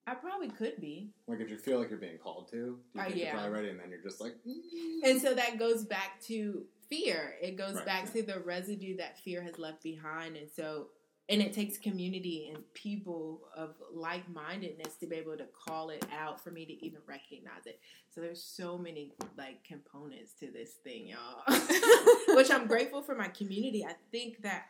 I 0.10 0.14
probably 0.16 0.48
could 0.50 0.80
be. 0.80 1.12
Like, 1.28 1.42
if 1.42 1.50
you 1.50 1.58
feel 1.58 1.80
like 1.80 1.90
you're 1.90 2.00
being 2.00 2.18
called 2.18 2.48
to, 2.52 2.56
do 2.56 2.80
you 2.96 3.02
Uh, 3.02 3.08
yeah. 3.08 3.16
you're 3.16 3.32
probably 3.34 3.50
ready? 3.50 3.70
And 3.72 3.80
then 3.80 3.90
you're 3.90 4.02
just 4.02 4.22
like, 4.22 4.36
mm. 4.48 5.02
And 5.04 5.22
so 5.22 5.34
that 5.34 5.60
goes 5.60 5.84
back 5.84 6.22
to 6.28 6.66
fear. 6.90 7.36
It 7.42 7.56
goes 7.58 7.76
Right. 7.76 7.86
back 7.86 8.14
to 8.14 8.24
the 8.24 8.40
residue 8.40 8.98
that 8.98 9.20
fear 9.20 9.42
has 9.42 9.58
left 9.60 9.84
behind. 9.84 10.36
And 10.38 10.50
so, 10.50 10.90
and 11.30 11.42
it 11.42 11.52
takes 11.52 11.78
community 11.78 12.50
and 12.54 12.64
people 12.74 13.50
of 13.56 13.76
like 13.94 14.28
mindedness 14.30 14.96
to 14.96 15.08
be 15.08 15.18
able 15.18 15.38
to 15.38 15.46
call 15.48 15.90
it 15.90 16.06
out 16.14 16.42
for 16.42 16.52
me 16.52 16.66
to 16.66 16.86
even 16.86 17.02
recognize 17.06 17.66
it. 17.66 17.80
So 18.10 18.22
there's 18.22 18.42
so 18.42 18.78
many 18.78 19.12
like 19.38 19.64
components 19.66 20.34
to 20.40 20.50
this 20.52 20.74
thing, 20.84 21.08
y'all. 21.08 21.44
Which 22.36 22.50
I'm 22.52 22.68
grateful 22.68 23.02
for 23.02 23.16
my 23.16 23.28
community. 23.28 23.86
I 23.86 23.96
think 24.12 24.42
that 24.44 24.68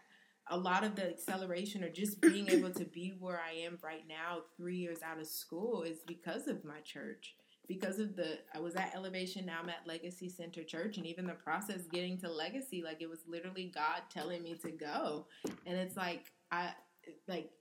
a 0.50 0.58
lot 0.58 0.84
of 0.84 0.96
the 0.96 1.10
acceleration 1.10 1.84
or 1.84 1.90
just 1.90 2.22
being 2.22 2.50
able 2.50 2.72
to 2.72 2.86
be 2.86 3.14
where 3.20 3.40
I 3.40 3.52
am 3.60 3.78
right 3.84 4.06
now, 4.08 4.40
three 4.56 4.78
years 4.78 5.00
out 5.04 5.20
of 5.20 5.28
school, 5.28 5.84
is 5.84 6.00
because 6.08 6.48
of 6.48 6.64
my 6.64 6.80
church 6.84 7.36
because 7.68 8.00
of 8.00 8.16
the 8.16 8.40
I 8.54 8.60
was 8.60 8.76
at 8.76 8.96
Elevation, 8.96 9.46
now 9.46 9.60
I'm 9.62 9.70
at 9.70 9.86
Legacy 9.86 10.30
Center 10.30 10.64
Church, 10.64 10.98
and 10.98 11.06
even 11.06 11.28
the 11.28 11.34
process 11.34 11.82
getting 11.92 12.18
to 12.20 12.32
Legacy, 12.32 12.82
like 12.82 13.02
it 13.02 13.10
was 13.10 13.20
literally 13.28 13.72
God 13.74 14.04
telling 14.10 14.44
me 14.44 14.56
to 14.64 14.72
go, 14.72 15.28
and 15.66 15.78
it's 15.78 15.98
like 15.98 16.32
I 16.52 16.72
like 17.28 17.52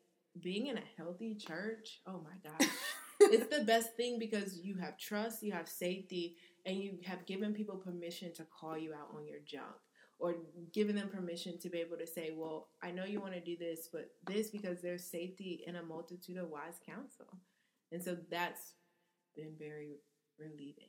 being 0.40 0.68
in 0.68 0.78
a 0.78 0.82
healthy 0.96 1.34
church. 1.34 2.00
Oh 2.06 2.20
my 2.24 2.50
gosh, 2.50 2.68
it's 3.20 3.54
the 3.54 3.64
best 3.64 3.96
thing 3.96 4.18
because 4.18 4.58
you 4.58 4.76
have 4.76 4.96
trust, 4.96 5.42
you 5.42 5.52
have 5.52 5.68
safety, 5.68 6.36
and 6.64 6.76
you 6.76 6.98
have 7.04 7.26
given 7.26 7.52
people 7.52 7.76
permission 7.76 8.32
to 8.34 8.44
call 8.44 8.78
you 8.78 8.92
out 8.92 9.10
on 9.16 9.26
your 9.26 9.40
junk. 9.44 9.76
Or 10.18 10.36
giving 10.72 10.96
them 10.96 11.10
permission 11.10 11.58
to 11.58 11.68
be 11.68 11.76
able 11.76 11.98
to 11.98 12.06
say, 12.06 12.32
Well, 12.34 12.68
I 12.82 12.90
know 12.90 13.04
you 13.04 13.20
want 13.20 13.34
to 13.34 13.40
do 13.40 13.54
this, 13.54 13.90
but 13.92 14.12
this 14.26 14.48
because 14.48 14.80
there's 14.80 15.04
safety 15.04 15.62
in 15.66 15.76
a 15.76 15.82
multitude 15.82 16.38
of 16.38 16.48
wise 16.48 16.80
counsel. 16.88 17.26
And 17.92 18.02
so 18.02 18.16
that's 18.30 18.72
been 19.36 19.52
very 19.58 20.00
relieving. 20.38 20.88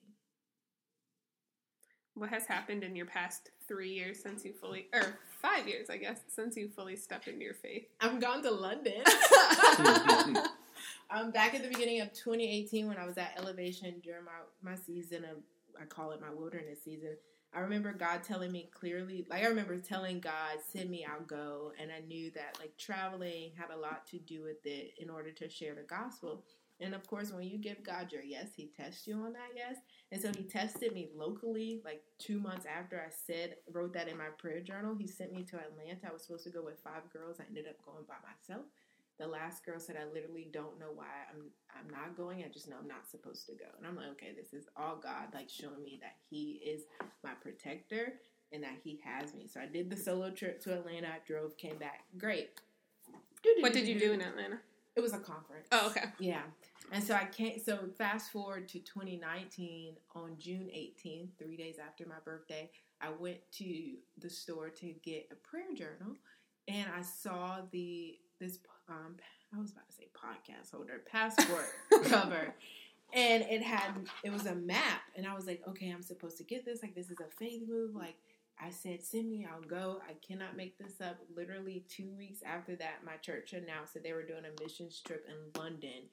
What 2.16 2.30
has 2.30 2.46
happened 2.48 2.84
in 2.84 2.96
your 2.96 3.06
past 3.06 3.52
three 3.68 3.90
years 3.90 4.22
since 4.22 4.44
you 4.44 4.54
fully, 4.54 4.88
or 4.94 5.20
five 5.42 5.68
years, 5.68 5.90
I 5.90 5.98
guess, 5.98 6.22
since 6.28 6.58
you 6.58 6.70
fully 6.70 6.96
stepped 6.96 7.28
into 7.28 7.44
your 7.44 7.54
faith? 7.54 7.86
I'm 8.02 8.20
gone 8.20 8.42
to 8.42 8.52
London. 8.52 9.04
I'm 9.80 10.38
um, 11.12 11.32
back 11.32 11.54
at 11.54 11.62
the 11.62 11.70
beginning 11.70 12.02
of 12.02 12.12
2018 12.14 12.88
when 12.88 12.98
I 12.98 13.06
was 13.06 13.18
at 13.18 13.34
Elevation 13.38 14.02
during 14.04 14.26
my, 14.26 14.72
my 14.72 14.76
season 14.76 15.26
of, 15.26 15.38
I 15.80 15.86
call 15.86 16.12
it 16.12 16.22
my 16.22 16.34
wilderness 16.34 16.80
season. 16.84 17.18
I 17.54 17.62
remember 17.62 17.94
God 17.94 18.24
telling 18.24 18.52
me 18.52 18.70
clearly, 18.74 19.26
like 19.30 19.44
I 19.44 19.48
remember 19.48 19.78
telling 19.78 20.20
God, 20.20 20.58
send 20.72 20.90
me, 20.90 21.06
I'll 21.06 21.26
go. 21.26 21.72
And 21.80 21.92
I 21.92 22.00
knew 22.06 22.30
that 22.32 22.58
like 22.60 22.76
traveling 22.78 23.52
had 23.58 23.76
a 23.76 23.80
lot 23.80 24.06
to 24.08 24.20
do 24.20 24.44
with 24.44 24.66
it 24.66 24.94
in 25.00 25.10
order 25.10 25.32
to 25.32 25.50
share 25.50 25.74
the 25.74 25.84
gospel. 25.84 26.44
And 26.80 26.94
of 26.94 27.06
course, 27.08 27.32
when 27.32 27.48
you 27.48 27.58
give 27.58 27.84
God 27.84 28.12
your 28.12 28.22
yes, 28.22 28.50
He 28.56 28.72
tests 28.76 29.08
you 29.08 29.16
on 29.16 29.34
that 29.34 29.52
yes. 29.56 29.78
And 30.12 30.22
so 30.22 30.32
He 30.36 30.44
tested 30.44 30.94
me 30.94 31.10
locally, 31.16 31.82
like 31.84 32.04
two 32.20 32.40
months 32.40 32.66
after 32.66 33.00
I 33.00 33.10
said, 33.10 33.56
wrote 33.72 33.94
that 33.94 34.08
in 34.08 34.18
my 34.18 34.30
prayer 34.38 34.62
journal. 34.62 34.96
He 34.96 35.08
sent 35.08 35.34
me 35.34 35.44
to 35.44 35.58
Atlanta. 35.58 36.08
I 36.10 36.14
was 36.14 36.24
supposed 36.24 36.44
to 36.46 36.52
go 36.52 36.64
with 36.64 36.80
five 36.84 37.10
girls. 37.12 37.38
I 37.40 37.46
ended 37.48 37.66
up 37.68 37.84
going 37.84 38.06
by 38.08 38.16
myself. 38.24 38.66
The 39.20 39.28
last 39.28 39.66
girl 39.66 39.80
said, 39.80 39.98
"I 39.98 40.06
literally 40.14 40.48
don't 40.54 40.80
know 40.80 40.92
why 40.94 41.08
I'm 41.34 41.50
I'm 41.76 41.90
not 41.90 42.16
going. 42.16 42.44
I 42.44 42.50
just 42.50 42.70
know 42.70 42.76
I'm 42.80 42.88
not 42.88 43.10
supposed 43.10 43.48
to 43.48 43.54
go." 43.54 43.66
And 43.78 43.88
I'm 43.88 43.96
like, 43.96 44.10
"Okay, 44.12 44.34
this 44.38 44.54
is 44.54 44.68
all 44.78 44.96
God, 44.96 45.34
like 45.34 45.50
showing 45.50 45.84
me 45.84 45.98
that 46.04 46.18
He 46.30 46.62
is 46.64 46.84
my 47.24 47.32
protector 47.42 48.20
and 48.52 48.62
that 48.62 48.78
He 48.84 49.00
has 49.04 49.34
me." 49.34 49.48
So 49.48 49.60
I 49.60 49.66
did 49.66 49.90
the 49.90 49.98
solo 49.98 50.30
trip 50.30 50.62
to 50.64 50.74
Atlanta. 50.78 51.08
I 51.08 51.20
drove, 51.26 51.58
came 51.58 51.78
back, 51.78 52.04
great. 52.20 52.62
What 53.62 53.74
did 53.74 53.88
you 53.88 54.00
do 54.00 54.12
in 54.14 54.22
Atlanta? 54.22 54.60
It 54.98 55.04
was 55.04 55.14
a 55.14 55.20
conference. 55.20 55.68
Oh, 55.72 55.88
okay. 55.92 56.06
Yeah. 56.20 56.42
And 56.92 57.04
so 57.04 57.14
I 57.14 57.26
can't. 57.26 57.64
So 57.64 57.80
fast 57.98 58.32
forward 58.32 58.68
to 58.70 58.80
2019 58.80 59.94
on 60.16 60.36
June 60.40 60.70
18th, 60.74 61.30
three 61.38 61.56
days 61.56 61.76
after 61.86 62.06
my 62.08 62.16
birthday, 62.26 62.72
I 63.00 63.10
went 63.10 63.38
to 63.54 63.94
the 64.18 64.30
store 64.30 64.70
to 64.70 64.94
get 65.04 65.30
a 65.32 65.36
prayer 65.36 65.74
journal, 65.76 66.16
and 66.68 66.90
I 66.98 67.04
saw 67.04 67.60
the 67.72 68.18
this 68.40 68.58
um 68.90 69.16
I 69.56 69.60
was 69.60 69.72
about 69.72 69.88
to 69.90 69.96
say 69.96 70.08
podcast 70.16 70.72
holder 70.72 71.04
passport 71.06 71.68
cover, 72.06 72.56
and 73.14 73.44
it 73.44 73.62
had 73.62 73.92
it 74.24 74.34
was 74.34 74.48
a 74.48 74.56
map, 74.56 75.02
and 75.16 75.28
I 75.28 75.36
was 75.36 75.46
like, 75.46 75.62
okay, 75.68 75.90
I'm 75.90 76.02
supposed 76.02 76.38
to 76.38 76.44
get 76.44 76.66
this. 76.66 76.82
Like 76.82 76.96
this 76.96 77.12
is 77.12 77.20
a 77.20 77.36
faith 77.38 77.62
move. 77.68 77.94
Like 77.94 78.16
I 78.60 78.72
said, 78.72 79.04
send 79.04 79.30
me, 79.30 79.46
I'll 79.52 79.62
go. 79.62 80.00
I 80.08 80.14
cannot 80.26 80.58
make 80.58 80.78
this 80.78 81.00
up. 81.00 81.18
Literally 81.36 81.86
two 81.90 82.12
weeks 82.18 82.40
after 82.46 82.76
that, 82.78 83.06
my 83.06 83.18
church 83.18 83.54
announced 83.54 83.94
that 83.94 84.04
they 84.04 84.14
were 84.14 84.24
doing 84.24 84.44
a 84.46 84.64
missions 84.64 85.02
trip 85.06 85.26
in 85.28 85.62
London. 85.62 86.10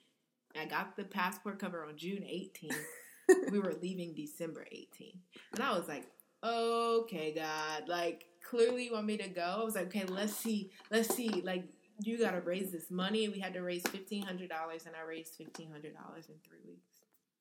I 0.58 0.66
got 0.66 0.96
the 0.96 1.04
passport 1.04 1.58
cover 1.58 1.84
on 1.84 1.96
June 1.96 2.22
18th. 2.22 2.76
we 3.50 3.58
were 3.58 3.74
leaving 3.80 4.14
December 4.14 4.66
18th. 4.72 5.18
And 5.54 5.62
I 5.62 5.76
was 5.76 5.88
like, 5.88 6.06
okay, 6.44 7.32
God, 7.34 7.88
like 7.88 8.26
clearly 8.48 8.84
you 8.84 8.92
want 8.92 9.06
me 9.06 9.16
to 9.16 9.28
go. 9.28 9.58
I 9.60 9.64
was 9.64 9.74
like, 9.74 9.86
okay, 9.86 10.04
let's 10.04 10.36
see, 10.36 10.70
let's 10.90 11.14
see. 11.14 11.42
Like 11.44 11.64
you 12.02 12.18
gotta 12.18 12.40
raise 12.40 12.70
this 12.70 12.90
money. 12.90 13.28
We 13.28 13.40
had 13.40 13.54
to 13.54 13.62
raise 13.62 13.82
fifteen 13.82 14.22
hundred 14.22 14.50
dollars 14.50 14.86
and 14.86 14.94
I 14.94 15.06
raised 15.06 15.34
fifteen 15.34 15.70
hundred 15.70 15.94
dollars 15.94 16.26
in 16.28 16.34
three 16.46 16.60
weeks. 16.66 16.93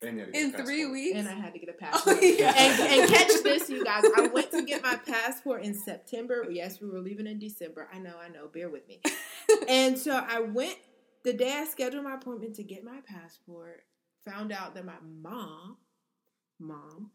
In 0.04 0.54
a 0.54 0.64
three 0.64 0.86
weeks. 0.86 1.18
And 1.18 1.28
I 1.28 1.34
had 1.34 1.54
to 1.54 1.60
get 1.60 1.70
a 1.70 1.74
Oh, 1.82 1.92
passport. 1.92 2.18
yeah. 2.22 2.54
and, 2.56 3.02
and 3.02 3.10
catch 3.12 3.44
this, 3.44 3.70
you 3.70 3.84
guys. 3.84 4.04
I 4.18 4.28
went 4.28 4.52
to 4.52 4.64
get 4.64 4.82
my 4.84 4.96
passport 4.96 5.64
in 5.64 5.74
September. 5.74 6.46
Yes, 6.50 6.82
we 6.82 6.90
were 6.90 7.00
leaving 7.00 7.28
in 7.28 7.40
December. 7.40 7.88
I 7.94 8.00
know, 8.00 8.16
I 8.24 8.30
know. 8.30 8.48
Bear 8.48 8.70
with 8.70 8.88
me. 8.88 9.02
and 9.70 9.98
so 9.98 10.12
I 10.28 10.40
went 10.42 10.78
the 11.24 11.34
day 11.34 11.54
I 11.58 11.66
scheduled 11.66 12.04
my 12.04 12.16
appointment 12.16 12.56
to 12.56 12.64
get 12.64 12.84
my 12.84 13.00
passport. 13.06 13.84
Found 14.26 14.52
out 14.54 14.74
that 14.76 14.86
my 14.86 14.94
mom, 15.04 15.78
mom, 16.60 17.12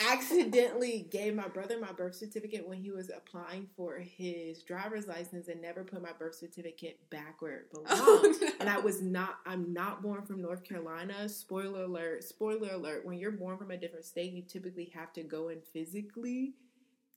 accidentally 0.00 1.08
gave 1.10 1.34
my 1.34 1.48
brother 1.48 1.78
my 1.78 1.92
birth 1.92 2.14
certificate 2.14 2.66
when 2.66 2.78
he 2.78 2.90
was 2.90 3.10
applying 3.10 3.68
for 3.76 3.98
his 3.98 4.62
driver's 4.62 5.06
license 5.06 5.48
and 5.48 5.60
never 5.60 5.84
put 5.84 6.02
my 6.02 6.12
birth 6.18 6.34
certificate 6.34 6.98
back 7.10 7.40
where 7.40 7.58
it 7.58 7.70
belonged. 7.70 7.88
Oh, 7.90 8.34
no. 8.40 8.48
And 8.60 8.68
I 8.68 8.78
was 8.78 9.02
not, 9.02 9.38
I'm 9.46 9.72
not 9.72 10.02
born 10.02 10.22
from 10.22 10.40
North 10.40 10.64
Carolina. 10.64 11.28
Spoiler 11.28 11.84
alert, 11.84 12.24
spoiler 12.24 12.70
alert. 12.74 13.04
When 13.04 13.18
you're 13.18 13.32
born 13.32 13.58
from 13.58 13.70
a 13.70 13.76
different 13.76 14.04
state, 14.04 14.32
you 14.32 14.42
typically 14.42 14.92
have 14.94 15.12
to 15.14 15.22
go 15.22 15.48
in 15.48 15.60
physically 15.72 16.54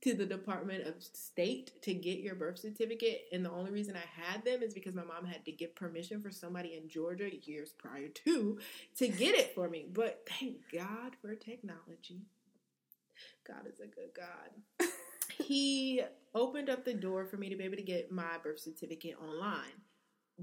to 0.02 0.16
the 0.16 0.26
Department 0.26 0.88
of 0.88 0.96
State 1.04 1.80
to 1.84 1.94
get 1.94 2.20
your 2.20 2.36
birth 2.36 2.58
certificate. 2.58 3.26
And 3.32 3.46
the 3.46 3.52
only 3.52 3.72
reason 3.72 3.96
I 3.96 4.22
had 4.22 4.44
them 4.44 4.64
is 4.64 4.74
because 4.74 4.96
my 4.96 5.04
mom 5.04 5.26
had 5.26 5.46
to 5.46 5.52
get 5.52 5.76
permission 5.76 6.22
for 6.22 6.32
somebody 6.32 6.76
in 6.76 6.90
Georgia 6.90 7.30
years 7.44 7.74
prior 7.78 8.08
to 8.26 8.58
to 8.98 9.08
get 9.08 9.36
it 9.36 9.54
for 9.54 9.70
me. 9.70 9.86
But 9.92 10.28
thank 10.28 10.58
God 10.74 11.16
for 11.22 11.36
technology. 11.36 12.26
God 13.48 13.68
is 13.68 13.80
a 13.80 13.88
good 13.88 14.12
God. 14.16 14.90
he 15.38 16.02
opened 16.34 16.70
up 16.70 16.86
the 16.86 16.94
door 16.94 17.26
for 17.26 17.38
me 17.38 17.50
to 17.50 17.56
be 17.56 17.64
able 17.64 17.78
to 17.78 17.82
get 17.82 18.12
my 18.12 18.38
birth 18.44 18.60
certificate 18.60 19.16
online 19.22 19.82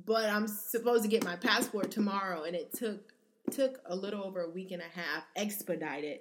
but 0.07 0.29
I'm 0.29 0.47
supposed 0.47 1.03
to 1.03 1.09
get 1.09 1.25
my 1.25 1.37
passport 1.37 1.91
tomorrow, 1.91 2.45
and 2.45 2.55
it 2.55 2.73
took 2.73 3.13
took 3.51 3.81
a 3.87 3.97
little 3.97 4.23
over 4.23 4.43
a 4.43 4.51
week 4.51 4.73
and 4.73 4.83
a 4.83 4.99
half 4.99 5.25
expedited 5.35 6.21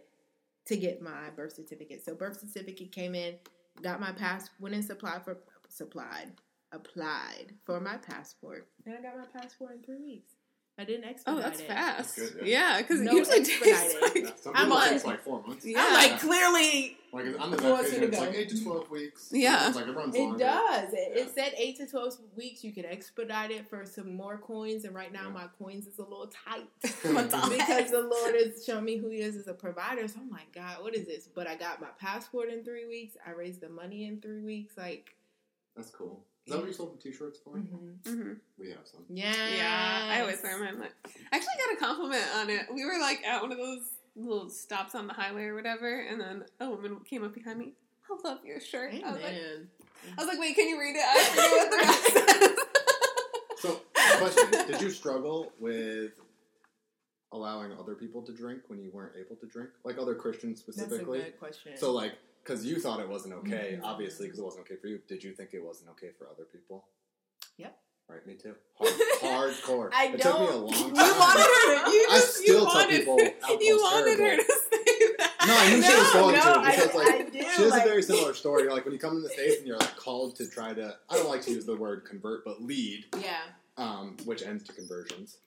to 0.65 0.77
get 0.77 1.01
my 1.01 1.29
birth 1.35 1.53
certificate. 1.53 2.03
So 2.03 2.15
birth 2.15 2.39
certificate 2.39 2.91
came 2.91 3.15
in, 3.15 3.35
got 3.81 3.99
my 3.99 4.13
pass, 4.13 4.49
went 4.59 4.75
and 4.75 4.83
supplied 4.83 5.23
for 5.23 5.37
supplied 5.69 6.31
applied 6.73 7.53
for 7.65 7.79
my 7.79 7.97
passport, 7.97 8.67
and 8.85 8.95
I 8.95 9.01
got 9.01 9.17
my 9.17 9.39
passport 9.39 9.75
in 9.75 9.83
three 9.83 10.01
weeks. 10.01 10.31
I 10.79 10.85
didn't 10.85 11.05
Oh, 11.05 11.09
expedite 11.09 11.41
that's 11.43 11.59
it. 11.61 11.67
fast. 11.67 12.15
That's 12.17 12.29
good, 12.33 12.45
yeah, 12.47 12.77
because 12.81 12.99
No 13.01 13.11
it 13.11 13.15
usually 13.15 13.43
takes 13.43 13.61
like 14.01 14.15
Yeah, 14.15 14.29
some 14.39 14.51
I'm 14.55 14.69
like- 14.69 15.03
like 15.03 15.23
four 15.23 15.41
months. 15.41 15.65
Yeah. 15.65 15.83
I'm 15.83 15.93
like 16.11 16.19
clearly 16.19 16.97
Like 17.11 17.25
I'm 17.39 17.49
the 17.49 17.63
Wants 17.63 17.89
that 17.91 18.03
It's 18.03 18.19
like 18.19 18.35
eight 18.35 18.49
to 18.49 18.63
twelve 18.63 18.89
weeks. 18.91 19.29
Yeah. 19.31 19.67
It's 19.69 19.75
like 19.75 19.87
it 19.87 19.95
runs 19.95 20.15
It 20.15 20.19
longer. 20.19 20.37
does. 20.37 20.93
It, 20.93 21.11
Yeah. 21.15 21.21
it 21.23 21.33
said 21.33 21.53
eight 21.57 21.77
to 21.77 21.87
twelve 21.87 22.15
weeks. 22.35 22.63
You 22.63 22.71
can 22.73 22.85
expedite 22.85 23.49
it 23.49 23.67
for 23.67 23.87
some 23.87 24.13
more 24.13 24.37
coins, 24.37 24.83
and 24.85 24.93
right 24.93 25.11
now 25.11 25.23
Yeah. 25.23 25.29
my 25.33 25.47
coins 25.57 25.87
is 25.87 25.97
a 25.97 26.03
little 26.03 26.27
tight 26.45 26.67
because 26.81 27.89
the 27.91 28.01
Lord 28.11 28.35
has 28.35 28.63
shown 28.63 28.85
me 28.85 28.97
who 28.97 29.09
He 29.09 29.21
is 29.21 29.35
as 29.35 29.47
a 29.47 29.53
provider. 29.55 30.07
So 30.07 30.19
I'm 30.19 30.29
like, 30.29 30.53
God, 30.53 30.83
what 30.83 30.93
is 30.95 31.07
this? 31.07 31.27
But 31.33 31.47
I 31.47 31.55
got 31.55 31.81
my 31.81 31.87
passport 31.99 32.49
in 32.49 32.63
three 32.63 32.85
weeks. 32.85 33.17
I 33.25 33.31
raised 33.31 33.61
the 33.61 33.69
money 33.69 34.05
in 34.05 34.21
three 34.21 34.43
weeks. 34.43 34.77
Like, 34.77 35.15
That's 35.75 35.89
cool. 35.89 36.23
Is 36.47 36.53
that 36.53 36.59
what 36.59 36.67
you 36.67 36.73
sold 36.73 36.97
the 36.97 37.01
t-shirts 37.03 37.39
for? 37.43 37.57
mhm. 37.57 37.97
hmm 38.07 38.33
We 38.57 38.69
have 38.69 38.79
some. 38.85 39.01
yeah, 39.09 39.33
Yeah, 39.57 40.07
I 40.09 40.21
always 40.21 40.41
wear 40.41 40.57
mine. 40.57 40.81
I 41.05 41.35
actually 41.35 41.53
got 41.65 41.73
a 41.73 41.77
compliment 41.77 42.23
on 42.35 42.49
it. 42.49 42.61
We 42.73 42.85
were 42.85 42.97
like 43.01 43.21
at 43.25 43.41
one 43.41 43.51
of 43.51 43.57
those 43.57 43.81
little 44.15 44.49
stops 44.49 44.95
on 44.95 45.07
the 45.07 45.13
highway 45.13 45.43
or 45.43 45.55
whatever, 45.55 45.99
and 45.99 46.21
then 46.21 46.45
a 46.61 46.69
woman 46.69 46.99
came 47.03 47.25
up 47.25 47.33
behind 47.33 47.59
me. 47.59 47.73
I 48.09 48.27
love 48.29 48.45
your 48.45 48.61
shirt. 48.61 48.93
I 48.93 49.11
was 49.11 49.21
like, 49.21 49.33
Amen. 49.33 49.67
I 50.17 50.21
was 50.21 50.27
like, 50.27 50.39
wait, 50.39 50.55
can 50.55 50.69
you 50.69 50.79
read 50.79 50.95
it? 50.95 51.03
I 51.05 51.23
forget 51.25 51.51
what 51.51 51.71
the 51.71 51.77
rest 51.77 52.13
says. 52.47 52.57
So, 53.59 53.81
question: 54.19 54.67
Did 54.67 54.81
you 54.81 54.89
struggle 54.91 55.51
with 55.59 56.11
allowing 57.33 57.71
other 57.73 57.95
people 57.95 58.21
to 58.21 58.31
drink 58.31 58.61
when 58.67 58.79
you 58.79 58.91
weren't 58.93 59.13
able 59.19 59.35
to 59.37 59.47
drink, 59.47 59.71
like 59.83 59.97
other 59.97 60.13
Christians 60.15 60.63
That's 60.63 60.77
a 60.77 60.83
specifically? 60.83 61.19
good 61.23 61.39
question. 61.39 61.71
So, 61.75 61.91
like, 61.91 62.13
because 62.47 62.65
you 62.65 62.79
thought 62.79 62.99
it 62.99 63.09
wasn't 63.09 63.33
okay, 63.33 63.77
Mhm. 63.81 63.83
obviously, 63.83 64.27
because 64.27 64.39
it 64.39 64.43
wasn't 64.45 64.65
okay 64.65 64.75
for 64.77 64.87
you. 64.87 64.99
Did 65.07 65.23
you 65.23 65.33
think 65.33 65.53
it 65.53 65.63
wasn't 65.63 65.89
okay 65.91 66.11
for 66.17 66.27
other 66.29 66.45
people? 66.45 66.87
Yep. 67.57 67.77
Right, 68.09 68.25
me 68.25 68.35
too. 68.35 68.55
Hard, 68.75 68.93
hardcore. 69.53 69.89
I 69.93 70.05
it 70.13 70.21
took 70.21 70.39
me 70.39 70.45
a 70.47 70.49
don't- 70.51 70.61
long 70.61 70.69
You 70.73 70.93
time. 70.93 71.19
wanted 71.19 71.41
her. 71.43 71.91
You 71.91 72.07
I 72.09 72.19
still 72.19 72.45
you 72.45 72.53
tell 72.53 72.65
wanted, 72.65 72.89
people 72.99 73.19
you 73.61 73.77
wanted 73.77 74.19
her 74.19 74.37
to 74.37 74.43
say 74.43 75.15
that. 75.17 75.33
No, 75.45 75.53
I 75.57 75.69
knew 75.75 75.81
she 75.83 75.93
was 75.97 76.13
going 76.13 76.35
no, 76.35 76.41
to 76.41 76.59
I- 76.59 76.71
because 76.75 76.95
like 76.95 77.07
I 77.09 77.23
do, 77.23 77.39
she 77.39 77.43
has 77.45 77.71
like- 77.71 77.85
a 77.85 77.89
very 77.89 78.01
similar 78.11 78.33
story. 78.33 78.69
Like 78.69 78.85
when 78.85 78.93
you 78.93 78.99
come 78.99 79.15
to 79.15 79.21
the 79.21 79.29
states 79.29 79.57
and 79.57 79.67
you're 79.67 79.77
like 79.77 79.97
called 79.97 80.37
to 80.37 80.47
try 80.47 80.73
to 80.73 80.95
I 81.09 81.15
don't 81.17 81.27
like 81.27 81.41
to 81.43 81.51
use 81.51 81.65
the 81.65 81.75
word 81.75 82.05
convert, 82.05 82.45
but 82.45 82.61
lead, 82.61 83.03
yeah. 83.21 83.41
um, 83.75 84.15
which 84.23 84.41
ends 84.41 84.63
to 84.65 84.73
conversions. 84.73 85.39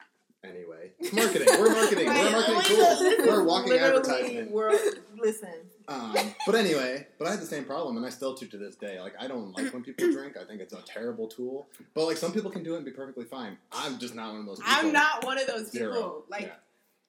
Anyway, 0.42 0.90
it's 0.98 1.12
marketing. 1.12 1.48
We're 1.58 1.70
marketing. 1.70 2.06
We're 2.06 2.14
Right, 2.14 2.32
marketing 2.32 2.54
like, 2.56 2.66
tools. 2.66 3.14
We're 3.26 3.44
walking 3.44 3.72
advertisement. 3.74 4.50
We're, 4.50 4.72
listen, 5.18 5.50
Um, 5.86 6.14
but 6.46 6.54
anyway, 6.54 7.06
but 7.18 7.28
I 7.28 7.32
had 7.32 7.40
the 7.40 7.46
same 7.46 7.64
problem, 7.64 7.98
and 7.98 8.06
I 8.06 8.08
still 8.08 8.34
do 8.34 8.46
to 8.46 8.56
this 8.56 8.74
day. 8.76 8.98
Like 9.00 9.12
I 9.20 9.26
don't 9.26 9.52
like 9.56 9.70
when 9.74 9.82
people 9.82 10.10
drink. 10.10 10.38
I 10.40 10.44
think 10.44 10.62
it's 10.62 10.72
a 10.72 10.80
terrible 10.86 11.28
tool. 11.28 11.68
But 11.94 12.06
like 12.06 12.16
some 12.16 12.32
people 12.32 12.50
can 12.50 12.62
do 12.62 12.72
it 12.74 12.76
and 12.78 12.86
be 12.86 12.90
perfectly 12.90 13.26
fine. 13.26 13.58
I'm 13.70 13.98
just 13.98 14.14
not 14.14 14.32
one 14.32 14.40
of 14.40 14.46
those. 14.46 14.58
people. 14.60 14.72
I'm 14.74 14.92
not 14.92 15.24
one 15.26 15.38
of 15.38 15.46
those 15.46 15.68
people. 15.70 15.92
Zero. 15.92 16.24
Like, 16.30 16.52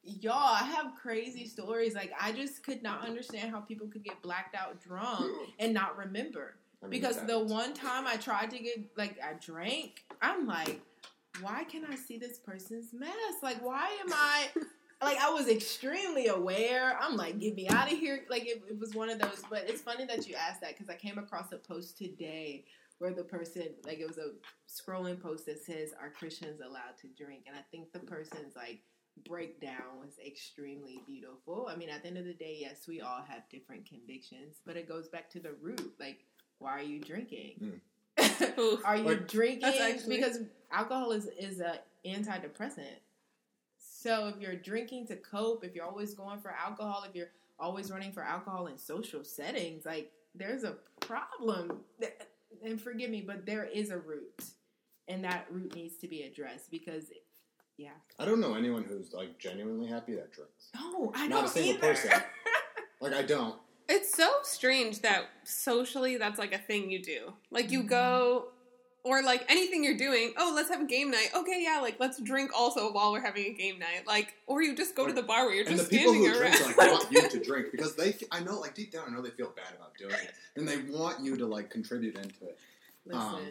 Yeah. 0.04 0.32
y'all, 0.34 0.56
I 0.56 0.64
have 0.66 0.92
crazy 1.02 1.46
stories. 1.48 1.96
Like, 1.96 2.12
I 2.20 2.34
just 2.34 2.66
could 2.66 2.84
not 2.84 3.06
understand 3.08 3.52
how 3.52 3.62
people 3.62 3.88
could 3.88 4.04
get 4.04 4.22
blacked 4.22 4.56
out 4.56 4.82
drunk 4.82 5.32
and 5.60 5.74
not 5.74 5.98
remember. 5.98 6.56
I 6.84 6.88
mean, 6.88 7.00
Because 7.00 7.18
the 7.28 7.40
one 7.40 7.74
time 7.76 8.08
I 8.08 8.18
tried 8.18 8.50
to 8.52 8.58
get, 8.60 8.78
like, 8.98 9.18
I 9.24 9.34
drank, 9.40 10.04
I'm 10.22 10.48
like, 10.48 10.82
why 11.40 11.64
can 11.64 11.86
I 11.86 11.96
see 11.96 12.18
this 12.18 12.38
person's 12.40 12.94
mess? 12.94 13.12
Like, 13.42 13.64
why 13.64 13.90
am 14.06 14.12
I. 14.14 14.50
Like 15.04 15.18
I 15.18 15.32
was 15.32 15.48
extremely 15.48 16.28
aware. 16.28 16.96
I'm 17.02 17.18
like, 17.18 17.40
get 17.40 17.56
me 17.56 17.68
out 17.68 17.92
of 17.92 17.98
here. 17.98 18.24
Like 18.30 18.46
it, 18.46 18.62
it 18.70 18.80
was 18.80 18.94
one 18.94 19.10
of 19.10 19.18
those. 19.18 19.42
But 19.50 19.68
it's 19.68 19.82
funny 19.82 20.06
that 20.06 20.28
you 20.28 20.36
asked 20.36 20.62
that 20.62 20.78
because 20.78 20.90
I 20.90 20.96
came 20.96 21.18
across 21.18 21.52
a 21.52 21.58
post 21.58 21.98
today 21.98 22.66
where 23.00 23.12
the 23.12 23.24
person, 23.24 23.70
like, 23.84 23.98
it 23.98 24.08
was 24.08 24.20
a 24.20 24.34
scrolling 24.70 25.20
post 25.20 25.48
that 25.48 25.64
says, 25.64 25.92
"Are 26.00 26.12
Christians 26.12 26.62
allowed 26.62 26.98
to 27.02 27.08
drink?" 27.18 27.46
And 27.48 27.56
I 27.56 27.62
think 27.72 27.92
the 27.92 28.00
person's 28.00 28.56
like 28.56 28.84
breakdown 29.28 30.00
was 30.00 30.20
extremely 30.26 31.02
beautiful. 31.08 31.68
I 31.68 31.76
mean, 31.76 31.90
at 31.90 32.04
the 32.04 32.10
end 32.10 32.18
of 32.18 32.26
the 32.26 32.34
day, 32.34 32.58
yes, 32.60 32.88
we 32.88 33.02
all 33.02 33.24
have 33.28 33.50
different 33.50 33.88
convictions, 33.88 34.58
but 34.66 34.78
it 34.78 34.88
goes 34.88 35.08
back 35.10 35.32
to 35.32 35.40
the 35.40 35.54
root. 35.62 35.94
Like, 36.00 36.26
why 36.60 36.72
are 36.74 36.84
you 36.84 37.00
drinking? 37.00 37.56
Oof. 37.64 37.82
are 38.86 38.98
you 38.98 39.04
Like- 39.04 39.28
drinking 39.28 39.66
actually- 39.82 40.18
because 40.18 40.40
alcohol 40.72 41.12
is 41.12 41.28
is 41.40 41.60
a 41.60 41.80
antidepressant? 42.06 42.98
So 43.78 44.28
if 44.28 44.40
you're 44.40 44.56
drinking 44.56 45.08
to 45.08 45.16
cope, 45.16 45.64
if 45.64 45.76
you're 45.76 45.86
always 45.86 46.14
going 46.14 46.40
for 46.40 46.52
alcohol, 46.52 47.04
if 47.08 47.16
you're 47.16 47.30
always 47.60 47.92
running 47.92 48.12
for 48.12 48.24
alcohol 48.24 48.68
in 48.68 48.78
social 48.78 49.24
settings, 49.24 49.86
like 49.86 50.12
there's 50.34 50.64
a 50.64 50.76
problem. 51.00 51.82
And 52.64 52.80
forgive 52.82 53.10
me, 53.10 53.22
but 53.22 53.46
there 53.46 53.66
is 53.66 53.92
a 53.92 53.98
root, 53.98 54.44
and 55.08 55.24
that 55.24 55.46
root 55.52 55.74
needs 55.76 55.96
to 55.98 56.08
be 56.08 56.24
addressed 56.24 56.70
because, 56.70 57.06
yeah. 57.78 57.92
I 58.20 58.26
don't 58.26 58.40
know 58.42 58.56
anyone 58.56 58.84
who's 58.84 59.14
like 59.14 59.38
genuinely 59.40 59.88
happy 59.88 60.16
that 60.16 60.32
drinks. 60.34 60.70
No, 60.76 61.12
I 61.16 61.28
Not 61.28 61.38
a 61.38 61.42
don't 61.44 61.50
single 61.50 61.74
either. 61.76 61.80
person. 61.94 62.12
Like 63.02 63.14
I 63.14 63.24
don't. 63.24 63.56
It's 63.92 64.16
so 64.16 64.30
strange 64.44 65.02
that 65.02 65.26
socially 65.44 66.18
that's 66.18 66.40
like 66.40 66.54
a 66.54 66.58
thing 66.58 66.90
you 66.92 67.02
do. 67.02 67.34
Like 67.52 67.66
Mm-hmm. 67.66 67.74
you 67.74 67.84
go 67.84 68.46
or 69.04 69.24
like 69.24 69.44
anything 69.50 69.84
you're 69.84 69.98
doing, 69.98 70.34
oh, 70.38 70.54
let's 70.56 70.70
have 70.70 70.82
a 70.82 70.86
game 70.86 71.10
night. 71.10 71.30
Okay, 71.36 71.60
yeah, 71.64 71.80
like 71.82 72.00
let's 72.00 72.22
drink 72.22 72.52
also 72.56 72.92
while 72.94 73.12
we're 73.12 73.26
having 73.26 73.46
a 73.48 73.54
game 73.54 73.80
night. 73.80 74.06
Like 74.08 74.36
or 74.48 74.62
you 74.62 74.76
just 74.76 74.96
go 74.96 75.08
to 75.08 75.14
the 75.14 75.24
bar 75.24 75.46
where 75.46 75.56
you're 75.56 75.66
and 75.68 75.74
the 75.74 75.80
just 75.80 75.92
people 75.92 76.14
who 76.14 76.26
around. 76.28 76.54
drink 76.54 76.78
like 76.78 76.92
want 76.92 77.12
you 77.12 77.28
to 77.30 77.40
drink 77.40 77.68
because 77.72 77.96
they 77.96 78.16
I 78.32 78.40
know 78.42 78.60
like 78.60 78.76
deep 78.76 78.92
down 78.92 79.06
I 79.08 79.12
know 79.12 79.22
they 79.22 79.32
feel 79.32 79.52
bad 79.56 79.74
about 79.76 79.98
doing 79.98 80.14
it 80.14 80.32
and 80.56 80.68
they 80.68 80.78
want 80.96 81.20
you 81.24 81.36
to 81.38 81.46
like 81.46 81.70
contribute 81.70 82.16
into 82.16 82.46
it. 82.46 82.58
Listen, 83.06 83.20
Um, 83.20 83.48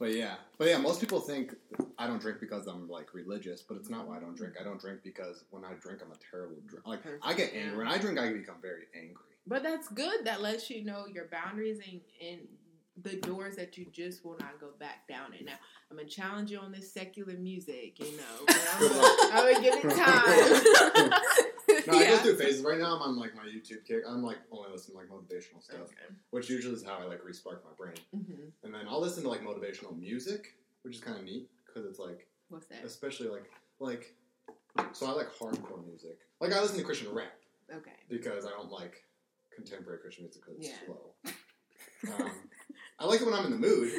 But 0.00 0.14
yeah, 0.14 0.34
but 0.58 0.66
yeah, 0.68 0.78
most 0.78 0.98
people 1.00 1.20
think 1.20 1.54
I 1.98 2.06
don't 2.08 2.20
drink 2.20 2.40
because 2.40 2.66
I'm 2.66 2.88
like 2.88 3.14
religious, 3.14 3.62
but 3.62 3.76
it's 3.76 3.88
not 3.90 4.08
why 4.08 4.16
I 4.16 4.20
don't 4.20 4.36
drink. 4.36 4.54
I 4.60 4.64
don't 4.64 4.80
drink 4.80 5.00
because 5.04 5.44
when 5.50 5.64
I 5.64 5.74
drink, 5.80 6.00
I'm 6.04 6.10
a 6.10 6.18
terrible 6.30 6.56
drink. 6.66 6.84
Like 6.86 7.00
I 7.22 7.32
get 7.34 7.54
angry 7.54 7.78
when 7.78 7.86
I 7.86 7.98
drink. 7.98 8.18
I 8.18 8.32
become 8.32 8.56
very 8.60 8.86
angry. 8.94 9.29
But 9.50 9.64
that's 9.64 9.88
good. 9.88 10.24
That 10.24 10.40
lets 10.40 10.70
you 10.70 10.84
know 10.84 11.06
your 11.12 11.26
boundaries 11.26 11.80
and, 11.90 12.00
and 12.24 12.40
the 13.02 13.16
doors 13.16 13.56
that 13.56 13.76
you 13.76 13.84
just 13.90 14.24
will 14.24 14.36
not 14.38 14.60
go 14.60 14.68
back 14.78 15.08
down 15.08 15.34
in. 15.34 15.46
Now, 15.46 15.54
I'm 15.90 15.96
gonna 15.96 16.08
challenge 16.08 16.52
you 16.52 16.60
on 16.60 16.70
this 16.70 16.92
secular 16.94 17.32
music, 17.34 17.98
you 17.98 18.16
know. 18.16 18.44
I'm 19.32 19.52
gonna 19.52 19.60
give 19.60 19.74
it 19.74 19.90
time. 19.96 21.10
no, 21.88 21.98
I 21.98 22.06
go 22.06 22.16
through 22.18 22.36
phases. 22.36 22.62
Right 22.62 22.78
now, 22.78 22.94
I'm 22.94 23.02
on 23.02 23.18
like 23.18 23.34
my 23.34 23.42
YouTube 23.42 23.84
kick. 23.84 24.02
I'm 24.08 24.22
like 24.22 24.38
only 24.52 24.70
listening 24.70 24.96
to 24.96 25.02
like 25.02 25.10
motivational 25.10 25.60
stuff, 25.60 25.80
okay. 25.80 26.14
which 26.30 26.48
usually 26.48 26.74
is 26.74 26.84
how 26.84 27.00
I 27.00 27.06
like 27.06 27.20
respark 27.24 27.58
my 27.64 27.74
brain. 27.76 27.96
Mm-hmm. 28.16 28.50
And 28.62 28.72
then 28.72 28.82
I'll 28.88 29.00
listen 29.00 29.24
to 29.24 29.28
like 29.28 29.42
motivational 29.42 29.98
music, 29.98 30.54
which 30.82 30.94
is 30.94 31.00
kind 31.00 31.18
of 31.18 31.24
neat 31.24 31.50
because 31.66 31.90
it's 31.90 31.98
like 31.98 32.28
what's 32.50 32.66
that? 32.66 32.84
Especially 32.84 33.26
like 33.26 33.50
like 33.80 34.14
so 34.92 35.06
I 35.06 35.10
like 35.10 35.34
hardcore 35.36 35.84
music. 35.84 36.18
Like 36.40 36.52
I 36.52 36.60
listen 36.60 36.78
to 36.78 36.84
Christian 36.84 37.12
rap. 37.12 37.32
Okay. 37.74 37.90
Because 38.08 38.46
I 38.46 38.50
don't 38.50 38.70
like 38.70 39.04
contemporary 39.62 40.00
Christian 40.00 40.24
music 40.24 40.42
because 40.42 40.58
it's 40.58 40.68
yeah. 40.68 40.86
slow. 40.86 42.24
Um, 42.24 42.30
I 42.98 43.06
like 43.06 43.20
it 43.20 43.26
when 43.26 43.34
I'm 43.34 43.46
in 43.46 43.52
the 43.52 43.58
mood, 43.58 43.92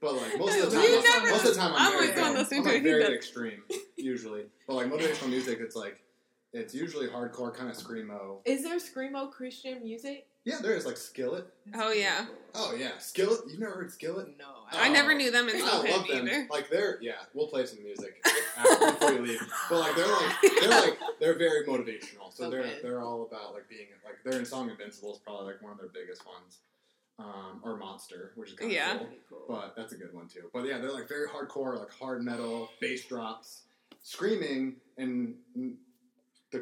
but 0.00 0.14
like 0.14 0.38
most 0.38 0.58
of 0.58 0.70
the 0.70 0.76
time, 0.76 1.02
never, 1.02 1.30
most 1.30 1.44
of 1.44 1.54
the 1.54 1.60
time 1.60 1.72
I'm, 1.74 1.86
I'm 1.86 1.92
very, 1.92 2.08
like, 2.08 2.52
I'm 2.52 2.64
like 2.64 2.82
very 2.82 3.14
extreme 3.14 3.62
usually. 3.96 4.42
But 4.66 4.74
like 4.74 4.86
motivational 4.86 5.30
music, 5.30 5.58
it's 5.60 5.76
like 5.76 6.02
it's 6.56 6.74
usually 6.74 7.06
hardcore, 7.06 7.54
kind 7.54 7.70
of 7.70 7.76
screamo. 7.76 8.38
Is 8.44 8.64
there 8.64 8.78
screamo 8.78 9.30
Christian 9.30 9.82
music? 9.82 10.26
Yeah, 10.44 10.58
there 10.62 10.76
is 10.76 10.86
like 10.86 10.96
Skillet. 10.96 11.46
Oh 11.74 11.92
yeah. 11.92 12.26
Oh 12.54 12.72
yeah, 12.78 12.98
Skillet. 12.98 13.40
You've 13.48 13.58
never 13.58 13.74
heard 13.74 13.90
Skillet? 13.90 14.28
No, 14.38 14.46
I, 14.70 14.86
I 14.86 14.88
never 14.88 15.12
knew 15.12 15.32
them 15.32 15.48
in 15.48 15.56
I 15.56 15.66
love 15.66 16.06
them. 16.06 16.28
Either. 16.28 16.46
Like 16.48 16.70
they're 16.70 16.98
yeah, 17.02 17.14
we'll 17.34 17.48
play 17.48 17.66
some 17.66 17.82
music 17.82 18.24
after, 18.56 18.92
before 18.92 19.12
you 19.12 19.22
leave. 19.22 19.40
But 19.68 19.80
like 19.80 19.96
they're 19.96 20.06
like 20.06 20.60
they're 20.60 20.70
like 20.70 20.98
they're 21.18 21.38
very 21.38 21.66
motivational. 21.66 22.32
So 22.32 22.46
okay. 22.46 22.56
they're 22.56 22.82
they're 22.82 23.02
all 23.02 23.24
about 23.24 23.54
like 23.54 23.68
being 23.68 23.88
like 24.04 24.18
they're 24.24 24.38
in 24.38 24.46
song 24.46 24.70
Invincible 24.70 25.14
is 25.14 25.18
probably 25.18 25.52
like 25.52 25.62
one 25.62 25.72
of 25.72 25.78
their 25.78 25.88
biggest 25.88 26.24
ones 26.24 26.58
um, 27.18 27.60
or 27.64 27.76
Monster, 27.76 28.32
which 28.36 28.50
is 28.50 28.54
kind 28.54 28.70
of 28.70 28.76
yeah. 28.76 28.98
cool, 28.98 29.08
cool. 29.28 29.44
But 29.48 29.74
that's 29.76 29.92
a 29.92 29.96
good 29.96 30.12
one 30.12 30.28
too. 30.28 30.50
But 30.52 30.66
yeah, 30.66 30.78
they're 30.78 30.92
like 30.92 31.08
very 31.08 31.26
hardcore, 31.28 31.78
like 31.78 31.92
hard 31.92 32.22
metal, 32.22 32.68
bass 32.80 33.04
drops, 33.06 33.62
screaming, 34.02 34.76
and 34.98 35.34
the 35.54 35.74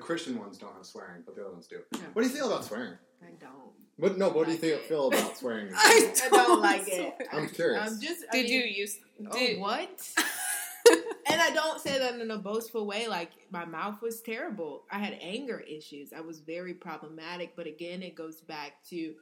Christian 0.05 0.39
ones 0.39 0.59
don't 0.59 0.75
have 0.75 0.85
swearing, 0.85 1.23
but 1.25 1.35
the 1.35 1.43
other 1.43 1.53
ones 1.53 1.67
do. 1.67 1.81
Yeah. 1.93 2.01
What 2.13 2.23
do 2.23 2.29
you 2.29 2.35
feel 2.35 2.47
about 2.47 2.65
swearing? 2.65 2.95
I 3.23 3.31
don't. 3.41 3.73
What 3.97 4.19
no? 4.19 4.29
What 4.29 4.49
like 4.49 4.61
do 4.61 4.67
you 4.67 4.75
think, 4.75 4.83
feel 4.83 5.09
about 5.09 5.37
swearing? 5.39 5.71
I, 5.75 6.13
don't, 6.15 6.23
I 6.25 6.37
don't 6.37 6.61
like 6.61 6.89
it. 6.89 7.15
I'm 7.33 7.49
curious. 7.49 7.91
I'm 7.91 8.01
just. 8.01 8.25
I 8.31 8.37
did 8.37 8.51
mean, 8.51 8.53
you 8.53 8.65
use? 8.65 8.99
Oh, 9.27 9.33
did, 9.33 9.57
oh, 9.59 9.61
what? 9.63 10.11
and 11.31 11.41
I 11.41 11.51
don't 11.55 11.81
say 11.81 11.99
that 11.99 12.21
in 12.21 12.31
a 12.31 12.37
boastful 12.37 12.87
way. 12.87 13.09
Like 13.09 13.31
my 13.51 13.65
mouth 13.65 14.03
was 14.03 14.21
terrible. 14.21 14.85
I 14.91 14.99
had 14.99 15.17
anger 15.21 15.61
issues. 15.61 16.13
I 16.13 16.21
was 16.21 16.41
very 16.41 16.75
problematic. 16.75 17.57
But 17.57 17.67
again, 17.67 18.03
it 18.03 18.15
goes 18.15 18.43
back 18.43 18.85
to 18.91 19.15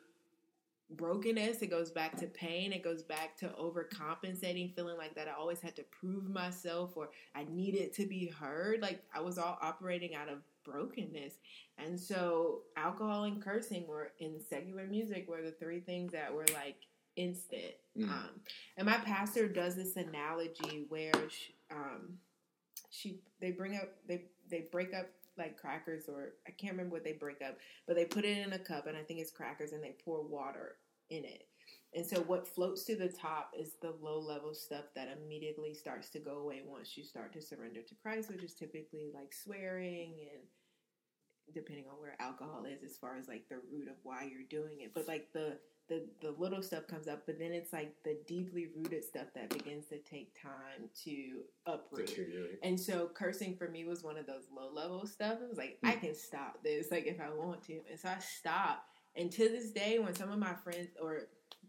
brokenness. 0.90 1.62
It 1.62 1.70
goes 1.70 1.90
back 1.90 2.16
to 2.18 2.26
pain. 2.26 2.72
It 2.72 2.82
goes 2.82 3.02
back 3.02 3.36
to 3.38 3.48
overcompensating, 3.50 4.74
feeling 4.74 4.96
like 4.98 5.14
that 5.14 5.28
I 5.28 5.32
always 5.38 5.60
had 5.60 5.76
to 5.76 5.84
prove 5.84 6.28
myself 6.28 6.96
or 6.96 7.10
I 7.34 7.44
needed 7.44 7.92
to 7.94 8.06
be 8.06 8.26
heard. 8.26 8.80
Like 8.80 9.02
I 9.14 9.20
was 9.20 9.38
all 9.38 9.58
operating 9.62 10.14
out 10.14 10.28
of 10.28 10.38
brokenness. 10.64 11.34
And 11.78 11.98
so 11.98 12.62
alcohol 12.76 13.24
and 13.24 13.42
cursing 13.42 13.86
were 13.86 14.12
in 14.18 14.40
secular 14.40 14.86
music 14.86 15.28
were 15.28 15.42
the 15.42 15.52
three 15.52 15.80
things 15.80 16.12
that 16.12 16.32
were 16.32 16.46
like 16.54 16.76
instant. 17.16 17.74
Mm. 17.98 18.08
Um, 18.08 18.30
and 18.76 18.86
my 18.86 18.98
pastor 18.98 19.48
does 19.48 19.74
this 19.74 19.96
analogy 19.96 20.86
where 20.88 21.12
she, 21.28 21.54
um, 21.70 22.18
she 22.90 23.20
they 23.40 23.50
bring 23.50 23.76
up 23.76 23.90
they 24.06 24.24
they 24.50 24.66
break 24.70 24.94
up 24.94 25.06
like 25.38 25.58
crackers 25.58 26.04
or 26.08 26.34
I 26.46 26.50
can't 26.50 26.72
remember 26.72 26.94
what 26.94 27.04
they 27.04 27.12
break 27.12 27.40
up, 27.42 27.56
but 27.86 27.96
they 27.96 28.04
put 28.04 28.24
it 28.24 28.38
in 28.38 28.52
a 28.52 28.58
cup 28.58 28.86
and 28.86 28.96
I 28.96 29.02
think 29.02 29.20
it's 29.20 29.30
crackers 29.30 29.72
and 29.72 29.82
they 29.82 29.94
pour 30.04 30.22
water 30.22 30.76
in 31.10 31.24
it. 31.24 31.46
And 31.94 32.06
so 32.06 32.20
what 32.22 32.48
floats 32.48 32.84
to 32.84 32.96
the 32.96 33.08
top 33.08 33.52
is 33.58 33.74
the 33.82 33.94
low 34.00 34.18
level 34.18 34.54
stuff 34.54 34.84
that 34.94 35.16
immediately 35.22 35.74
starts 35.74 36.08
to 36.10 36.18
go 36.18 36.38
away 36.38 36.62
once 36.64 36.96
you 36.96 37.04
start 37.04 37.32
to 37.34 37.42
surrender 37.42 37.82
to 37.82 37.94
Christ, 38.02 38.30
which 38.30 38.42
is 38.42 38.54
typically 38.54 39.10
like 39.12 39.32
swearing 39.32 40.14
and 40.32 40.42
depending 41.54 41.84
on 41.90 42.00
where 42.00 42.16
alcohol 42.18 42.64
is 42.64 42.82
as 42.82 42.96
far 42.96 43.18
as 43.18 43.28
like 43.28 43.48
the 43.48 43.60
root 43.70 43.88
of 43.88 43.96
why 44.02 44.22
you're 44.30 44.48
doing 44.48 44.80
it. 44.80 44.92
But 44.94 45.06
like 45.06 45.28
the 45.34 45.58
the 45.88 46.06
the 46.20 46.34
little 46.38 46.62
stuff 46.62 46.86
comes 46.86 47.08
up, 47.08 47.24
but 47.26 47.38
then 47.38 47.52
it's 47.52 47.72
like 47.72 47.94
the 48.04 48.16
deeply 48.26 48.68
rooted 48.74 49.04
stuff 49.04 49.26
that 49.34 49.50
begins 49.50 49.86
to 49.88 49.98
take 49.98 50.40
time 50.40 50.88
to 51.04 51.42
uproot. 51.66 52.58
And 52.62 52.78
so 52.80 53.10
cursing 53.12 53.56
for 53.56 53.68
me 53.68 53.84
was 53.84 54.02
one 54.02 54.16
of 54.16 54.26
those 54.26 54.44
low 54.54 54.72
level 54.72 55.06
stuff. 55.06 55.38
It 55.42 55.48
was 55.48 55.58
like 55.58 55.78
mm. 55.84 55.90
I 55.90 55.96
can 55.96 56.14
stop 56.14 56.62
this, 56.64 56.90
like 56.90 57.06
if 57.06 57.20
I 57.20 57.30
want 57.34 57.62
to, 57.64 57.80
and 57.90 57.98
so 58.00 58.08
I 58.08 58.18
stopped. 58.18 58.88
And 59.14 59.30
to 59.32 59.48
this 59.48 59.72
day, 59.72 59.98
when 59.98 60.14
some 60.14 60.30
of 60.30 60.38
my 60.38 60.54
friends, 60.54 60.88
or 61.02 61.24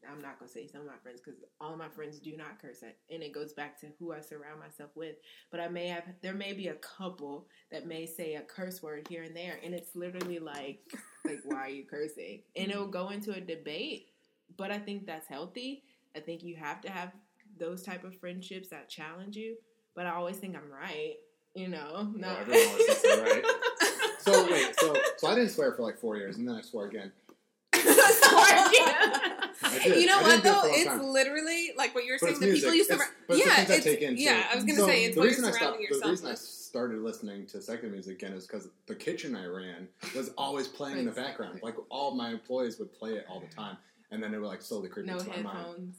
I'm 0.09 0.21
not 0.21 0.39
gonna 0.39 0.51
say 0.51 0.67
some 0.67 0.81
of 0.81 0.87
my 0.87 0.97
friends 1.01 1.21
because 1.23 1.39
all 1.59 1.75
my 1.75 1.89
friends 1.89 2.19
do 2.19 2.35
not 2.35 2.61
curse, 2.61 2.83
and 2.83 3.23
it 3.23 3.33
goes 3.33 3.53
back 3.53 3.79
to 3.81 3.87
who 3.99 4.13
I 4.13 4.19
surround 4.19 4.59
myself 4.59 4.91
with. 4.95 5.15
But 5.51 5.59
I 5.59 5.67
may 5.67 5.87
have, 5.87 6.03
there 6.21 6.33
may 6.33 6.53
be 6.53 6.67
a 6.67 6.75
couple 6.75 7.47
that 7.71 7.87
may 7.87 8.05
say 8.05 8.35
a 8.35 8.41
curse 8.41 8.81
word 8.81 9.07
here 9.09 9.23
and 9.23 9.35
there, 9.35 9.59
and 9.63 9.73
it's 9.73 9.95
literally 9.95 10.39
like, 10.39 10.79
like 11.25 11.41
why 11.43 11.57
are 11.57 11.69
you 11.69 11.85
cursing? 11.85 12.41
And 12.55 12.71
it'll 12.71 12.87
go 12.87 13.09
into 13.09 13.33
a 13.33 13.41
debate. 13.41 14.07
But 14.57 14.71
I 14.71 14.77
think 14.77 15.05
that's 15.05 15.27
healthy. 15.27 15.83
I 16.15 16.19
think 16.19 16.43
you 16.43 16.55
have 16.55 16.81
to 16.81 16.91
have 16.91 17.11
those 17.59 17.81
type 17.81 18.03
of 18.03 18.15
friendships 18.19 18.69
that 18.69 18.89
challenge 18.89 19.35
you. 19.35 19.55
But 19.95 20.05
I 20.05 20.11
always 20.11 20.37
think 20.37 20.55
I'm 20.55 20.71
right. 20.71 21.15
You 21.55 21.67
know, 21.67 22.11
no. 22.15 22.35
everyone 22.35 22.67
always 22.67 22.85
thinks 22.85 23.01
they're 23.01 23.23
right. 23.23 23.45
so 24.19 24.51
wait, 24.51 24.73
so 24.79 24.95
so 25.17 25.27
I 25.27 25.35
didn't 25.35 25.51
swear 25.51 25.71
for 25.73 25.83
like 25.83 25.99
four 25.99 26.17
years, 26.17 26.37
and 26.37 26.47
then 26.47 26.55
I 26.55 26.61
swore 26.61 26.87
again 26.87 27.11
you 29.85 30.05
know 30.05 30.21
what 30.21 30.43
though? 30.43 30.61
It's 30.65 30.85
time. 30.85 31.03
literally 31.03 31.71
like 31.77 31.95
what 31.95 32.05
you're 32.05 32.17
saying. 32.17 32.39
The 32.39 32.53
people 32.53 32.73
you 32.73 32.83
surround. 32.83 33.11
Yeah, 33.29 33.65
it's, 33.67 34.21
yeah. 34.21 34.47
I 34.51 34.55
was 34.55 34.63
gonna 34.63 34.79
so 34.79 34.87
say 34.87 35.05
it's 35.05 35.15
the 35.15 35.21
reason 35.21 35.45
I 35.45 35.51
stopped, 35.51 35.79
The 35.79 36.09
reason 36.09 36.27
I 36.29 36.35
started 36.35 36.99
listening 37.01 37.45
to 37.47 37.61
secular 37.61 37.91
music 37.91 38.17
again 38.21 38.33
is 38.33 38.47
because 38.47 38.67
the 38.87 38.95
kitchen 38.95 39.35
I 39.35 39.45
ran 39.45 39.87
was 40.15 40.31
always 40.37 40.67
playing 40.67 40.97
in 40.97 41.05
the 41.05 41.11
background. 41.11 41.59
Like 41.61 41.75
all 41.89 42.15
my 42.15 42.29
employees 42.29 42.79
would 42.79 42.91
play 42.93 43.11
it 43.11 43.25
all 43.29 43.39
the 43.39 43.53
time, 43.53 43.77
and 44.11 44.21
then 44.21 44.33
it 44.33 44.39
would 44.39 44.47
like 44.47 44.61
slowly 44.61 44.89
creep 44.89 45.05
no 45.05 45.17
into 45.17 45.29
my 45.29 45.41
mind. 45.41 45.93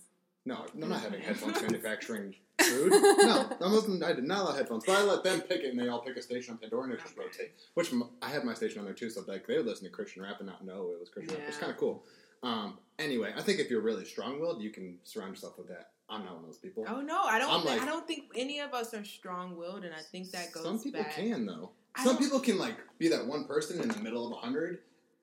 No, 0.47 0.67
I'm 0.75 0.89
not 0.89 1.01
having 1.01 1.21
headphones 1.23 1.61
manufacturing 1.63 2.35
food. 2.61 2.91
No, 2.91 3.51
I 3.61 3.73
wasn't. 3.73 4.03
I 4.03 4.13
did 4.13 4.25
not 4.25 4.41
allow 4.41 4.53
headphones, 4.53 4.85
but 4.87 4.97
I 4.97 5.03
let 5.03 5.25
them 5.25 5.41
pick 5.41 5.63
it, 5.63 5.71
and 5.71 5.79
they 5.79 5.89
all 5.89 6.01
pick 6.01 6.17
a 6.17 6.23
station 6.23 6.53
on 6.53 6.59
Pandora, 6.59 6.85
and 6.85 6.93
it 6.93 7.01
just 7.01 7.17
rotate. 7.17 7.53
Which 7.75 7.93
I 8.21 8.29
had 8.29 8.45
my 8.45 8.55
station 8.55 8.81
on 8.81 8.85
there 8.85 8.95
too, 8.95 9.11
so 9.11 9.25
like 9.27 9.47
they 9.47 9.57
would 9.57 9.67
listen 9.67 9.85
to 9.85 9.91
Christian 9.91 10.23
rap 10.23 10.37
and 10.41 10.49
not 10.49 10.65
know 10.65 10.91
it 10.95 11.01
was 11.01 11.09
Christian 11.09 11.35
yeah. 11.35 11.41
rap. 11.41 11.49
It's 11.49 11.59
kind 11.59 11.73
of 11.73 11.79
cool. 11.79 12.05
Um, 12.45 12.79
anyway, 12.99 13.33
I 13.37 13.43
think 13.43 13.59
if 13.59 13.71
you're 13.71 13.81
really 13.81 14.05
strong-willed, 14.05 14.63
you 14.63 14.71
can 14.71 14.99
surround 15.05 15.31
yourself 15.31 15.59
with 15.59 15.69
that. 15.69 15.91
I'm 16.09 16.25
not 16.25 16.35
one 16.35 16.45
of 16.45 16.47
those 16.47 16.59
people. 16.59 16.85
Oh 16.87 17.01
no, 17.01 17.23
I 17.23 17.39
don't. 17.39 17.65
Like, 17.65 17.81
I 17.81 17.87
don't 17.87 18.07
think 18.07 18.25
any 18.37 18.61
of 18.61 18.75
us 18.75 18.93
are 18.93 19.05
strong-willed, 19.05 19.85
and 19.85 19.95
I 19.95 20.01
think 20.01 20.31
that 20.33 20.53
goes. 20.53 20.63
Some 20.63 20.79
people 20.79 21.03
back. 21.03 21.15
can 21.15 21.47
though. 21.47 21.71
Some 22.03 22.19
people 22.19 22.41
can 22.41 22.59
like 22.59 22.77
be 22.99 23.09
that 23.09 23.27
one 23.27 23.45
person 23.45 23.81
in 23.81 23.89
the 23.89 23.99
middle 24.01 24.27
of 24.27 24.33
a 24.33 24.37
hundred 24.37 24.81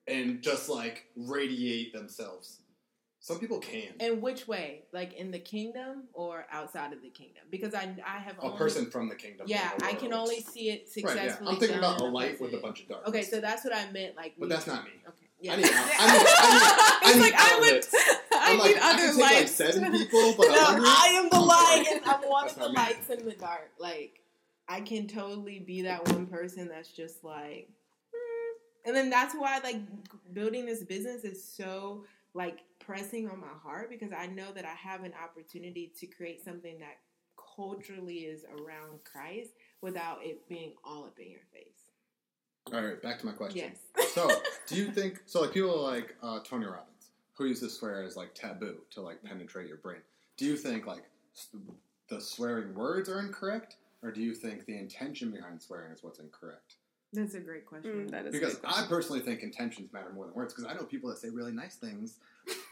and 0.08 0.42
just 0.42 0.68
like 0.68 1.06
radiate 1.16 1.92
themselves. 1.92 2.58
Some 3.20 3.38
people 3.38 3.60
can. 3.60 3.92
In 4.00 4.20
which 4.20 4.48
way? 4.48 4.82
Like 4.92 5.12
in 5.12 5.30
the 5.30 5.38
kingdom 5.38 6.08
or 6.12 6.46
outside 6.50 6.92
of 6.92 7.02
the 7.02 7.10
kingdom? 7.10 7.44
Because 7.50 7.72
I 7.72 7.94
I 8.04 8.18
have 8.18 8.36
a 8.38 8.42
only, 8.42 8.58
person 8.58 8.90
from 8.90 9.08
the 9.08 9.14
kingdom. 9.14 9.46
Yeah, 9.48 9.70
I 9.82 9.92
can 9.94 10.12
only 10.12 10.40
see 10.40 10.70
it 10.70 10.88
successfully. 10.88 11.28
Right, 11.28 11.38
yeah. 11.40 11.48
I'm 11.48 11.56
thinking 11.56 11.78
about 11.78 12.00
a 12.00 12.04
life 12.04 12.40
with 12.40 12.54
a 12.54 12.58
bunch 12.58 12.80
of 12.80 12.88
darkness. 12.88 13.08
Okay, 13.08 13.22
so 13.22 13.40
that's 13.40 13.64
what 13.64 13.76
I 13.76 13.88
meant. 13.92 14.16
Like, 14.16 14.34
but 14.36 14.48
that's 14.48 14.66
not 14.66 14.84
me. 14.84 14.90
Okay. 15.06 15.21
Yeah. 15.42 15.54
I 15.54 15.56
need, 15.56 15.66
I 15.66 15.72
need, 15.72 15.76
I 15.98 16.12
need, 16.12 17.02
I 17.02 17.14
need 17.14 17.20
like, 17.20 17.34
outlets. 17.36 17.94
I, 18.32 18.56
like, 18.56 18.70
need 18.70 18.80
other 18.80 19.02
I 19.02 19.10
can 19.10 19.18
lights. 19.18 19.60
like 19.60 19.72
seven 19.72 19.92
people, 19.98 20.34
but 20.36 20.46
no, 20.48 20.54
I 20.54 21.20
am 21.20 21.28
the 21.30 21.40
light, 21.40 21.84
and 21.90 22.00
I'm 22.04 22.28
one 22.28 22.48
of 22.48 22.54
the 22.54 22.68
lights 22.68 23.10
in 23.10 23.24
the 23.24 23.34
dark. 23.34 23.70
Like, 23.78 24.20
I 24.68 24.80
can 24.80 25.08
totally 25.08 25.58
be 25.58 25.82
that 25.82 26.08
one 26.08 26.26
person 26.26 26.68
that's 26.68 26.92
just 26.92 27.24
like, 27.24 27.68
hmm. 28.14 28.86
and 28.86 28.96
then 28.96 29.10
that's 29.10 29.34
why 29.34 29.58
like 29.64 29.80
building 30.32 30.64
this 30.64 30.84
business 30.84 31.24
is 31.24 31.44
so 31.44 32.04
like 32.34 32.60
pressing 32.78 33.28
on 33.28 33.40
my 33.40 33.52
heart 33.62 33.90
because 33.90 34.12
I 34.16 34.26
know 34.26 34.52
that 34.52 34.64
I 34.64 34.74
have 34.74 35.02
an 35.04 35.12
opportunity 35.22 35.92
to 35.98 36.06
create 36.06 36.44
something 36.44 36.78
that 36.78 36.98
culturally 37.56 38.18
is 38.18 38.44
around 38.44 39.00
Christ 39.04 39.50
without 39.80 40.18
it 40.22 40.48
being 40.48 40.74
all 40.84 41.04
up 41.04 41.18
in 41.18 41.30
your 41.30 41.40
face. 41.52 41.81
All 42.72 42.82
right, 42.82 43.00
back 43.02 43.18
to 43.20 43.26
my 43.26 43.32
question. 43.32 43.72
Yes. 43.96 44.12
so, 44.12 44.30
do 44.66 44.76
you 44.76 44.90
think 44.92 45.20
so? 45.26 45.42
Like 45.42 45.52
people 45.52 45.82
like 45.82 46.14
uh, 46.22 46.40
Tony 46.44 46.66
Robbins, 46.66 47.10
who 47.34 47.46
use 47.46 47.60
to 47.60 47.68
swear 47.68 48.02
as 48.02 48.16
like 48.16 48.34
taboo 48.34 48.76
to 48.92 49.00
like 49.00 49.22
penetrate 49.22 49.68
your 49.68 49.78
brain. 49.78 50.00
Do 50.36 50.44
you 50.46 50.56
think 50.56 50.86
like 50.86 51.04
the 52.08 52.20
swearing 52.20 52.74
words 52.74 53.08
are 53.08 53.20
incorrect, 53.20 53.76
or 54.02 54.10
do 54.10 54.20
you 54.22 54.34
think 54.34 54.64
the 54.66 54.76
intention 54.76 55.30
behind 55.30 55.60
swearing 55.60 55.92
is 55.92 56.02
what's 56.02 56.18
incorrect? 56.18 56.76
That's 57.12 57.34
a 57.34 57.40
great 57.40 57.66
question. 57.66 58.06
Mm, 58.06 58.10
that 58.10 58.26
is 58.26 58.32
because 58.32 58.58
I 58.64 58.86
personally 58.88 59.20
think 59.20 59.42
intentions 59.42 59.92
matter 59.92 60.10
more 60.14 60.24
than 60.24 60.34
words. 60.34 60.54
Because 60.54 60.70
I 60.70 60.74
know 60.74 60.84
people 60.84 61.10
that 61.10 61.18
say 61.18 61.28
really 61.28 61.52
nice 61.52 61.74
things 61.76 62.18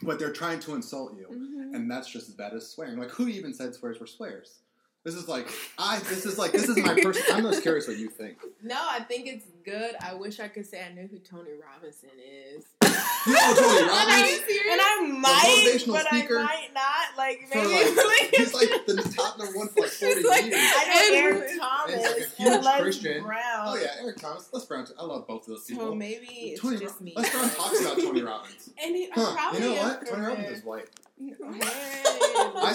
but 0.01 0.19
they're 0.19 0.33
trying 0.33 0.59
to 0.61 0.75
insult 0.75 1.15
you, 1.15 1.27
Mhm. 1.27 1.75
and 1.75 1.89
that's 1.89 2.09
just 2.09 2.27
as 2.27 2.35
bad 2.35 2.53
as 2.53 2.67
swearing. 2.67 2.97
Like, 2.97 3.11
who 3.11 3.27
even 3.27 3.53
said 3.53 3.73
swears 3.73 3.99
were 3.99 4.07
swears? 4.07 4.59
This 5.03 5.15
is 5.15 5.27
like 5.27 5.47
I. 5.79 5.97
This 5.99 6.25
is 6.27 6.37
like 6.37 6.51
this 6.51 6.69
is 6.69 6.77
my 6.77 6.93
person. 7.01 7.23
I'm 7.33 7.43
just 7.43 7.63
curious 7.63 7.87
what 7.87 7.97
you 7.97 8.09
think. 8.09 8.37
No, 8.63 8.77
I 8.79 8.99
think 8.99 9.25
it's 9.25 9.45
good. 9.65 9.95
I 10.01 10.13
wish 10.13 10.39
I 10.39 10.47
could 10.47 10.67
say 10.67 10.83
I 10.87 10.93
knew 10.93 11.07
who 11.07 11.17
Tony 11.17 11.49
Robinson 11.59 12.09
is. 12.55 12.63
You 13.25 13.33
know 13.33 13.53
Tony 13.55 13.89
Are 13.89 14.19
you 14.19 14.35
serious? 14.35 14.71
And 14.71 14.81
I 14.81 15.01
might, 15.07 15.83
but 15.87 16.05
speaker 16.07 16.37
I 16.39 16.43
might 16.43 16.69
not. 16.75 17.17
Like 17.17 17.39
maybe 17.53 17.95
like 17.95 18.35
he's 18.35 18.53
like 18.53 18.85
the 18.87 19.13
top 19.17 19.39
number 19.39 19.57
one 19.57 19.67
for 19.69 19.81
like 19.81 19.89
forty 19.91 20.15
He's 20.21 20.25
like- 20.27 20.45
years. 20.45 20.55
I 20.59 21.09
know 21.11 21.17
And- 21.17 21.37
Eric 21.37 21.59
Thomas 21.59 21.95
and 21.95 22.03
and, 22.03 22.13
like 22.13 22.17
a 22.17 22.43
huge 22.43 22.63
Les 22.65 22.81
Christian. 22.81 23.23
Brown. 23.23 23.41
Oh 23.67 23.75
yeah, 23.81 23.87
Eric 24.01 24.17
Thomas, 24.17 24.49
Les 24.53 24.65
Brown. 24.65 24.87
I 24.99 25.03
love 25.03 25.27
both 25.27 25.41
of 25.43 25.47
those 25.47 25.65
people. 25.65 25.87
So 25.87 25.95
maybe 25.95 26.25
it's 26.27 26.61
Tony 26.61 26.77
just 26.77 26.99
Ro- 26.99 27.05
me. 27.05 27.13
Les 27.15 27.29
Brown 27.31 27.49
talks 27.49 27.81
about 27.81 27.97
Tony 27.99 28.21
Robbins. 28.21 28.69
And 28.83 28.95
he, 28.95 29.09
Huh? 29.13 29.51
You 29.53 29.59
know 29.59 29.73
what? 29.73 30.05
Tony 30.05 30.21
for 30.23 30.29
Robbins 30.29 30.57
is 30.59 30.63
white. 30.63 30.87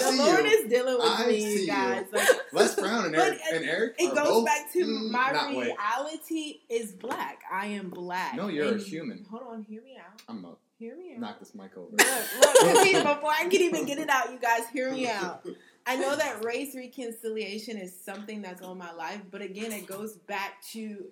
I 0.05 0.11
the 0.11 0.17
Lord 0.17 0.45
you. 0.45 0.51
is 0.51 0.69
dealing 0.69 0.95
with 0.95 1.03
I 1.05 1.27
me, 1.27 1.39
see 1.41 1.53
you 1.53 1.59
you. 1.61 1.67
guys. 1.67 2.05
Like, 2.13 2.27
Les 2.53 2.75
Brown 2.75 3.05
and 3.05 3.15
Eric 3.15 3.39
it- 3.49 3.55
and 3.55 3.65
Eric 3.65 3.95
it 3.99 4.15
goes 4.15 4.27
both 4.27 4.45
back 4.45 4.71
to 4.73 4.79
mm, 4.85 5.11
my 5.11 5.31
not 5.31 5.49
reality 5.51 6.59
is 6.69 6.93
black. 6.93 7.41
I 7.51 7.67
am 7.67 7.89
black. 7.89 8.35
No, 8.35 8.47
you're 8.47 8.75
a 8.75 8.79
human. 8.79 9.25
Hold 9.29 9.43
on, 9.49 9.63
hear 9.63 9.81
me 9.81 9.97
out. 9.97 10.21
I'm 10.27 10.41
gonna 10.41 10.55
Hear 10.79 10.95
me 10.95 11.13
out. 11.15 11.19
knock 11.19 11.39
this 11.39 11.55
mic 11.55 11.75
over. 11.75 11.89
Look, 11.89 11.99
look, 11.99 12.83
before 12.93 13.31
I 13.31 13.47
can 13.49 13.61
even 13.61 13.85
get 13.85 13.97
it 13.97 14.09
out, 14.09 14.31
you 14.31 14.37
guys 14.39 14.61
hear 14.71 14.91
me 14.91 15.07
out. 15.07 15.43
I 15.87 15.95
know 15.95 16.15
that 16.15 16.43
race 16.45 16.75
reconciliation 16.75 17.77
is 17.77 17.99
something 17.99 18.41
that's 18.43 18.61
on 18.61 18.77
my 18.77 18.91
life, 18.93 19.21
but 19.31 19.41
again, 19.41 19.71
it 19.71 19.87
goes 19.87 20.17
back 20.17 20.61
to 20.73 21.05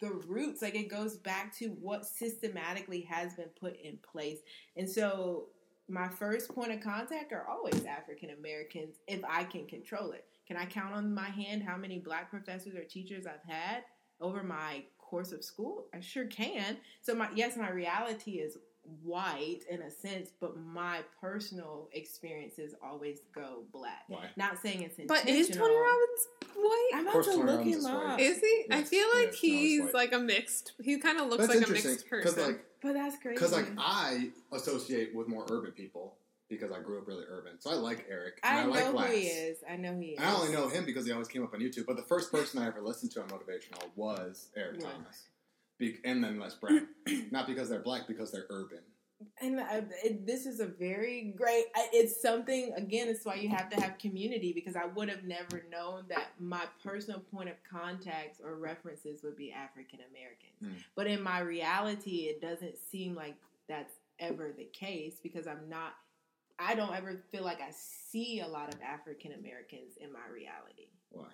the 0.00 0.10
roots. 0.26 0.62
Like 0.62 0.74
it 0.74 0.88
goes 0.88 1.16
back 1.18 1.54
to 1.58 1.66
what 1.80 2.06
systematically 2.06 3.02
has 3.02 3.34
been 3.34 3.50
put 3.60 3.78
in 3.80 3.98
place. 4.10 4.38
And 4.76 4.88
so 4.88 5.48
my 5.90 6.08
first 6.08 6.54
point 6.54 6.72
of 6.72 6.80
contact 6.80 7.32
are 7.32 7.46
always 7.48 7.84
African 7.84 8.30
Americans 8.30 8.96
if 9.08 9.20
I 9.28 9.44
can 9.44 9.66
control 9.66 10.12
it. 10.12 10.24
Can 10.46 10.56
I 10.56 10.64
count 10.66 10.94
on 10.94 11.12
my 11.14 11.28
hand 11.28 11.62
how 11.62 11.76
many 11.76 11.98
black 11.98 12.30
professors 12.30 12.74
or 12.74 12.84
teachers 12.84 13.26
I've 13.26 13.48
had 13.48 13.82
over 14.20 14.42
my 14.42 14.84
course 14.98 15.32
of 15.32 15.44
school? 15.44 15.86
I 15.94 16.00
sure 16.00 16.26
can. 16.26 16.76
So 17.02 17.14
my 17.14 17.28
yes, 17.34 17.56
my 17.56 17.70
reality 17.70 18.32
is 18.38 18.56
white 19.02 19.60
in 19.70 19.82
a 19.82 19.90
sense, 19.90 20.30
but 20.40 20.56
my 20.56 21.00
personal 21.20 21.88
experiences 21.92 22.74
always 22.82 23.20
go 23.34 23.62
black. 23.72 24.04
Why? 24.08 24.24
Not 24.36 24.60
saying 24.62 24.82
it's 24.82 24.98
intentional. 24.98 25.24
But 25.24 25.28
is 25.28 25.48
Tony 25.50 25.76
Robbins 25.76 26.28
white? 26.56 26.90
I'm 26.94 27.00
Of 27.00 27.02
about 27.06 27.12
course 27.12 27.26
to 27.26 27.32
Tony 27.32 27.44
look 27.44 27.56
Robbins 27.58 27.74
him 27.74 27.78
is 27.78 27.84
white. 27.84 28.06
up. 28.14 28.20
Is 28.20 28.40
he? 28.40 28.64
I 28.70 28.82
feel 28.82 29.06
like 29.14 29.26
no, 29.26 29.32
he's 29.32 29.60
he's 29.60 29.80
white. 29.82 29.94
like 29.94 30.12
a 30.12 30.18
mixed. 30.18 30.72
He 30.80 30.98
kind 30.98 31.20
of 31.20 31.28
looks 31.28 31.46
That's 31.46 31.60
like 31.60 31.68
a 31.68 31.72
mixed 31.72 32.08
person. 32.08 32.42
like 32.42 32.64
but 32.82 32.94
that's 32.94 33.16
crazy. 33.18 33.34
because 33.34 33.52
like 33.52 33.68
I 33.78 34.30
associate 34.52 35.14
with 35.14 35.28
more 35.28 35.46
urban 35.50 35.72
people 35.72 36.14
because 36.48 36.72
I 36.72 36.80
grew 36.80 36.98
up 36.98 37.06
really 37.06 37.24
urban. 37.28 37.52
So 37.60 37.70
I 37.70 37.74
like 37.74 38.06
Eric. 38.10 38.40
I, 38.42 38.60
I, 38.60 38.64
know 38.64 38.70
like 38.70 38.84
who 39.10 39.16
he 39.16 39.26
is. 39.26 39.58
I 39.70 39.76
know 39.76 39.96
he 39.98 40.08
is. 40.08 40.20
I 40.20 40.34
only 40.34 40.52
know 40.52 40.68
him 40.68 40.84
because 40.84 41.06
he 41.06 41.12
always 41.12 41.28
came 41.28 41.44
up 41.44 41.54
on 41.54 41.60
YouTube. 41.60 41.86
But 41.86 41.96
the 41.96 42.02
first 42.02 42.32
person 42.32 42.60
I 42.60 42.66
ever 42.66 42.82
listened 42.82 43.12
to 43.12 43.22
on 43.22 43.28
motivational 43.28 43.84
was 43.96 44.48
Eric 44.56 44.82
Right. 44.82 44.92
Thomas, 44.92 45.28
Be- 45.78 45.98
and 46.04 46.22
then 46.22 46.40
Les 46.40 46.54
Brown. 46.54 46.88
Not 47.30 47.46
because 47.46 47.68
they're 47.68 47.80
black, 47.80 48.08
because 48.08 48.32
they're 48.32 48.46
urban. 48.50 48.80
And 49.42 49.60
I, 49.60 49.82
it, 50.02 50.26
this 50.26 50.46
is 50.46 50.60
a 50.60 50.66
very 50.66 51.34
great. 51.36 51.66
It's 51.92 52.20
something 52.20 52.72
again. 52.76 53.08
It's 53.08 53.24
why 53.24 53.34
you 53.34 53.48
have 53.50 53.68
to 53.70 53.80
have 53.80 53.98
community 53.98 54.52
because 54.52 54.76
I 54.76 54.86
would 54.86 55.08
have 55.08 55.24
never 55.24 55.64
known 55.70 56.04
that 56.08 56.30
my 56.38 56.62
personal 56.82 57.20
point 57.20 57.48
of 57.48 57.56
contact 57.70 58.40
or 58.42 58.56
references 58.56 59.22
would 59.22 59.36
be 59.36 59.52
African 59.52 60.00
Americans. 60.10 60.62
Mm. 60.64 60.82
But 60.94 61.06
in 61.06 61.22
my 61.22 61.40
reality, 61.40 62.30
it 62.30 62.40
doesn't 62.40 62.78
seem 62.90 63.14
like 63.14 63.34
that's 63.68 63.94
ever 64.18 64.52
the 64.56 64.68
case 64.72 65.16
because 65.22 65.46
I'm 65.46 65.68
not. 65.68 65.94
I 66.58 66.74
don't 66.74 66.94
ever 66.94 67.22
feel 67.32 67.44
like 67.44 67.60
I 67.60 67.70
see 67.72 68.40
a 68.40 68.46
lot 68.46 68.72
of 68.72 68.80
African 68.82 69.32
Americans 69.32 69.96
in 70.00 70.12
my 70.12 70.20
reality. 70.32 70.88
Why? 71.10 71.24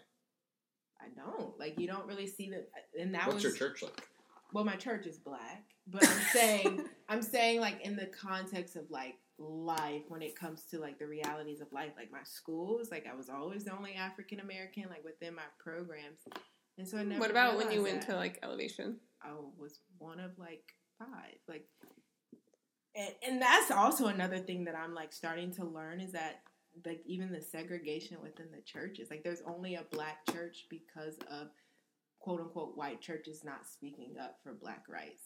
I 1.01 1.09
don't 1.15 1.59
like 1.59 1.79
you 1.79 1.87
don't 1.87 2.07
really 2.07 2.27
see 2.27 2.51
them, 2.51 2.63
and 2.99 3.15
that 3.15 3.27
What's 3.27 3.43
was 3.43 3.45
your 3.45 3.53
church 3.53 3.83
like? 3.83 4.03
well, 4.53 4.65
my 4.65 4.77
church 4.77 5.07
is 5.07 5.19
black, 5.19 5.65
but 5.87 6.07
I'm 6.07 6.21
saying, 6.33 6.85
I'm 7.09 7.23
saying 7.23 7.61
like 7.61 7.81
in 7.83 7.97
the 7.97 8.07
context 8.07 8.77
of 8.77 8.91
like 8.91 9.17
life, 9.39 10.03
when 10.09 10.23
it 10.23 10.39
comes 10.39 10.63
to 10.71 10.79
like 10.79 10.99
the 10.99 11.07
realities 11.07 11.61
of 11.61 11.73
life, 11.73 11.93
like 11.97 12.11
my 12.11 12.25
schools, 12.25 12.89
like 12.91 13.07
I 13.11 13.15
was 13.15 13.29
always 13.29 13.65
the 13.65 13.77
only 13.77 13.95
African 13.95 14.41
American, 14.41 14.85
like 14.89 15.05
within 15.05 15.35
my 15.35 15.43
programs, 15.59 16.21
and 16.79 16.89
so 16.89 16.99
I 16.99 17.05
never. 17.05 17.21
what 17.21 17.31
about 17.31 17.57
when 17.57 17.71
you 17.71 17.83
went 17.83 18.03
to 18.03 18.17
like 18.17 18.39
Elevation? 18.43 18.97
I 19.23 19.31
was 19.57 19.81
one 19.99 20.21
of 20.21 20.39
like 20.39 20.63
five, 20.99 21.37
like, 21.49 21.67
and 22.97 23.15
and 23.27 23.43
that's 23.43 23.71
also 23.71 24.07
another 24.07 24.39
thing 24.39 24.65
that 24.65 24.75
I'm 24.75 24.95
like 24.95 25.13
starting 25.13 25.53
to 25.55 25.65
learn 25.65 26.01
is 26.01 26.13
that 26.13 26.41
like 26.85 27.01
even 27.07 27.33
the 27.33 27.41
segregation 27.41 28.19
within 28.23 28.47
the 28.51 28.63
churches, 28.63 29.09
like 29.11 29.23
there's 29.23 29.43
only 29.47 29.77
a 29.77 29.85
black 29.93 30.27
church 30.33 30.67
because 30.69 31.15
of 31.31 31.49
quote 32.19 32.41
unquote 32.41 32.77
white 32.77 33.01
churches 33.01 33.45
not 33.45 33.67
speaking 33.67 34.15
up 34.21 34.39
for 34.43 34.53
black 34.53 34.85
rights 34.89 35.26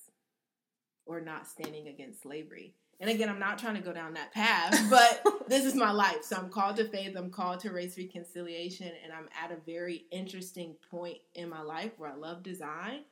or 1.06 1.20
not 1.20 1.46
standing 1.48 1.88
against 1.88 2.22
slavery. 2.22 2.74
And 3.00 3.08
again, 3.08 3.30
I'm 3.30 3.38
not 3.38 3.58
trying 3.58 3.76
to 3.76 3.80
go 3.80 3.92
down 3.94 4.12
that 4.14 4.32
path, 4.32 4.78
but 4.90 5.22
this 5.48 5.64
is 5.64 5.74
my 5.74 5.90
life. 5.90 6.22
So 6.22 6.36
I'm 6.36 6.50
called 6.50 6.76
to 6.76 6.84
faith, 6.88 7.16
I'm 7.16 7.30
called 7.30 7.60
to 7.60 7.70
race 7.70 7.96
reconciliation, 7.96 8.90
and 9.02 9.12
I'm 9.12 9.28
at 9.42 9.50
a 9.52 9.56
very 9.64 10.04
interesting 10.10 10.76
point 10.90 11.18
in 11.34 11.48
my 11.48 11.62
life 11.62 11.92
where 11.96 12.10
I 12.10 12.14
love 12.14 12.42
design, 12.42 13.04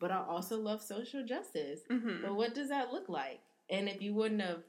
but 0.00 0.10
I 0.10 0.24
also 0.26 0.58
love 0.58 0.82
social 0.82 1.24
justice. 1.24 1.80
Mm-hmm. 1.90 2.22
But 2.22 2.34
what 2.36 2.54
does 2.54 2.70
that 2.70 2.90
look 2.92 3.08
like? 3.08 3.40
And 3.68 3.88
if 3.88 4.00
you 4.00 4.14
wouldn't 4.14 4.40
have 4.40 4.62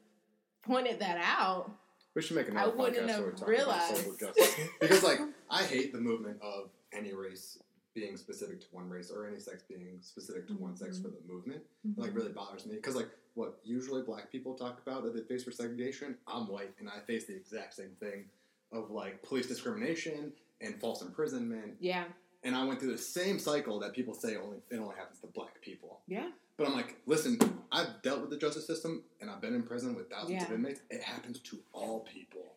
pointed 0.66 1.00
that 1.00 1.20
out, 1.22 1.72
We 2.14 2.22
should 2.22 2.36
make 2.36 2.48
I 2.48 2.52
another 2.52 2.76
wouldn't 2.76 3.08
podcast 3.08 3.10
have 3.12 3.20
where 3.22 3.32
we 3.32 3.38
talk 3.38 3.48
realized. 3.48 3.92
about 3.92 3.98
social 3.98 4.18
justice. 4.34 4.60
because 4.82 5.04
like 5.04 5.20
I 5.50 5.64
hate 5.64 5.94
the 5.94 6.00
movement 6.02 6.38
of 6.42 6.70
any 6.94 7.14
race 7.14 7.58
being 7.96 8.18
specific 8.18 8.60
to 8.60 8.68
one 8.72 8.90
race 8.90 9.10
or 9.10 9.26
any 9.26 9.40
sex 9.40 9.64
being 9.68 9.98
specific 10.02 10.48
to 10.48 10.54
one 10.54 10.76
sex 10.76 10.98
mm-hmm. 10.98 11.06
for 11.06 11.14
the 11.14 11.34
movement. 11.34 11.62
It, 11.86 11.98
like 11.98 12.14
really 12.14 12.32
bothers 12.32 12.66
me 12.66 12.76
because 12.76 12.96
like 12.96 13.10
what 13.34 13.60
usually 13.64 14.02
black 14.02 14.32
people 14.32 14.54
talk 14.54 14.80
about 14.86 15.04
that 15.04 15.16
they 15.16 15.22
face 15.22 15.44
for 15.44 15.52
segregation. 15.52 16.18
I'm 16.28 16.48
white 16.48 16.74
and 16.80 16.90
I 16.90 17.00
face 17.08 17.26
the 17.26 17.36
exact 17.36 17.74
same 17.74 17.92
thing 18.00 18.26
of 18.72 18.92
like 18.92 19.24
police 19.24 19.48
discrimination 19.48 20.34
and 20.62 20.80
false 20.80 21.02
imprisonment. 21.02 21.76
yeah, 21.80 22.06
And 22.44 22.56
I 22.56 22.64
went 22.66 22.80
through 22.80 22.92
the 22.92 22.98
same 22.98 23.40
cycle 23.40 23.80
that 23.80 23.94
people 23.94 24.14
say 24.14 24.36
only 24.36 24.58
it 24.70 24.78
only 24.78 24.96
happens 24.96 25.20
to 25.20 25.28
black 25.28 25.62
people. 25.62 26.00
yeah, 26.08 26.30
But 26.58 26.68
I'm 26.68 26.74
like, 26.74 26.98
listen, 27.06 27.40
I've 27.72 28.02
dealt 28.02 28.22
with 28.22 28.30
the 28.30 28.38
justice 28.38 28.68
system 28.68 29.04
and 29.22 29.30
I've 29.30 29.42
been 29.42 29.56
in 29.56 29.64
prison 29.64 29.96
with 29.96 30.10
thousands 30.10 30.44
of 30.44 30.52
inmates. 30.52 30.82
It 30.90 31.04
happens 31.04 31.40
to 31.40 31.60
all 31.74 32.02
people, 32.02 32.54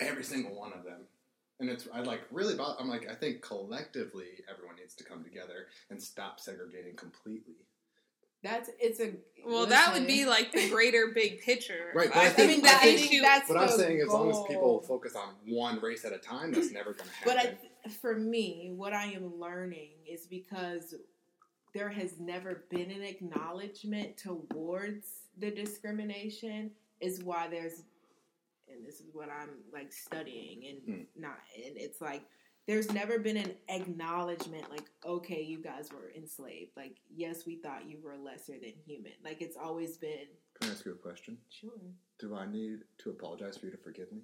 every 0.00 0.24
single 0.24 0.54
one 0.54 0.72
of 0.72 0.84
them. 0.84 1.02
And 1.60 1.68
it's 1.68 1.88
I 1.92 2.00
like 2.00 2.20
really 2.30 2.54
about. 2.54 2.76
I'm 2.78 2.88
like 2.88 3.10
I 3.10 3.14
think 3.14 3.42
collectively 3.42 4.26
everyone 4.50 4.76
needs 4.76 4.94
to 4.96 5.04
come 5.04 5.24
together 5.24 5.66
and 5.90 6.00
stop 6.00 6.38
segregating 6.38 6.94
completely. 6.94 7.56
that's 8.44 8.70
it's 8.78 9.00
a 9.00 9.14
Well, 9.44 9.66
that 9.66 9.92
would 9.92 10.06
be 10.06 10.24
like 10.24 10.52
the 10.52 10.68
greater 10.70 11.08
big 11.14 11.40
picture. 11.42 11.90
Right, 11.94 12.08
but 12.08 12.16
I 12.18 12.26
I 12.26 12.28
think- 12.28 12.50
mean, 12.50 12.62
that, 12.62 12.80
I 12.82 12.88
I 12.90 12.94
think 12.96 13.10
think 13.10 13.22
that's 13.22 13.48
What 13.48 13.58
I'm 13.58 13.66
the 13.66 13.72
saying, 13.72 14.00
as 14.00 14.08
long 14.08 14.30
as 14.30 14.38
people 14.46 14.82
focus 14.82 15.16
on 15.16 15.34
one 15.46 15.80
race 15.80 16.04
at 16.04 16.12
a 16.12 16.18
time, 16.18 16.52
that's 16.52 16.70
never 16.70 16.92
going 16.92 17.08
to 17.08 17.14
happen. 17.16 17.58
But 17.82 17.86
I, 17.86 17.88
for 17.90 18.14
me, 18.16 18.72
what 18.76 18.92
I 18.92 19.06
am 19.06 19.40
learning 19.40 19.90
is 20.08 20.26
because 20.26 20.94
there 21.74 21.88
has 21.90 22.20
never 22.20 22.64
been 22.70 22.90
an 22.92 23.02
acknowledgement 23.02 24.16
towards 24.16 25.06
the 25.38 25.50
discrimination, 25.50 26.70
is 27.00 27.22
why 27.22 27.48
there's, 27.48 27.82
and 28.72 28.86
this 28.86 29.00
is 29.00 29.06
what 29.12 29.28
I'm 29.30 29.50
like 29.72 29.92
studying 29.92 30.66
and 30.66 30.78
Hmm. 30.98 31.02
not, 31.22 31.38
and 31.56 31.76
it's 31.76 32.00
like 32.00 32.22
there's 32.66 32.92
never 32.92 33.18
been 33.18 33.38
an 33.38 33.52
acknowledgement 33.70 34.70
like, 34.70 34.84
okay, 35.04 35.40
you 35.42 35.56
guys 35.56 35.88
were 35.90 36.12
enslaved. 36.14 36.72
Like, 36.76 36.96
yes, 37.14 37.46
we 37.46 37.56
thought 37.56 37.88
you 37.88 37.96
were 38.04 38.16
lesser 38.18 38.52
than 38.60 38.74
human. 38.84 39.12
Like, 39.24 39.40
it's 39.40 39.56
always 39.56 39.96
been 39.96 40.26
Can 40.60 40.68
I 40.68 40.72
ask 40.72 40.84
you 40.84 40.92
a 40.92 40.94
question? 40.96 41.38
sure. 41.48 41.70
Do 42.20 42.34
I 42.34 42.46
need 42.46 42.80
to 42.98 43.10
apologize 43.10 43.56
for 43.56 43.66
you 43.66 43.72
to 43.72 43.78
forgive 43.78 44.12
me? 44.12 44.22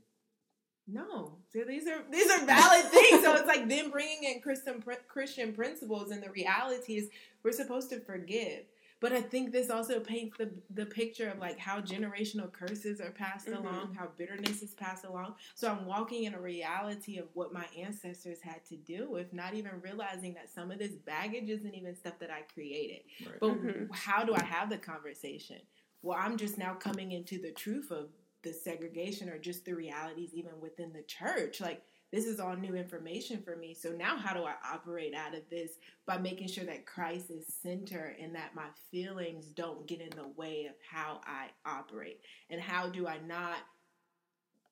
No, 0.86 1.38
so 1.50 1.60
these 1.66 1.88
are 1.88 2.02
these 2.10 2.30
are 2.30 2.44
valid 2.44 2.84
things. 2.86 3.22
So 3.24 3.32
it's 3.34 3.46
like 3.46 3.66
them 3.68 3.90
bringing 3.90 4.24
in 4.24 4.42
Christian 4.42 4.84
Christian 5.08 5.54
principles, 5.54 6.10
and 6.10 6.22
the 6.22 6.30
reality 6.30 6.96
is 6.96 7.08
we're 7.42 7.52
supposed 7.52 7.88
to 7.90 8.00
forgive. 8.00 8.64
But 9.04 9.12
I 9.12 9.20
think 9.20 9.52
this 9.52 9.68
also 9.68 10.00
paints 10.00 10.38
the 10.38 10.50
the 10.70 10.86
picture 10.86 11.28
of 11.28 11.38
like 11.38 11.58
how 11.58 11.78
generational 11.82 12.50
curses 12.50 13.02
are 13.02 13.10
passed 13.10 13.48
Mhm. 13.48 13.58
along, 13.58 13.92
how 13.92 14.08
bitterness 14.16 14.62
is 14.62 14.72
passed 14.72 15.04
along. 15.04 15.34
So 15.54 15.70
I'm 15.70 15.84
walking 15.84 16.24
in 16.24 16.32
a 16.32 16.40
reality 16.40 17.18
of 17.18 17.28
what 17.34 17.52
my 17.52 17.66
ancestors 17.76 18.40
had 18.40 18.64
to 18.64 18.76
deal 18.78 19.12
with, 19.12 19.34
not 19.34 19.52
even 19.52 19.78
realizing 19.82 20.32
that 20.34 20.48
some 20.48 20.70
of 20.70 20.78
this 20.78 20.92
baggage 20.92 21.50
isn't 21.50 21.74
even 21.74 21.94
stuff 21.94 22.18
that 22.18 22.30
I 22.30 22.46
created. 22.54 23.02
Right. 23.26 23.40
But 23.40 23.50
Mhm. 23.50 23.94
how 23.94 24.24
do 24.24 24.34
I 24.34 24.42
have 24.42 24.70
the 24.70 24.78
conversation? 24.78 25.60
Well, 26.00 26.16
I'm 26.18 26.38
just 26.38 26.56
now 26.56 26.72
coming 26.72 27.12
into 27.12 27.38
the 27.38 27.52
truth 27.52 27.90
of 27.90 28.08
the 28.40 28.54
segregation 28.54 29.28
or 29.28 29.36
just 29.36 29.66
the 29.66 29.74
realities 29.74 30.32
even 30.32 30.58
within 30.62 30.94
the 30.94 31.02
church. 31.02 31.60
Like 31.60 31.84
this 32.14 32.26
is 32.26 32.38
all 32.38 32.54
new 32.54 32.76
information 32.76 33.42
for 33.42 33.56
me. 33.56 33.74
So 33.74 33.88
now 33.88 34.16
how 34.16 34.34
do 34.34 34.44
I 34.44 34.54
operate 34.72 35.14
out 35.14 35.34
of 35.34 35.42
this 35.50 35.72
by 36.06 36.16
making 36.16 36.46
sure 36.46 36.64
that 36.64 36.86
Christ 36.86 37.28
is 37.28 37.44
center 37.60 38.14
and 38.22 38.32
that 38.36 38.54
my 38.54 38.68
feelings 38.92 39.46
don't 39.46 39.84
get 39.88 40.00
in 40.00 40.10
the 40.10 40.28
way 40.36 40.66
of 40.66 40.76
how 40.88 41.20
I 41.26 41.48
operate? 41.66 42.20
And 42.50 42.60
how 42.60 42.88
do 42.88 43.08
I 43.08 43.18
not 43.26 43.56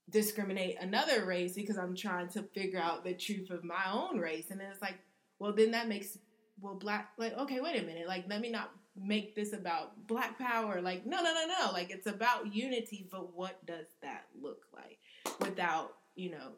discriminate 0.08 0.76
another 0.80 1.24
race 1.24 1.54
because 1.54 1.78
I'm 1.78 1.96
trying 1.96 2.28
to 2.28 2.44
figure 2.54 2.78
out 2.78 3.02
the 3.02 3.14
truth 3.14 3.50
of 3.50 3.64
my 3.64 3.90
own 3.92 4.20
race? 4.20 4.52
And 4.52 4.60
then 4.60 4.68
it's 4.70 4.82
like, 4.82 4.98
well, 5.40 5.52
then 5.52 5.72
that 5.72 5.88
makes 5.88 6.16
well 6.60 6.76
black 6.76 7.08
like 7.18 7.36
okay, 7.36 7.58
wait 7.60 7.82
a 7.82 7.84
minute, 7.84 8.06
like 8.06 8.24
let 8.28 8.40
me 8.40 8.50
not 8.50 8.70
make 8.94 9.34
this 9.34 9.52
about 9.52 10.06
black 10.06 10.38
power. 10.38 10.80
Like 10.80 11.06
no, 11.06 11.16
no, 11.16 11.34
no, 11.34 11.46
no. 11.60 11.72
Like 11.72 11.90
it's 11.90 12.06
about 12.06 12.54
unity, 12.54 13.08
but 13.10 13.34
what 13.34 13.66
does 13.66 13.86
that 14.00 14.26
look 14.40 14.66
like 14.72 15.00
without 15.40 15.94
you 16.14 16.30
know 16.30 16.52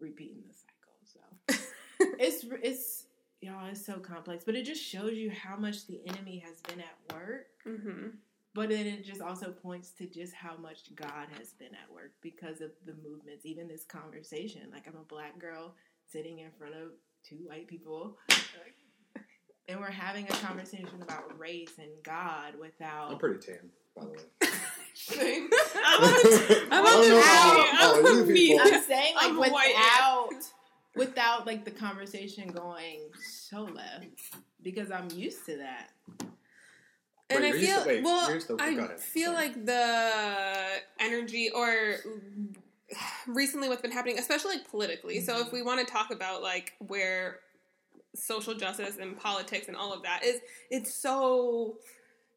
repeating 0.00 0.42
the 0.46 0.54
cycle. 0.54 1.58
So 1.58 1.64
it's 2.18 2.44
it's 2.62 3.04
y'all 3.40 3.66
it's 3.66 3.84
so 3.84 3.98
complex, 3.98 4.44
but 4.44 4.54
it 4.54 4.64
just 4.64 4.82
shows 4.82 5.14
you 5.14 5.30
how 5.30 5.56
much 5.56 5.86
the 5.86 6.00
enemy 6.06 6.42
has 6.44 6.60
been 6.62 6.80
at 6.80 7.14
work. 7.14 7.46
Mm-hmm. 7.66 8.08
But 8.54 8.70
then 8.70 8.86
it 8.86 9.04
just 9.04 9.20
also 9.20 9.52
points 9.52 9.90
to 9.92 10.06
just 10.06 10.34
how 10.34 10.56
much 10.56 10.94
God 10.96 11.28
has 11.38 11.52
been 11.52 11.74
at 11.74 11.94
work 11.94 12.12
because 12.22 12.60
of 12.60 12.70
the 12.86 12.94
movements. 13.08 13.44
Even 13.44 13.68
this 13.68 13.84
conversation, 13.84 14.62
like 14.72 14.88
I'm 14.88 14.96
a 14.96 15.04
black 15.04 15.38
girl 15.38 15.74
sitting 16.10 16.40
in 16.40 16.50
front 16.58 16.74
of 16.74 16.90
two 17.22 17.36
white 17.44 17.68
people, 17.68 18.16
and 19.68 19.78
we're 19.78 19.90
having 19.90 20.24
a 20.24 20.32
conversation 20.32 21.02
about 21.02 21.38
race 21.38 21.74
and 21.78 21.90
God 22.02 22.54
without. 22.60 23.12
I'm 23.12 23.18
pretty 23.18 23.38
tan, 23.38 23.70
by 23.94 24.04
the 24.04 24.10
way. 24.10 24.18
I'm 25.12 26.02
I'm 26.72 26.84
on 26.86 27.02
the 27.02 27.22
Oh, 27.80 28.02
I'm 28.06 28.16
you 28.16 28.22
a 28.22 28.26
people. 28.34 28.66
I'm 28.74 28.82
saying 28.82 29.14
like 29.14 29.24
I'm 29.26 29.38
without 29.38 30.30
without 30.96 31.46
like 31.46 31.64
the 31.64 31.70
conversation 31.70 32.48
going 32.48 33.00
so 33.22 33.62
left 33.64 34.06
because 34.62 34.90
I'm 34.90 35.08
used 35.14 35.46
to 35.46 35.58
that. 35.58 35.90
And 37.30 37.42
Wait, 37.44 37.54
I 37.54 37.58
feel 37.58 37.82
to- 37.82 37.88
wait, 37.88 38.02
well. 38.04 38.26
to- 38.40 38.56
I 38.58 38.96
feel 38.96 39.32
Sorry. 39.32 39.48
like 39.48 39.66
the 39.66 40.66
energy, 40.98 41.50
or 41.54 41.96
recently, 43.26 43.68
what's 43.68 43.82
been 43.82 43.90
happening, 43.92 44.18
especially 44.18 44.56
like 44.56 44.68
politically. 44.70 45.20
So, 45.20 45.34
Mm-hmm. 45.34 45.46
if 45.46 45.52
we 45.52 45.62
want 45.62 45.86
to 45.86 45.92
talk 45.92 46.10
about 46.10 46.42
like 46.42 46.72
where 46.78 47.40
social 48.14 48.54
justice 48.54 48.96
and 48.98 49.16
politics 49.18 49.68
and 49.68 49.76
all 49.76 49.92
of 49.92 50.02
that 50.04 50.24
is, 50.24 50.40
it's 50.70 50.92
so 50.94 51.76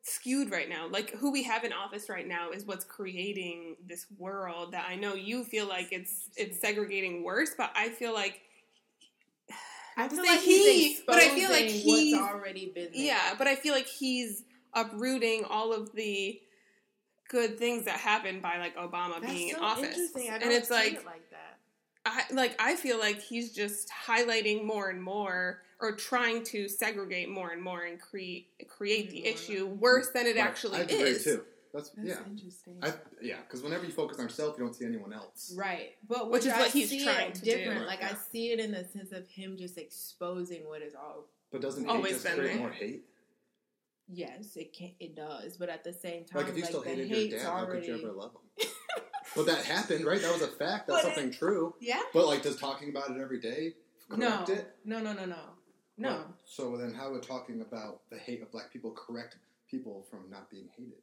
skewed 0.03 0.51
right 0.51 0.67
now. 0.69 0.87
Like 0.87 1.11
who 1.11 1.31
we 1.31 1.43
have 1.43 1.63
in 1.63 1.73
office 1.73 2.09
right 2.09 2.27
now 2.27 2.51
is 2.51 2.65
what's 2.65 2.85
creating 2.85 3.75
this 3.85 4.05
world 4.17 4.73
that 4.73 4.85
I 4.87 4.95
know 4.95 5.13
you 5.13 5.43
feel 5.43 5.67
like 5.67 5.89
it's 5.91 6.29
it's 6.35 6.59
segregating 6.59 7.23
worse, 7.23 7.51
but 7.57 7.71
I 7.75 7.89
feel 7.89 8.13
like 8.13 8.41
I 9.97 10.07
feel 10.07 10.19
like 10.23 10.39
he, 10.39 10.87
he's 10.87 11.01
but 11.05 11.17
I 11.17 11.29
feel 11.29 11.49
like 11.49 11.65
he's- 11.65 12.19
already 12.19 12.71
been 12.73 12.89
there. 12.93 13.01
Yeah, 13.01 13.35
but 13.37 13.47
I 13.47 13.55
feel 13.55 13.73
like 13.73 13.87
he's 13.87 14.43
uprooting 14.73 15.43
all 15.49 15.73
of 15.73 15.93
the 15.93 16.39
good 17.29 17.57
things 17.57 17.85
that 17.85 17.99
happened 17.99 18.41
by 18.41 18.57
like 18.57 18.75
Obama 18.75 19.21
That's 19.21 19.33
being 19.33 19.51
so 19.51 19.57
in 19.57 19.63
office. 19.63 20.09
and 20.15 20.51
it's 20.51 20.69
like 20.69 20.93
it 20.93 21.05
like 21.05 21.29
that. 21.29 21.59
I 22.05 22.23
like 22.33 22.55
I 22.59 22.75
feel 22.75 22.99
like 22.99 23.21
he's 23.21 23.53
just 23.53 23.89
highlighting 24.07 24.63
more 24.65 24.89
and 24.89 25.01
more 25.01 25.61
or 25.81 25.95
trying 25.95 26.43
to 26.45 26.67
segregate 26.69 27.29
more 27.29 27.51
and 27.51 27.61
more 27.61 27.83
and 27.83 27.99
create 27.99 28.47
create 28.69 29.09
the 29.09 29.25
issue 29.25 29.65
worse 29.67 30.09
than 30.13 30.25
it 30.27 30.35
Right. 30.35 30.45
actually 30.45 30.77
I 30.79 30.81
agree 30.83 30.95
is. 30.97 31.23
too. 31.23 31.43
That's, 31.73 31.89
That's 31.91 32.07
yeah. 32.07 32.17
interesting. 32.29 32.79
I, 32.83 32.93
yeah, 33.21 33.37
because 33.47 33.61
whenever 33.63 33.85
you 33.85 33.91
focus 33.93 34.17
on 34.19 34.25
yourself, 34.25 34.57
you 34.57 34.63
don't 34.65 34.73
see 34.75 34.83
anyone 34.85 35.13
else. 35.13 35.53
Right, 35.57 35.91
but 36.07 36.29
Which 36.29 36.45
is 36.45 36.51
I 36.51 36.59
what 36.59 36.71
he's 36.71 36.89
see 36.89 37.03
trying 37.05 37.29
it 37.29 37.35
to 37.35 37.41
do. 37.45 37.51
different. 37.55 37.87
Like 37.87 38.03
I 38.03 38.13
see 38.31 38.51
it 38.51 38.59
in 38.59 38.71
the 38.71 38.83
sense 38.83 39.11
of 39.13 39.25
him 39.29 39.55
just 39.57 39.77
exposing 39.77 40.67
what 40.67 40.81
is 40.81 40.93
all. 40.95 41.29
But 41.51 41.61
doesn't 41.61 41.87
Always 41.89 42.11
hate 42.17 42.23
just 42.23 42.35
create 42.35 42.47
there. 42.49 42.57
more 42.57 42.71
hate? 42.71 43.03
Yes, 44.13 44.57
it 44.57 44.73
can. 44.73 44.91
It 44.99 45.15
does, 45.15 45.55
but 45.57 45.69
at 45.69 45.83
the 45.85 45.93
same 45.93 46.25
time, 46.25 46.41
Like 46.41 46.49
if 46.51 46.57
you 46.57 46.65
still 46.65 46.81
hated 46.81 47.07
your 47.07 47.17
hate's 47.17 47.35
dad, 47.35 47.45
how 47.45 47.65
could 47.65 47.85
you 47.85 47.95
ever 47.97 48.11
love 48.11 48.31
him? 48.59 48.67
but 49.35 49.45
that 49.45 49.63
happened, 49.63 50.05
right? 50.05 50.21
That 50.21 50.33
was 50.33 50.41
a 50.41 50.47
fact. 50.47 50.87
That's 50.87 51.03
But 51.03 51.11
it- 51.11 51.15
something 51.15 51.31
true. 51.31 51.73
Yeah. 51.79 52.01
But 52.13 52.27
like, 52.27 52.41
does 52.41 52.57
talking 52.57 52.89
about 52.89 53.09
it 53.11 53.21
every 53.21 53.39
day 53.39 53.75
No. 54.09 54.27
correct 54.43 54.49
it? 54.49 54.75
No. 54.83 54.99
No. 54.99 55.13
No. 55.13 55.23
No. 55.25 55.39
No. 56.01 56.09
Right. 56.09 56.25
So 56.45 56.77
then, 56.77 56.93
how 56.93 57.11
would 57.11 57.23
talking 57.23 57.61
about 57.61 58.01
the 58.09 58.17
hate 58.17 58.41
of 58.41 58.51
black 58.51 58.71
people 58.71 58.91
correct 58.91 59.37
people 59.69 60.05
from 60.09 60.29
not 60.29 60.49
being 60.49 60.69
hated? 60.75 61.01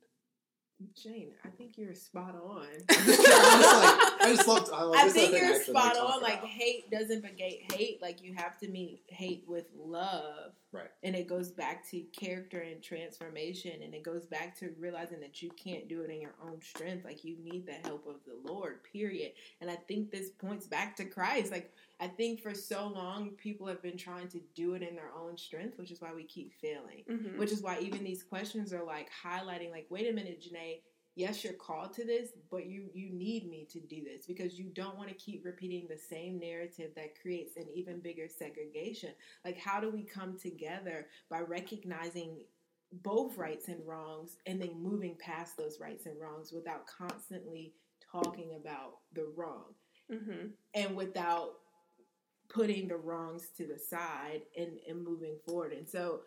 Jane, 0.94 1.32
I 1.44 1.48
think 1.48 1.76
you're 1.76 1.94
spot 1.94 2.36
on. 2.36 2.66
I'm 2.88 3.04
just, 3.04 3.18
like, 3.18 3.26
I 3.28 4.34
just 4.36 4.46
love. 4.46 4.70
I, 4.72 4.82
love, 4.82 4.94
I 4.94 5.04
this 5.04 5.16
is 5.16 5.28
think 5.30 5.42
you're 5.42 5.62
spot 5.62 5.96
on. 5.96 6.22
Like 6.22 6.38
about. 6.38 6.48
hate 6.48 6.90
doesn't 6.90 7.24
negate 7.24 7.72
hate. 7.72 8.00
Like 8.00 8.22
you 8.22 8.34
have 8.34 8.56
to 8.58 8.68
meet 8.68 9.02
hate 9.08 9.44
with 9.48 9.66
love. 9.76 10.52
Right. 10.70 10.90
And 11.02 11.16
it 11.16 11.28
goes 11.28 11.50
back 11.50 11.88
to 11.90 12.00
character 12.12 12.60
and 12.60 12.82
transformation, 12.82 13.82
and 13.82 13.94
it 13.94 14.02
goes 14.02 14.26
back 14.26 14.58
to 14.58 14.74
realizing 14.78 15.18
that 15.20 15.42
you 15.42 15.50
can't 15.50 15.88
do 15.88 16.02
it 16.02 16.10
in 16.10 16.20
your 16.20 16.34
own 16.44 16.60
strength. 16.60 17.04
Like 17.04 17.24
you 17.24 17.36
need 17.42 17.66
the 17.66 17.88
help 17.88 18.06
of 18.06 18.16
the 18.26 18.50
Lord. 18.52 18.82
Period. 18.84 19.32
And 19.60 19.70
I 19.70 19.76
think 19.76 20.10
this 20.10 20.30
points 20.30 20.66
back 20.66 20.94
to 20.96 21.06
Christ. 21.06 21.50
Like 21.50 21.72
I 22.00 22.06
think 22.06 22.40
for 22.40 22.52
so 22.52 22.86
long 22.88 23.30
people 23.30 23.66
have 23.66 23.82
been 23.82 23.96
trying 23.96 24.28
to 24.28 24.40
do 24.54 24.74
it 24.74 24.82
in 24.82 24.94
their 24.94 25.10
own 25.18 25.38
strength, 25.38 25.78
which 25.78 25.90
is 25.90 26.00
why 26.02 26.12
we 26.14 26.24
keep 26.24 26.52
failing. 26.60 27.04
Mhm. 27.08 27.38
Which 27.38 27.50
is 27.50 27.62
why 27.62 27.78
even 27.80 28.04
these 28.04 28.22
questions 28.22 28.72
are 28.72 28.84
like 28.84 29.08
highlighting, 29.24 29.70
like, 29.70 29.86
wait 29.90 30.08
a 30.08 30.12
minute, 30.12 30.40
Janae. 30.42 30.80
Yes, 31.18 31.42
you're 31.42 31.52
called 31.54 31.92
to 31.94 32.04
this, 32.04 32.28
but 32.48 32.66
you 32.66 32.90
you 32.94 33.10
need 33.10 33.50
me 33.50 33.66
to 33.72 33.80
do 33.80 34.04
this 34.04 34.24
because 34.24 34.56
you 34.56 34.70
don't 34.72 34.96
want 34.96 35.08
to 35.08 35.16
keep 35.16 35.44
repeating 35.44 35.88
the 35.88 35.98
same 35.98 36.38
narrative 36.38 36.92
that 36.94 37.20
creates 37.20 37.56
an 37.56 37.66
even 37.74 37.98
bigger 37.98 38.28
segregation. 38.28 39.10
Like, 39.44 39.58
how 39.58 39.80
do 39.80 39.90
we 39.90 40.04
come 40.04 40.38
together 40.38 41.08
by 41.28 41.40
recognizing 41.40 42.44
both 43.02 43.36
rights 43.36 43.66
and 43.66 43.84
wrongs 43.84 44.36
and 44.46 44.62
then 44.62 44.80
moving 44.80 45.16
past 45.18 45.56
those 45.56 45.80
rights 45.80 46.06
and 46.06 46.14
wrongs 46.20 46.52
without 46.52 46.86
constantly 46.86 47.74
talking 48.12 48.54
about 48.54 48.98
the 49.12 49.26
wrong 49.34 49.74
Mhm. 50.08 50.52
and 50.74 50.96
without 50.96 51.56
putting 52.48 52.86
the 52.86 52.96
wrongs 52.96 53.50
to 53.56 53.66
the 53.66 53.78
side 53.78 54.42
and, 54.56 54.78
and 54.88 55.02
moving 55.02 55.36
forward. 55.44 55.72
And 55.72 55.88
so 55.88 56.22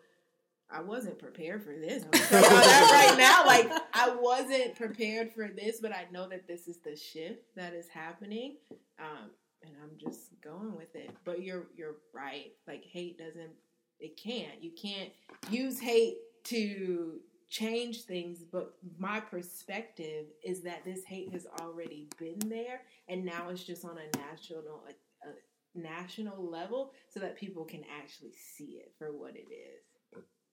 I 0.72 0.80
wasn't 0.80 1.18
prepared 1.18 1.62
for 1.62 1.74
this. 1.74 2.04
Right 2.32 3.14
now. 3.18 3.44
Like 3.46 3.70
I 3.92 4.14
wasn't 4.18 4.74
prepared 4.76 5.32
for 5.32 5.48
this, 5.48 5.80
but 5.80 5.92
I 5.92 6.06
know 6.10 6.28
that 6.28 6.46
this 6.46 6.68
is 6.68 6.78
the 6.78 6.96
shift 6.96 7.54
that 7.56 7.74
is 7.74 7.88
happening. 7.88 8.56
Um, 8.98 9.30
and 9.62 9.72
I'm 9.82 9.98
just 9.98 10.30
going 10.42 10.74
with 10.76 10.94
it. 10.94 11.10
But 11.24 11.42
you're 11.42 11.66
you're 11.76 11.96
right. 12.12 12.52
Like 12.66 12.84
hate 12.84 13.18
doesn't 13.18 13.52
it 14.00 14.16
can't. 14.16 14.62
You 14.62 14.72
can't 14.72 15.10
use 15.50 15.78
hate 15.78 16.16
to 16.44 17.20
change 17.48 18.04
things, 18.04 18.42
but 18.50 18.74
my 18.98 19.20
perspective 19.20 20.26
is 20.42 20.62
that 20.62 20.84
this 20.84 21.04
hate 21.04 21.30
has 21.32 21.46
already 21.60 22.08
been 22.18 22.48
there 22.48 22.80
and 23.08 23.24
now 23.24 23.50
it's 23.50 23.62
just 23.62 23.84
on 23.84 23.98
a 23.98 24.18
national 24.18 24.82
a, 24.88 25.28
a 25.28 25.32
national 25.74 26.50
level 26.50 26.92
so 27.08 27.20
that 27.20 27.36
people 27.36 27.64
can 27.64 27.84
actually 28.00 28.32
see 28.32 28.80
it 28.82 28.92
for 28.98 29.12
what 29.12 29.36
it 29.36 29.48
is. 29.52 29.82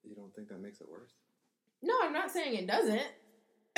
You 0.04 0.14
don't 0.14 0.34
think 0.34 0.48
that 0.48 0.60
makes 0.60 0.80
it 0.80 0.88
worse? 0.90 1.12
No, 1.82 1.94
I'm 2.02 2.12
not 2.12 2.30
saying 2.30 2.56
it 2.56 2.66
doesn't. 2.66 3.02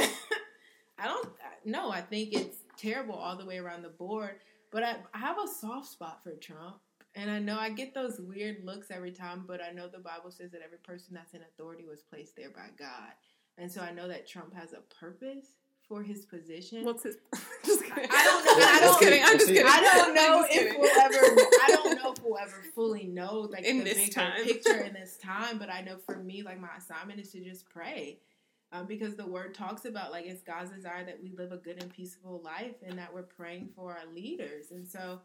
I 0.99 1.05
don't. 1.05 1.29
No, 1.65 1.91
I 1.91 2.01
think 2.01 2.33
it's 2.33 2.59
terrible 2.77 3.15
all 3.15 3.37
the 3.37 3.47
way 3.47 3.59
around 3.59 3.83
the 3.83 3.89
board. 3.89 4.37
But 4.71 4.83
I, 4.83 4.97
I 5.15 5.19
have 5.19 5.37
a 5.39 5.49
soft 5.49 5.89
spot 5.89 6.21
for 6.23 6.33
Trump, 6.35 6.77
and 7.15 7.31
I 7.31 7.39
know 7.39 7.59
I 7.59 7.71
get 7.71 7.95
those 7.95 8.19
weird 8.21 8.65
looks 8.65 8.91
every 8.91 9.13
time. 9.13 9.45
But 9.47 9.61
I 9.63 9.73
know 9.73 9.89
the 9.89 9.99
Bible 9.99 10.31
says 10.31 10.51
that 10.53 10.63
every 10.65 10.79
person 10.79 11.15
that's 11.15 11.35
in 11.35 11.43
authority 11.43 11.85
was 11.85 12.03
placed 12.03 12.37
there 12.37 12.51
by 12.51 12.69
God, 12.79 13.13
and 13.59 13.71
so 13.71 13.83
I 13.83 13.93
know 13.93 14.09
that 14.09 14.29
Trump 14.29 14.55
has 14.55 14.73
a 14.73 14.81
purpose 14.99 15.47
for 15.89 16.03
his 16.03 16.25
position. 16.25 16.85
What's 16.85 17.03
his? 17.03 17.17
just 17.65 17.83
kidding. 17.85 18.09
I 18.11 18.25
don't 18.25 18.45
know. 18.45 18.65
I 18.65 18.73
I'm 18.75 18.81
just 18.83 19.01
kidding. 19.01 19.23
I'm 19.25 19.39
just 19.39 19.47
kidding. 19.49 19.67
I 19.67 19.81
don't 19.81 20.15
know 20.15 20.47
if 20.49 20.79
we'll 20.79 21.01
ever. 21.01 21.41
I 21.63 21.69
don't 21.69 22.03
know 22.03 22.13
if 22.13 22.23
we'll 22.23 22.39
ever 22.39 22.63
fully 22.75 23.05
know 23.05 23.49
like 23.51 23.65
In 23.65 23.79
the 23.79 23.85
this 23.85 23.95
bigger 23.99 24.13
time. 24.13 24.45
picture 24.45 24.81
in 24.81 24.93
this 24.95 25.17
time. 25.19 25.59
But 25.59 25.71
I 25.71 25.81
know 25.83 25.97
for 26.07 26.17
me, 26.17 26.43
like 26.43 26.61
my 26.61 26.69
assignment 26.79 27.21
is 27.21 27.31
to 27.33 27.41
just 27.45 27.69
pray, 27.69 28.19
um, 28.73 28.87
because 28.87 29.17
the 29.17 29.27
Word 29.27 29.55
talks 29.55 29.85
about 29.85 30.13
like 30.13 30.27
it's 30.27 30.43
God's 30.43 30.71
desire 30.71 31.05
that 31.05 31.23
we 31.23 31.33
live 31.37 31.53
a 31.53 31.57
good 31.59 31.83
and 31.83 31.93
peaceful 31.93 32.41
life, 32.45 32.77
and 32.87 32.99
that 32.99 33.13
we're 33.13 33.23
praying 33.23 33.71
for 33.77 33.93
our 33.93 34.13
leaders. 34.15 34.71
And 34.71 34.87
so 34.89 35.21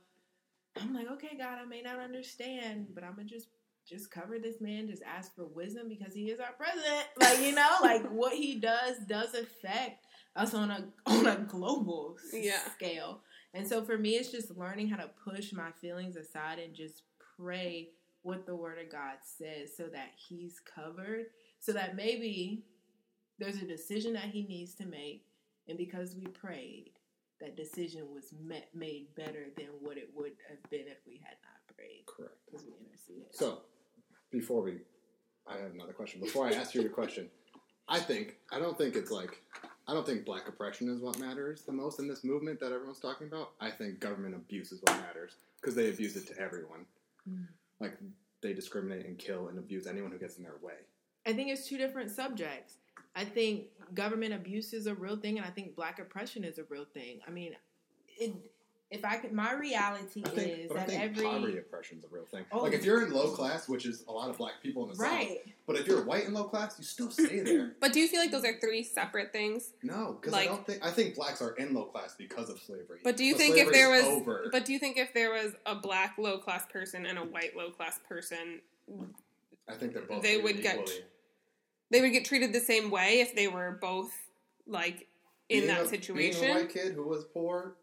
I'm 0.80 0.94
like, 0.94 1.10
okay, 1.14 1.38
God, 1.38 1.58
I 1.62 1.66
may 1.66 1.82
not 1.82 2.00
understand, 2.00 2.88
but 2.94 3.04
I'm 3.04 3.16
gonna 3.16 3.26
just 3.26 3.48
just 3.88 4.12
cover 4.12 4.38
this 4.38 4.60
man. 4.60 4.88
Just 4.90 5.02
ask 5.04 5.34
for 5.34 5.46
wisdom 5.46 5.88
because 5.88 6.14
he 6.14 6.30
is 6.30 6.40
our 6.42 6.52
president. 6.58 7.06
Like 7.22 7.40
you 7.40 7.54
know, 7.56 7.76
like 7.82 8.06
what 8.12 8.34
he 8.34 8.56
does 8.56 8.98
does 9.08 9.34
affect 9.34 10.07
us 10.38 10.54
on 10.54 10.72
a 10.72 10.86
on 11.06 11.26
a 11.28 11.36
global 11.48 12.16
Yeah. 12.32 12.60
scale. 12.76 13.22
And 13.54 13.68
so 13.68 13.84
for 13.84 13.98
me, 13.98 14.12
it's 14.16 14.32
just 14.32 14.56
learning 14.56 14.88
how 14.90 14.98
to 14.98 15.10
push 15.24 15.52
my 15.52 15.72
feelings 15.82 16.16
aside 16.16 16.60
and 16.60 16.74
just 16.76 17.02
pray 17.38 17.90
what 18.22 18.46
the 18.46 18.56
Word 18.56 18.78
of 18.78 18.92
God 18.92 19.16
says 19.24 19.76
so 19.76 19.84
that 19.88 20.10
He's 20.16 20.60
covered, 20.76 21.26
so 21.60 21.72
that 21.74 21.96
maybe 21.96 22.64
there's 23.40 23.62
a 23.62 23.66
decision 23.66 24.14
that 24.14 24.26
He 24.26 24.44
needs 24.44 24.76
to 24.76 24.86
make. 24.86 25.26
And 25.68 25.78
because 25.78 26.16
we 26.16 26.28
prayed, 26.28 26.92
that 27.42 27.58
decision 27.58 28.08
was 28.14 28.34
met, 28.42 28.70
made 28.74 29.14
better 29.16 29.48
than 29.58 29.68
what 29.82 29.98
it 29.98 30.10
would 30.16 30.32
have 30.50 30.62
been 30.70 30.88
if 30.88 30.98
we 31.06 31.22
had 31.24 31.38
not 31.44 31.76
prayed 31.76 32.04
Correct. 32.06 32.36
because 32.46 32.66
we 32.66 32.74
interceded. 32.86 33.36
So, 33.36 33.62
before 34.32 34.62
we, 34.62 34.78
I 35.48 35.58
have 35.58 35.72
another 35.74 35.94
question. 35.94 36.20
Before 36.22 36.48
I 36.48 36.52
ask 36.54 36.74
you 36.76 36.82
your 36.82 36.90
question, 36.92 37.30
I 37.88 38.00
think 38.00 38.38
I 38.52 38.60
don't 38.60 38.78
think 38.78 38.96
it's 38.96 39.12
like 39.12 39.42
I 39.88 39.94
don't 39.94 40.06
think 40.06 40.26
black 40.26 40.48
oppression 40.48 40.90
is 40.90 41.00
what 41.00 41.18
matters 41.18 41.62
the 41.62 41.72
most 41.72 42.00
in 42.00 42.08
this 42.08 42.24
movement 42.24 42.60
that 42.60 42.74
everyone's 42.74 43.00
talking 43.00 43.28
about. 43.28 43.52
I 43.62 43.72
think 43.72 44.00
government 44.00 44.36
abuse 44.36 44.72
is 44.72 44.82
what 44.82 45.00
matters 45.00 45.36
because 45.62 45.76
they 45.76 45.90
abuse 45.90 46.16
it 46.18 46.28
to 46.28 46.40
everyone. 46.40 46.86
Mm. 47.30 47.46
Like 47.80 47.98
they 48.42 48.54
discriminate 48.54 49.06
and 49.06 49.18
kill 49.18 49.48
and 49.48 49.58
abuse 49.58 49.88
anyone 49.88 50.12
who 50.12 50.18
gets 50.18 50.38
in 50.38 50.44
their 50.44 50.58
way. 50.62 50.74
I 51.26 51.34
think 51.34 51.50
it's 51.50 51.68
two 51.68 51.78
different 51.78 52.12
subjects. 52.12 52.76
I 53.16 53.24
think 53.24 53.68
government 53.94 54.34
abuse 54.34 54.74
is 54.74 54.88
a 54.88 54.94
real 54.94 55.16
thing, 55.16 55.38
and 55.38 55.46
I 55.46 55.50
think 55.50 55.76
black 55.76 56.00
oppression 56.00 56.44
is 56.44 56.60
a 56.60 56.64
real 56.70 56.86
thing. 56.86 57.20
I 57.28 57.32
mean, 57.32 57.56
it, 58.20 58.34
if 58.90 59.04
I 59.04 59.18
could, 59.18 59.34
my 59.34 59.52
reality 59.54 60.24
I 60.26 60.30
think, 60.30 60.60
is 60.60 60.68
but 60.70 60.78
I 60.78 60.80
that 60.82 60.90
think 60.90 61.02
every 61.04 61.24
poverty 61.26 61.58
oppression 61.58 61.98
is 61.98 62.06
a 62.06 62.08
real 62.08 62.24
thing. 62.26 62.46
Oh. 62.52 62.60
like 62.60 62.74
if 62.74 62.86
you're 62.86 63.04
in 63.04 63.12
low 63.12 63.32
class, 63.32 63.68
which 63.68 63.86
is 63.86 64.06
a 64.08 64.12
lot 64.12 64.30
of 64.30 64.38
black 64.38 64.54
people 64.64 64.84
in 64.84 64.90
the 64.90 64.96
south, 64.96 65.06
right. 65.12 65.40
but 65.66 65.76
if 65.76 65.88
you're 65.88 66.04
white 66.06 66.24
and 66.26 66.34
low 66.34 66.46
class, 66.46 66.76
you 66.80 66.86
still 66.86 67.12
stay 67.12 67.40
there. 67.44 67.74
But 67.82 67.92
do 67.92 68.00
you 68.00 68.08
feel 68.08 68.22
like 68.22 68.32
those 68.32 68.46
are 68.46 68.58
three 68.60 68.84
separate 68.84 69.34
things? 69.34 69.72
No, 69.84 70.18
because 70.20 70.32
Like- 70.32 70.48
I 70.50 70.52
don't 70.54 70.66
think 70.66 70.86
I 70.86 70.92
think 70.92 71.16
blacks 71.16 71.42
are 71.42 71.52
in 71.56 71.74
low 71.74 71.84
class 71.86 72.16
because 72.18 72.50
of 72.50 72.60
slavery. 72.60 73.00
But 73.04 73.18
do 73.18 73.26
you 73.26 73.34
But 73.34 73.42
think 73.42 73.58
if 73.58 73.72
there 73.74 73.90
was 73.90 74.04
over, 74.06 74.48
But 74.52 74.64
do 74.64 74.72
you 74.72 74.80
think 74.80 74.98
if 74.98 75.14
there 75.14 75.32
was 75.32 75.54
a 75.66 75.76
black 75.76 76.18
low 76.18 76.38
class 76.38 76.66
person 76.72 77.06
and 77.06 77.18
a 77.18 77.24
white 77.24 77.58
low 77.58 77.72
class 77.72 78.00
person, 78.08 78.62
I 79.68 79.74
think 79.74 79.94
they're 79.94 80.04
both 80.04 80.22
they 80.22 80.40
treated 80.40 80.44
would 80.56 80.62
get- 80.64 80.90
they 81.90 82.02
would 82.02 82.12
get 82.12 82.24
treated 82.26 82.54
the 82.54 82.60
same 82.62 82.90
way 82.90 83.20
if 83.20 83.36
they 83.36 83.48
were 83.50 83.78
both 83.82 84.12
like 84.66 85.08
in 85.50 85.62
Being 85.62 85.68
that 85.68 85.82
a- 85.86 85.88
situation? 85.90 86.42
Being 86.42 86.56
a 86.58 86.60
white 86.62 86.70
kid 86.74 86.94
who 86.94 87.04
was 87.04 87.26
poor 87.34 87.76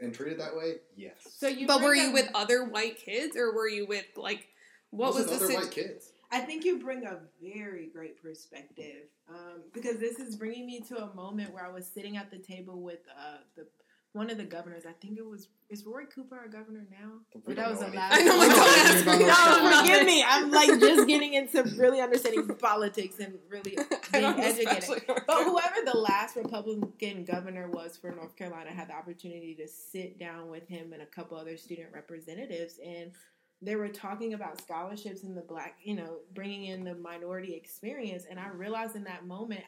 and 0.00 0.14
treated 0.14 0.40
that 0.40 0.56
way, 0.56 0.76
yes. 0.96 1.14
So 1.36 1.48
you, 1.48 1.66
but 1.66 1.82
were 1.82 1.94
you 1.94 2.08
up- 2.08 2.14
with 2.14 2.30
other 2.34 2.64
white 2.64 2.98
kids 2.98 3.36
or 3.36 3.54
were 3.54 3.68
you 3.68 3.86
with 3.86 4.04
like 4.16 4.48
what 4.90 5.14
Most 5.14 5.28
was 5.30 5.38
the 5.38 5.44
other 5.46 5.54
white 5.54 5.70
kids? 5.70 6.10
I 6.30 6.40
think 6.40 6.64
you 6.64 6.78
bring 6.78 7.04
a 7.04 7.18
very 7.40 7.86
great 7.92 8.20
perspective 8.20 9.06
um, 9.28 9.62
because 9.72 9.98
this 9.98 10.18
is 10.18 10.34
bringing 10.34 10.66
me 10.66 10.80
to 10.88 10.96
a 11.04 11.14
moment 11.14 11.52
where 11.54 11.64
I 11.64 11.70
was 11.70 11.86
sitting 11.86 12.16
at 12.16 12.30
the 12.30 12.38
table 12.38 12.82
with 12.82 13.00
uh, 13.16 13.36
the 13.56 13.66
one 14.14 14.30
of 14.30 14.38
the 14.38 14.44
governors. 14.44 14.84
I 14.86 14.92
think 14.92 15.18
it 15.18 15.26
was 15.26 15.48
is 15.68 15.84
Roy 15.84 16.04
Cooper 16.04 16.36
our 16.36 16.46
governor 16.46 16.86
now? 16.90 17.18
We 17.34 17.52
Or 17.52 17.56
don't 17.56 17.56
that 17.56 17.70
was 17.70 17.80
know 17.80 17.90
the 17.90 17.96
last. 17.96 18.14
I 18.20 18.22
know, 18.22 18.38
like, 18.38 18.48
don't 18.48 18.56
don't 18.56 18.78
ask 18.78 19.06
me. 19.06 19.26
No, 19.26 19.80
forgive 19.80 20.06
me. 20.06 20.24
I'm 20.26 20.50
like 20.50 20.80
just 20.80 21.08
getting 21.08 21.34
into 21.34 21.64
really 21.76 22.00
understanding 22.00 22.46
politics 22.56 23.18
and 23.18 23.38
really 23.48 23.76
being 24.12 24.24
educated. 24.24 25.02
But 25.26 25.44
whoever 25.44 25.76
the 25.84 25.98
last 25.98 26.36
Republican 26.36 27.24
governor 27.24 27.68
was 27.68 27.96
for 27.96 28.12
North 28.12 28.36
Carolina, 28.36 28.70
had 28.70 28.88
the 28.88 28.94
opportunity 28.94 29.54
to 29.56 29.66
sit 29.66 30.18
down 30.18 30.48
with 30.48 30.68
him 30.68 30.92
and 30.92 31.02
a 31.02 31.06
couple 31.06 31.36
other 31.36 31.56
student 31.56 31.88
representatives, 31.92 32.78
and 32.84 33.10
they 33.60 33.74
were 33.74 33.88
talking 33.88 34.34
about 34.34 34.60
scholarships 34.60 35.24
and 35.24 35.36
the 35.36 35.42
black, 35.42 35.78
you 35.82 35.96
know, 35.96 36.18
bringing 36.34 36.66
in 36.66 36.84
the 36.84 36.94
minority 36.94 37.54
experience. 37.54 38.26
And 38.30 38.38
I 38.38 38.48
realized 38.48 38.94
in 38.94 39.04
that 39.04 39.26
moment, 39.26 39.64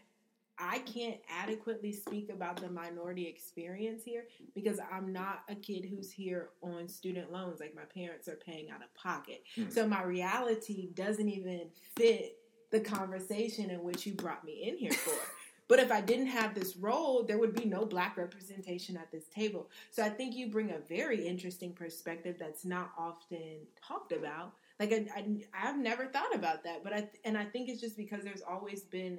I 0.59 0.79
can't 0.81 1.19
adequately 1.29 1.93
speak 1.93 2.31
about 2.31 2.57
the 2.57 2.71
minority 2.71 3.27
experience 3.27 4.03
here 4.05 4.25
because 4.55 4.79
I'm 4.93 5.13
not 5.13 5.43
a 5.49 5.55
kid 5.55 5.85
who's 5.85 6.11
here 6.11 6.51
on 6.63 6.89
student 6.89 7.33
loans. 7.33 7.61
Like 7.61 7.75
my 7.75 7.85
parents 7.85 8.29
are 8.29 8.37
paying 8.37 8.71
out 8.71 8.83
of 8.83 8.95
pocket. 8.95 9.43
Hmm. 9.55 9.69
So 9.69 9.87
my 9.87 10.03
reality 10.03 10.89
doesn't 10.95 11.29
even 11.29 11.69
fit 11.97 12.39
the 12.71 12.81
conversation 12.81 13.71
in 13.71 13.83
which 13.83 14.07
you 14.07 14.15
brought 14.15 14.45
me 14.45 14.69
in 14.69 14.77
here 14.77 14.93
for. 14.93 15.15
But 15.69 15.81
if 15.81 15.91
I 15.91 16.01
didn't 16.01 16.27
have 16.27 16.55
this 16.55 16.77
role, 16.77 17.25
there 17.25 17.39
would 17.39 17.55
be 17.55 17.65
no 17.65 17.85
black 17.85 18.17
representation 18.17 18.97
at 18.97 19.11
this 19.11 19.27
table. 19.35 19.69
So 19.91 20.05
I 20.05 20.09
think 20.09 20.37
you 20.37 20.49
bring 20.49 20.71
a 20.71 20.79
very 20.79 21.27
interesting 21.27 21.73
perspective 21.73 22.37
that's 22.39 22.65
not 22.65 22.93
often 22.97 23.59
talked 23.87 24.13
about. 24.13 24.53
Like 24.79 24.93
I, 24.93 25.07
I, 25.17 25.69
I've 25.69 25.79
never 25.79 26.07
thought 26.07 26.35
about 26.35 26.63
that, 26.65 26.85
but 26.85 26.93
I 26.93 27.09
and 27.25 27.37
I 27.37 27.45
think 27.45 27.69
it's 27.69 27.81
just 27.81 27.97
because 27.97 28.23
there's 28.23 28.43
always 28.43 28.83
been, 28.83 29.19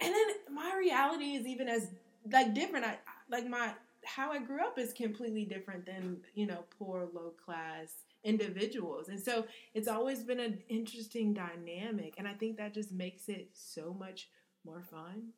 and 0.00 0.14
then 0.14 0.54
my 0.54 0.74
reality 0.78 1.34
is 1.34 1.46
even 1.46 1.68
as 1.68 1.88
like 2.30 2.54
different. 2.54 2.84
I 2.84 2.96
like 3.30 3.48
my 3.48 3.72
how 4.04 4.32
I 4.32 4.38
grew 4.38 4.60
up 4.60 4.78
is 4.78 4.92
completely 4.92 5.44
different 5.44 5.86
than 5.86 6.18
you 6.34 6.46
know 6.46 6.64
poor 6.78 7.08
low 7.12 7.32
class 7.44 7.92
individuals, 8.24 9.08
and 9.08 9.20
so 9.20 9.46
it's 9.74 9.88
always 9.88 10.22
been 10.22 10.40
an 10.40 10.58
interesting 10.68 11.34
dynamic, 11.34 12.14
and 12.18 12.28
I 12.28 12.34
think 12.34 12.56
that 12.58 12.74
just 12.74 12.92
makes 12.92 13.28
it 13.28 13.50
so 13.52 13.94
much 13.98 14.28
more 14.64 14.82
fun 14.82 15.28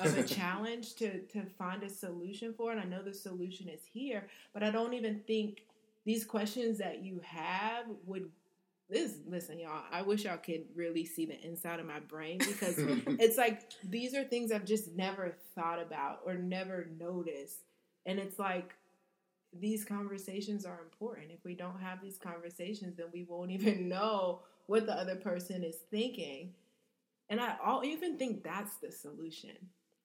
of 0.00 0.16
a 0.18 0.22
challenge 0.36 0.94
to 0.96 1.20
to 1.22 1.44
find 1.58 1.82
a 1.82 1.90
solution 1.90 2.54
for. 2.56 2.72
And 2.72 2.80
I 2.80 2.84
know 2.84 3.02
the 3.02 3.14
solution 3.14 3.68
is 3.68 3.80
here 3.92 4.28
but 4.52 4.62
I 4.62 4.70
don't 4.70 4.94
even 4.94 5.20
think 5.26 5.62
these 6.04 6.24
questions 6.24 6.78
that 6.78 7.02
you 7.04 7.20
have 7.24 7.86
would 8.06 8.30
this 8.88 9.14
listen 9.28 9.58
y'all 9.58 9.82
I 9.90 10.02
wish 10.02 10.24
y'all 10.24 10.36
could 10.36 10.64
really 10.74 11.04
see 11.04 11.26
the 11.26 11.40
inside 11.44 11.80
of 11.80 11.86
my 11.86 11.98
brain 12.00 12.38
because 12.38 12.74
it's 12.78 13.36
like 13.36 13.62
these 13.84 14.14
are 14.14 14.24
things 14.24 14.52
I've 14.52 14.64
just 14.64 14.92
never 14.94 15.36
thought 15.54 15.80
about 15.82 16.20
or 16.24 16.34
never 16.34 16.86
noticed 16.98 17.64
and 18.06 18.18
it's 18.18 18.38
like 18.38 18.74
these 19.58 19.84
conversations 19.84 20.64
are 20.66 20.80
important 20.82 21.30
if 21.32 21.44
we 21.44 21.54
don't 21.54 21.80
have 21.80 22.00
these 22.00 22.18
conversations 22.18 22.96
then 22.96 23.06
we 23.12 23.24
won't 23.24 23.50
even 23.50 23.88
know 23.94 24.40
what 24.66 24.86
the 24.86 24.92
other 24.92 25.16
person 25.16 25.64
is 25.64 25.76
thinking 25.90 26.52
and 27.28 27.40
I 27.40 27.56
I'll 27.64 27.84
even 27.84 28.16
think 28.16 28.44
that's 28.44 28.76
the 28.76 28.92
solution. 28.92 29.50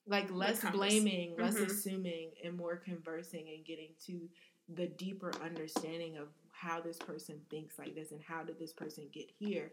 Like 0.08 0.32
less 0.32 0.66
blaming, 0.72 1.36
less 1.38 1.54
Mhm. 1.60 1.68
assuming, 1.70 2.32
and 2.44 2.58
more 2.58 2.76
conversing 2.78 3.50
and 3.50 3.64
getting 3.64 3.90
to 4.08 4.28
the 4.74 4.88
deeper 4.88 5.32
understanding 5.44 6.18
of 6.18 6.30
how 6.62 6.80
this 6.80 6.98
person 6.98 7.40
thinks 7.50 7.80
like 7.80 7.96
this 7.96 8.12
and 8.12 8.22
how 8.22 8.44
did 8.44 8.60
this 8.60 8.74
person 8.74 9.06
get 9.12 9.30
here. 9.40 9.72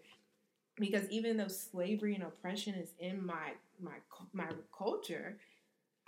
Because 0.77 1.09
even 1.11 1.37
though 1.37 1.49
slavery 1.49 2.15
and 2.15 2.25
oppression 2.25 2.75
is 2.75 2.91
in 2.99 3.25
my 3.25 3.53
my 3.81 3.97
my 4.33 4.49
culture, 4.77 5.39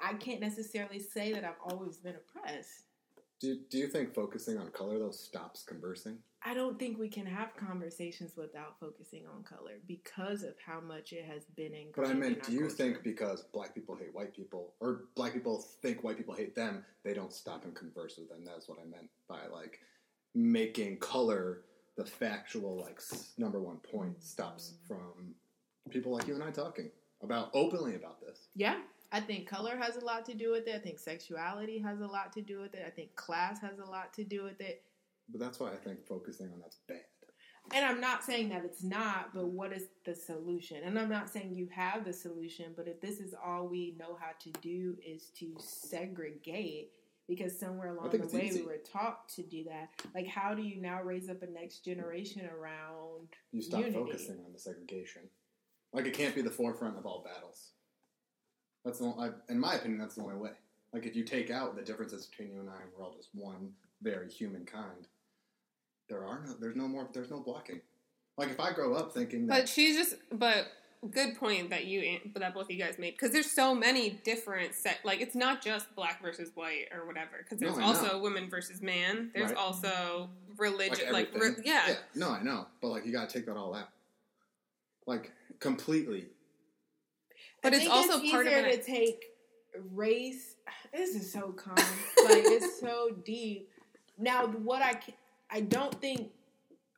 I 0.03 0.15
can't 0.15 0.41
necessarily 0.41 1.01
say 1.01 1.33
that 1.33 1.45
I've 1.45 1.61
always 1.73 1.99
been 1.99 2.15
oppressed. 2.17 2.85
do, 3.41 3.59
do 3.71 3.79
you 3.79 3.89
think 3.89 4.15
focusing 4.15 4.57
on 4.59 4.71
color 4.71 4.99
though 4.99 5.11
stops 5.11 5.63
conversing? 5.63 6.19
I 6.43 6.55
don't 6.55 6.79
think 6.79 6.99
we 6.99 7.09
can 7.09 7.27
have 7.27 7.55
conversations 7.55 8.33
without 8.35 8.81
focusing 8.81 9.25
on 9.27 9.43
color 9.43 9.75
because 9.87 10.43
of 10.43 10.55
how 10.65 10.81
much 10.81 11.13
it 11.13 11.27
has 11.27 11.45
been 11.55 11.75
in 11.75 11.89
But 11.95 12.07
I 12.07 12.15
meant, 12.15 12.43
do 12.45 12.53
you 12.53 12.61
culture. 12.61 12.77
think 12.77 13.03
because 13.03 13.43
black 13.53 13.75
people 13.75 13.95
hate 13.95 14.15
white 14.15 14.35
people, 14.35 14.73
or 14.81 15.03
black 15.17 15.35
people 15.35 15.63
think 15.83 16.03
white 16.03 16.17
people 16.17 16.35
hate 16.35 16.55
them, 16.55 16.83
they 17.05 17.13
don't 17.13 17.33
stop 17.33 17.65
and 17.65 17.75
converse 17.75 18.17
with 18.17 18.31
them? 18.31 18.43
That's 18.47 18.69
what 18.71 18.79
I 18.79 18.87
meant 18.89 19.11
by 19.29 19.49
like 19.53 19.81
making 20.35 20.99
color 20.99 21.63
the 21.97 22.05
factual 22.05 22.81
like 22.81 23.01
number 23.37 23.61
one 23.61 23.77
point 23.79 24.23
stops 24.23 24.75
from 24.87 25.35
people 25.91 26.13
like 26.13 26.27
you 26.27 26.35
and 26.35 26.43
I 26.43 26.51
talking 26.51 26.91
about 27.23 27.51
openly 27.53 27.97
about 27.97 28.21
this. 28.21 28.49
Yeah, 28.55 28.77
I 29.13 29.21
think 29.21 29.49
color 29.49 29.77
has 29.77 29.97
a 29.97 30.05
lot 30.05 30.25
to 30.27 30.35
do 30.35 30.53
with 30.53 30.67
it. 30.67 30.75
I 30.75 30.79
think 30.79 30.99
sexuality 30.99 31.79
has 31.81 32.01
a 32.01 32.07
lot 32.07 32.33
to 32.35 32.43
do 32.43 32.61
with 32.61 32.75
it. 32.75 32.85
I 32.87 32.91
think 32.91 33.15
class 33.17 33.61
has 33.61 33.79
a 33.79 33.91
lot 33.91 34.15
to 34.15 34.25
do 34.25 34.45
with 34.45 34.61
it. 34.61 34.83
But 35.29 35.41
that's 35.41 35.61
why 35.61 35.73
I 35.73 35.77
think 35.77 36.07
focusing 36.07 36.51
on 36.53 36.61
that's 36.61 36.79
bad. 36.89 37.01
And 37.73 37.85
I'm 37.85 38.01
not 38.01 38.25
saying 38.25 38.49
that 38.49 38.65
it's 38.65 38.83
not, 38.83 39.33
but 39.35 39.47
what 39.47 39.73
is 39.73 39.85
the 40.05 40.15
solution? 40.15 40.79
And 40.85 40.99
I'm 40.99 41.09
not 41.09 41.31
saying 41.31 41.55
you 41.55 41.69
have 41.73 42.05
the 42.05 42.13
solution, 42.13 42.73
but 42.77 42.89
if 42.89 43.01
this 43.01 43.21
is 43.21 43.35
all 43.45 43.69
we 43.69 43.95
know 43.99 44.17
how 44.19 44.31
to 44.41 44.51
do 44.61 44.97
is 45.07 45.31
to 45.39 45.55
segregate, 45.59 46.91
because 47.31 47.59
somewhere 47.59 47.95
along 47.95 48.11
the 48.11 48.19
way 48.37 48.47
easy. 48.47 48.61
we 48.61 48.67
were 48.67 48.81
taught 48.93 49.29
to 49.29 49.43
do 49.43 49.63
that. 49.65 49.91
Like, 50.15 50.27
how 50.27 50.53
do 50.53 50.63
you 50.63 50.83
now 50.83 51.01
raise 51.01 51.31
up 51.31 51.43
a 51.43 51.47
next 51.47 51.85
generation 51.85 52.43
around 52.47 53.29
You 53.53 53.63
stop 53.63 53.81
Unity. 53.81 53.95
focusing 53.97 54.41
on 54.45 54.53
the 54.53 54.59
segregation. 54.59 55.23
Like 55.93 56.07
it 56.07 56.13
can't 56.13 56.35
be 56.35 56.43
the 56.43 56.51
forefront 56.51 56.99
of 56.99 57.07
all 57.07 57.23
battles. 57.25 57.71
That's 58.85 58.99
the 58.99 59.05
only, 59.05 59.29
I, 59.29 59.53
in 59.53 59.61
my 59.61 59.75
opinion, 59.75 60.01
that's 60.01 60.17
the 60.17 60.23
only 60.23 60.37
way. 60.37 60.51
Like 60.93 61.07
if 61.07 61.15
you 61.15 61.23
take 61.23 61.51
out 61.51 61.77
the 61.77 61.83
differences 61.83 62.27
between 62.27 62.53
you 62.53 62.61
and 62.61 62.69
I, 62.69 62.83
and 62.83 62.91
we're 62.97 63.05
all 63.05 63.15
just 63.15 63.29
one 63.33 63.71
very 64.03 64.29
human 64.29 64.65
kind. 64.65 65.07
There 66.09 66.25
are 66.25 66.43
no, 66.45 66.55
there's 66.61 66.75
no 66.75 66.89
more, 66.89 67.09
there's 67.13 67.31
no 67.31 67.39
blocking. 67.39 67.81
Like 68.37 68.51
if 68.51 68.59
I 68.59 68.73
grow 68.73 68.95
up 68.95 69.13
thinking 69.13 69.47
that 69.47 69.61
But 69.61 69.69
she's 69.69 69.97
just 69.97 70.17
but 70.33 70.67
good 71.09 71.35
point 71.39 71.71
that 71.71 71.87
you 71.87 72.19
that 72.37 72.53
both 72.53 72.65
of 72.65 72.71
you 72.71 72.77
guys 72.79 72.99
made 72.99 73.13
because 73.13 73.33
there's 73.33 73.51
so 73.51 73.75
many 73.75 74.11
different 74.23 74.75
set 74.75 74.99
like 75.03 75.21
it's 75.23 75.35
not 75.35 75.63
just 75.63 75.95
black 75.95 76.21
versus 76.23 76.51
white 76.55 76.89
or 76.95 77.07
whatever 77.07 77.39
because 77.39 77.59
there's 77.59 77.77
No, 77.79 77.85
also 77.85 78.13
know. 78.13 78.19
women 78.19 78.51
versus 78.51 78.83
man. 78.83 79.31
There's 79.35 79.49
Right. 79.51 79.57
also 79.59 80.29
religion 80.59 81.11
like, 81.13 81.33
like, 81.33 81.43
re- 81.43 81.49
everything. 81.51 81.65
yeah. 81.67 81.95
no, 82.15 82.31
I 82.31 82.43
know, 82.43 82.67
but 82.83 82.89
like 82.89 83.07
you 83.07 83.13
got 83.13 83.31
to 83.31 83.35
take 83.39 83.47
that 83.47 83.57
all 83.57 83.75
out, 83.75 83.89
like 85.07 85.33
completely. 85.59 86.27
But 87.63 87.73
I 87.73 87.77
it's 87.77 87.85
think 87.87 87.95
also 87.97 88.21
it's 88.23 88.31
part 88.31 88.47
of 88.47 88.53
easier 88.53 88.67
an- 88.67 88.77
to 88.79 88.83
take 88.83 89.25
race. 89.93 90.57
This 90.93 91.15
is 91.15 91.33
so 91.33 91.53
common 91.53 91.85
like 92.25 92.43
it's 92.45 92.79
so 92.81 93.11
deep. 93.25 93.71
Now, 94.19 94.47
what 94.49 94.83
I 94.83 94.93
can, 94.95 95.15
I 95.51 95.63
don't 95.63 95.99
think 96.01 96.31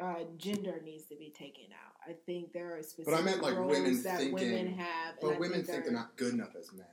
uh, 0.01 0.25
gender 0.39 0.81
needs 0.85 1.05
to 1.05 1.15
be 1.15 1.31
taken 1.31 1.67
out. 1.73 1.92
I 2.07 2.15
think 2.27 2.53
there 2.53 2.77
are 2.77 2.83
specific 2.83 3.07
but 3.07 3.15
I 3.15 3.23
meant, 3.23 3.43
like, 3.43 3.55
roles 3.57 3.71
women 3.73 4.03
that 4.03 4.19
thinking- 4.19 4.35
women 4.35 4.67
have. 4.75 5.15
But 5.21 5.39
women 5.39 5.59
think 5.59 5.67
think 5.69 5.85
they're 5.85 5.93
not 5.93 6.17
good 6.17 6.35
enough 6.35 6.55
as 6.59 6.73
men. 6.73 6.87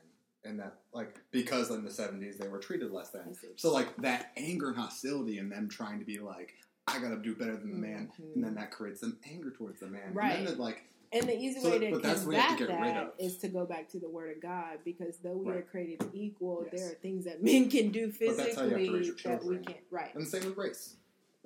and 0.46 0.58
that 0.60 0.80
like 0.94 1.20
because 1.32 1.70
in 1.70 1.84
the 1.84 1.92
seventies 1.92 2.38
they 2.38 2.48
were 2.48 2.60
treated 2.60 2.92
less 2.92 3.10
than. 3.10 3.36
So 3.58 3.74
like 3.74 3.94
that 3.98 4.32
anger 4.38 4.70
and 4.70 4.78
hostility 4.78 5.38
and 5.38 5.52
them 5.52 5.68
trying 5.68 6.00
to 6.00 6.06
be 6.06 6.20
like, 6.20 6.54
I 6.88 6.98
gotta 7.00 7.18
do 7.18 7.36
better 7.36 7.58
than 7.58 7.72
the 7.72 7.78
man, 7.78 8.10
Mhm. 8.20 8.36
and 8.36 8.44
then 8.46 8.56
that 8.56 8.72
creates 8.72 9.02
some 9.02 9.20
anger 9.30 9.52
towards 9.52 9.82
the 9.82 9.88
man. 9.88 10.14
Right. 10.14 10.38
And 10.38 10.48
then 10.48 10.58
like 10.58 10.84
And 11.12 11.28
the 11.28 11.36
easy 11.38 11.60
So- 11.60 11.72
way 11.72 11.80
to 11.80 11.92
but 11.92 12.04
that's 12.04 12.20
what 12.22 12.30
we 12.30 12.36
have 12.36 12.50
combat 12.50 12.58
to 12.60 12.66
get 12.68 12.74
rid 12.82 12.96
that 13.34 13.40
to 13.42 13.48
go 13.50 13.66
back 13.66 13.90
to 13.90 14.00
the 14.00 14.08
Word 14.10 14.36
of 14.38 14.42
God, 14.44 14.78
because 14.86 15.18
though 15.18 15.36
we 15.38 15.52
are 15.52 15.64
created 15.64 16.08
equal, 16.14 16.68
Yes. 16.72 16.80
there 16.80 16.92
are 16.92 16.96
things 16.96 17.26
that 17.26 17.42
men 17.44 17.68
can 17.70 17.90
do 17.92 18.08
But 18.12 18.38
that's 18.38 18.56
how 18.56 18.64
you 18.66 18.70
have 18.70 18.80
to 18.80 18.98
physically 19.00 19.32
that 19.32 19.44
we 19.44 19.58
can't. 19.58 19.86
Right. 19.92 20.14
and 20.16 20.24
the 20.24 20.30
same 20.30 20.46
with 20.46 20.56
race. 20.58 20.96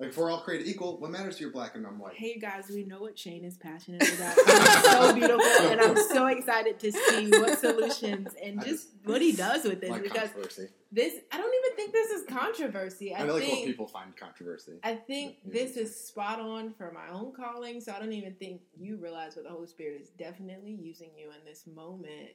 Like 0.00 0.08
if 0.08 0.16
we're 0.16 0.28
all 0.28 0.40
created 0.40 0.66
equal, 0.66 0.98
what 0.98 1.12
matters 1.12 1.36
to 1.36 1.44
you 1.44 1.52
black 1.52 1.76
and 1.76 1.86
I'm 1.86 2.00
white? 2.00 2.14
Hey 2.16 2.36
guys, 2.36 2.68
we 2.68 2.82
know 2.84 3.00
what 3.00 3.16
Shane 3.16 3.44
is 3.44 3.56
passionate 3.56 4.02
about. 4.02 4.34
It's 4.36 4.90
so 4.90 5.14
beautiful, 5.14 5.68
and 5.68 5.80
I'm 5.80 5.96
so 5.96 6.26
excited 6.26 6.80
to 6.80 6.90
see 6.90 7.30
what 7.30 7.60
solutions 7.60 8.28
and 8.42 8.58
I 8.58 8.64
just 8.64 8.88
what 9.04 9.22
he 9.22 9.30
does 9.30 9.62
with 9.62 9.80
this 9.80 9.90
like 9.90 10.02
because 10.02 10.30
controversy. 10.30 10.68
this. 10.90 11.14
I 11.30 11.36
don't 11.36 11.54
even 11.64 11.76
think 11.76 11.92
this 11.92 12.10
is 12.10 12.26
controversy. 12.28 13.14
I, 13.14 13.20
I, 13.20 13.24
like 13.24 13.42
think 13.42 13.58
what 13.58 13.66
people 13.66 13.86
find 13.86 14.16
controversy. 14.16 14.72
I 14.82 14.96
think 14.96 15.36
this 15.44 15.76
is 15.76 15.94
spot 15.94 16.40
on 16.40 16.74
for 16.74 16.90
my 16.90 17.16
own 17.16 17.32
calling, 17.32 17.80
so 17.80 17.92
I 17.92 18.00
don't 18.00 18.12
even 18.12 18.34
think 18.34 18.62
you 18.76 18.96
realize 18.96 19.36
what 19.36 19.44
the 19.44 19.52
Holy 19.52 19.68
Spirit 19.68 20.00
is 20.02 20.08
definitely 20.08 20.72
using 20.72 21.10
you 21.16 21.28
in 21.28 21.44
this 21.46 21.68
moment 21.72 22.30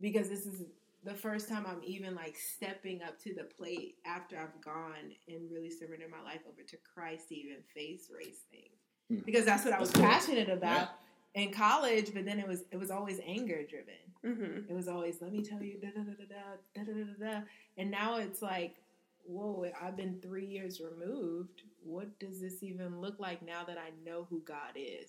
because 0.00 0.30
this 0.30 0.46
is 0.46 0.62
the 1.04 1.14
first 1.14 1.48
time 1.48 1.64
I'm 1.66 1.82
even 1.84 2.14
like 2.14 2.36
stepping 2.36 3.02
up 3.02 3.18
to 3.22 3.34
the 3.34 3.44
plate 3.44 3.96
after 4.04 4.36
I've 4.38 4.60
gone 4.62 5.12
and 5.28 5.50
really 5.50 5.70
surrendered 5.70 6.10
my 6.10 6.22
life 6.22 6.40
over 6.46 6.62
to 6.62 6.76
Christ 6.94 7.28
to 7.28 7.36
even 7.36 7.56
face 7.74 8.10
race 8.14 8.40
things. 8.50 8.76
Hmm. 9.08 9.24
Because 9.24 9.44
that's 9.44 9.64
what 9.64 9.74
I 9.74 9.80
was 9.80 9.90
passionate 9.90 10.50
about 10.50 10.90
in 11.34 11.52
college, 11.52 12.12
but 12.12 12.24
then 12.24 12.38
it 12.38 12.46
was 12.46 12.64
it 12.70 12.76
was 12.76 12.90
always 12.90 13.20
anger 13.26 13.62
driven. 13.68 13.94
Mm-hmm. 14.24 14.70
It 14.70 14.74
was 14.74 14.88
always, 14.88 15.16
let 15.22 15.32
me 15.32 15.42
tell 15.42 15.62
you, 15.62 15.78
da 15.80 15.88
da 15.88 16.02
da 16.02 16.12
da 16.12 16.24
da 16.28 16.84
da 16.84 16.92
da 16.92 17.04
da 17.04 17.32
da. 17.32 17.40
And 17.78 17.90
now 17.90 18.16
it's 18.16 18.42
like, 18.42 18.76
whoa, 19.24 19.66
I've 19.80 19.96
been 19.96 20.20
three 20.20 20.46
years 20.46 20.80
removed. 20.80 21.62
What 21.82 22.18
does 22.18 22.40
this 22.40 22.62
even 22.62 23.00
look 23.00 23.18
like 23.18 23.42
now 23.42 23.64
that 23.64 23.78
I 23.78 23.90
know 24.04 24.26
who 24.28 24.40
God 24.40 24.76
is 24.76 25.08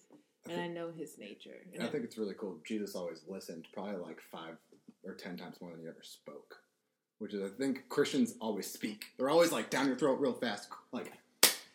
and 0.50 0.62
I 0.62 0.68
know 0.68 0.92
His 0.96 1.18
nature? 1.18 1.58
And 1.74 1.84
I 1.84 1.88
think 1.88 2.06
it's 2.06 2.18
really 2.18 2.36
cool. 2.38 2.58
Jesus 2.66 2.96
always 2.96 3.24
listened, 3.28 3.68
probably 3.74 3.98
like 3.98 4.22
five 4.32 4.56
or 5.04 5.14
ten 5.14 5.38
times 5.38 5.58
more 5.62 5.72
than 5.72 5.82
he 5.82 5.88
ever 5.88 6.04
spoke. 6.04 6.58
Which 7.20 7.34
is, 7.34 7.44
I 7.44 7.56
think 7.56 7.88
Christians 7.90 8.36
always 8.42 8.70
speak. 8.72 9.06
They're 9.18 9.30
always 9.30 9.52
like 9.52 9.70
down 9.70 9.88
your 9.88 9.96
throat 9.96 10.20
real 10.20 10.34
fast, 10.34 10.70
like. 10.92 11.12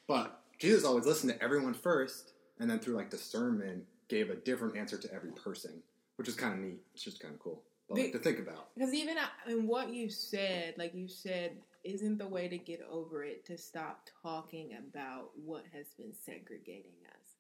But 0.09 0.41
Jesus 0.59 0.85
always 0.85 1.07
listened 1.07 1.33
to 1.33 1.43
everyone 1.43 1.75
first, 1.75 2.33
and 2.59 2.69
then 2.71 2.79
through 2.79 2.97
like 2.97 3.11
discernment, 3.11 3.85
gave 4.09 4.31
a 4.31 4.37
different 4.37 4.77
answer 4.77 4.97
to 4.99 5.13
every 5.13 5.33
person, 5.33 5.83
which 6.17 6.29
is 6.29 6.35
kind 6.35 6.55
of 6.55 6.61
neat. 6.61 6.81
It's 6.95 7.03
just 7.05 7.21
kind 7.21 7.35
of 7.35 7.41
cool, 7.41 7.63
but 7.89 7.99
like, 7.99 8.13
to 8.13 8.19
think 8.19 8.39
about. 8.39 8.69
Because 8.75 8.95
even 8.95 9.19
uh, 9.19 9.27
in 9.49 9.67
what 9.67 9.93
you 9.93 10.09
said, 10.09 10.75
like 10.79 10.95
you 10.95 11.09
said, 11.09 11.53
isn't 11.85 12.19
the 12.19 12.27
way 12.27 12.49
to 12.49 12.59
get 12.59 12.81
over 12.91 13.25
it 13.25 13.45
to 13.47 13.57
stop 13.57 14.09
talking 14.23 14.71
about 14.77 15.31
what 15.45 15.65
has 15.73 15.87
been 15.97 16.13
segregating 16.25 16.95
us. 17.09 17.37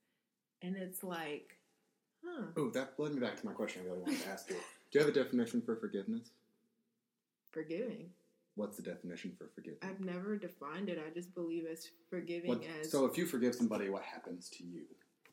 And 0.62 0.76
it's 0.76 1.02
like, 1.02 1.56
huh, 2.24 2.46
Oh, 2.56 2.70
that 2.70 2.94
led 2.98 3.14
me 3.14 3.20
back 3.20 3.38
to 3.40 3.46
my 3.46 3.52
question. 3.52 3.82
I 3.84 3.88
really 3.88 4.00
wanted 4.00 4.22
to 4.22 4.28
ask 4.28 4.48
you. 4.50 4.56
Do 4.96 5.00
you 5.00 5.06
have 5.06 5.14
a 5.14 5.22
definition 5.24 5.60
for 5.60 5.76
forgiveness? 5.76 6.30
forgiving. 7.56 8.10
What's 8.54 8.76
the 8.76 8.82
definition 8.82 9.32
for 9.36 9.48
forgiveness? 9.54 9.82
I've 9.82 10.00
never 10.00 10.36
defined 10.36 10.88
it. 10.88 10.98
I 10.98 11.12
just 11.12 11.34
believe 11.34 11.64
as 11.70 11.86
forgiving 12.08 12.48
What, 12.48 12.62
as 12.80 12.90
so 12.90 13.04
if 13.04 13.18
you 13.18 13.26
forgive 13.26 13.54
somebody, 13.54 13.90
what 13.90 14.02
happens 14.02 14.48
to 14.50 14.64
you? 14.64 14.84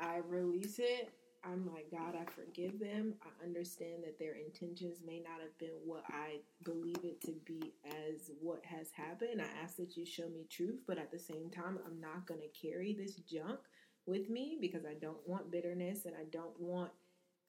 I 0.01 0.19
release 0.27 0.79
it. 0.79 1.13
I'm 1.45 1.65
like, 1.65 1.91
God, 1.91 2.15
I 2.15 2.25
forgive 2.31 2.77
them. 2.79 3.15
I 3.23 3.45
understand 3.45 4.03
that 4.03 4.19
their 4.19 4.35
intentions 4.35 4.99
may 5.05 5.19
not 5.19 5.41
have 5.41 5.57
been 5.59 5.75
what 5.85 6.03
I 6.09 6.39
believe 6.63 7.03
it 7.03 7.21
to 7.21 7.33
be 7.45 7.73
as 7.85 8.31
what 8.41 8.65
has 8.65 8.89
happened. 8.91 9.41
I 9.41 9.63
ask 9.63 9.77
that 9.77 9.95
you 9.95 10.05
show 10.05 10.27
me 10.27 10.45
truth, 10.49 10.79
but 10.85 10.97
at 10.97 11.09
the 11.09 11.19
same 11.19 11.49
time, 11.49 11.79
I'm 11.85 12.01
not 12.01 12.25
going 12.25 12.41
to 12.41 12.67
carry 12.67 12.93
this 12.93 13.15
junk 13.15 13.59
with 14.05 14.29
me 14.29 14.57
because 14.59 14.85
I 14.85 14.93
don't 14.93 15.25
want 15.27 15.51
bitterness 15.51 16.05
and 16.05 16.15
I 16.15 16.25
don't 16.31 16.59
want 16.59 16.91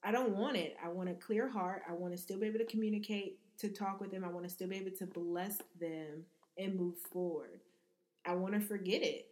I 0.04 0.12
don't 0.12 0.36
want 0.36 0.56
it. 0.56 0.76
I 0.84 0.88
want 0.88 1.08
a 1.08 1.14
clear 1.14 1.48
heart. 1.48 1.82
I 1.88 1.94
want 1.94 2.12
to 2.12 2.18
still 2.18 2.38
be 2.38 2.46
able 2.46 2.58
to 2.58 2.66
communicate, 2.66 3.38
to 3.58 3.68
talk 3.68 4.00
with 4.00 4.10
them. 4.10 4.24
I 4.24 4.28
want 4.28 4.44
to 4.44 4.50
still 4.50 4.68
be 4.68 4.76
able 4.76 4.90
to 4.98 5.06
bless 5.06 5.58
them 5.80 6.24
and 6.58 6.76
move 6.76 6.96
forward. 7.10 7.60
I 8.26 8.34
want 8.34 8.54
to 8.54 8.60
forget 8.60 9.02
it. 9.02 9.28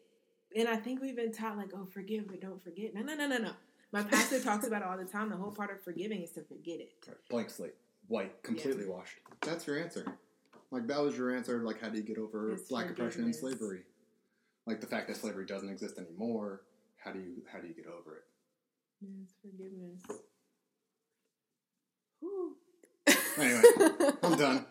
And 0.57 0.69
I 0.69 0.77
think 0.77 1.01
we've 1.01 1.17
been 1.17 1.33
taught 1.33 1.57
like, 1.57 1.71
oh, 1.75 1.87
forgive 1.93 2.29
but 2.29 2.41
don't 2.41 2.63
forget. 2.63 2.95
No, 2.95 3.03
no, 3.03 3.15
no, 3.15 3.27
no, 3.27 3.39
no. 3.39 3.53
My 3.93 4.03
pastor 4.11 4.41
talks 4.41 4.67
about 4.67 4.83
it 4.83 4.89
all 4.89 4.97
the 4.97 5.05
time. 5.05 5.29
The 5.29 5.37
whole 5.37 5.51
part 5.51 5.71
of 5.71 5.83
forgiving 5.83 6.23
is 6.23 6.33
to 6.33 6.43
forget 6.43 6.81
it. 6.81 6.93
Blank 7.29 7.51
slate, 7.51 7.75
white, 8.09 8.43
completely 8.43 8.87
washed. 8.87 9.19
That's 9.43 9.67
your 9.67 9.79
answer. 9.79 10.07
Like 10.71 10.87
that 10.87 11.01
was 11.01 11.17
your 11.17 11.37
answer. 11.37 11.63
Like 11.63 11.81
how 11.81 11.91
do 11.91 11.99
you 11.99 12.05
get 12.05 12.17
over 12.19 12.53
It's 12.53 12.69
black 12.69 12.91
oppression 12.91 13.25
and 13.25 13.37
slavery? 13.37 13.83
Like 14.67 14.81
the 14.81 14.87
fact 14.87 15.09
that 15.09 15.17
slavery 15.17 15.45
doesn't 15.45 15.69
exist 15.69 15.99
anymore. 15.99 16.63
How 16.97 17.13
do 17.13 17.19
you 17.19 17.43
how 17.53 17.59
do 17.59 17.69
you 17.69 17.75
get 17.75 17.87
over 17.87 18.17
it? 18.17 18.25
Yes, 19.01 19.35
forgiveness. 19.43 20.23
Anyway, 23.39 23.63
I'm 24.23 24.37
done. 24.37 24.67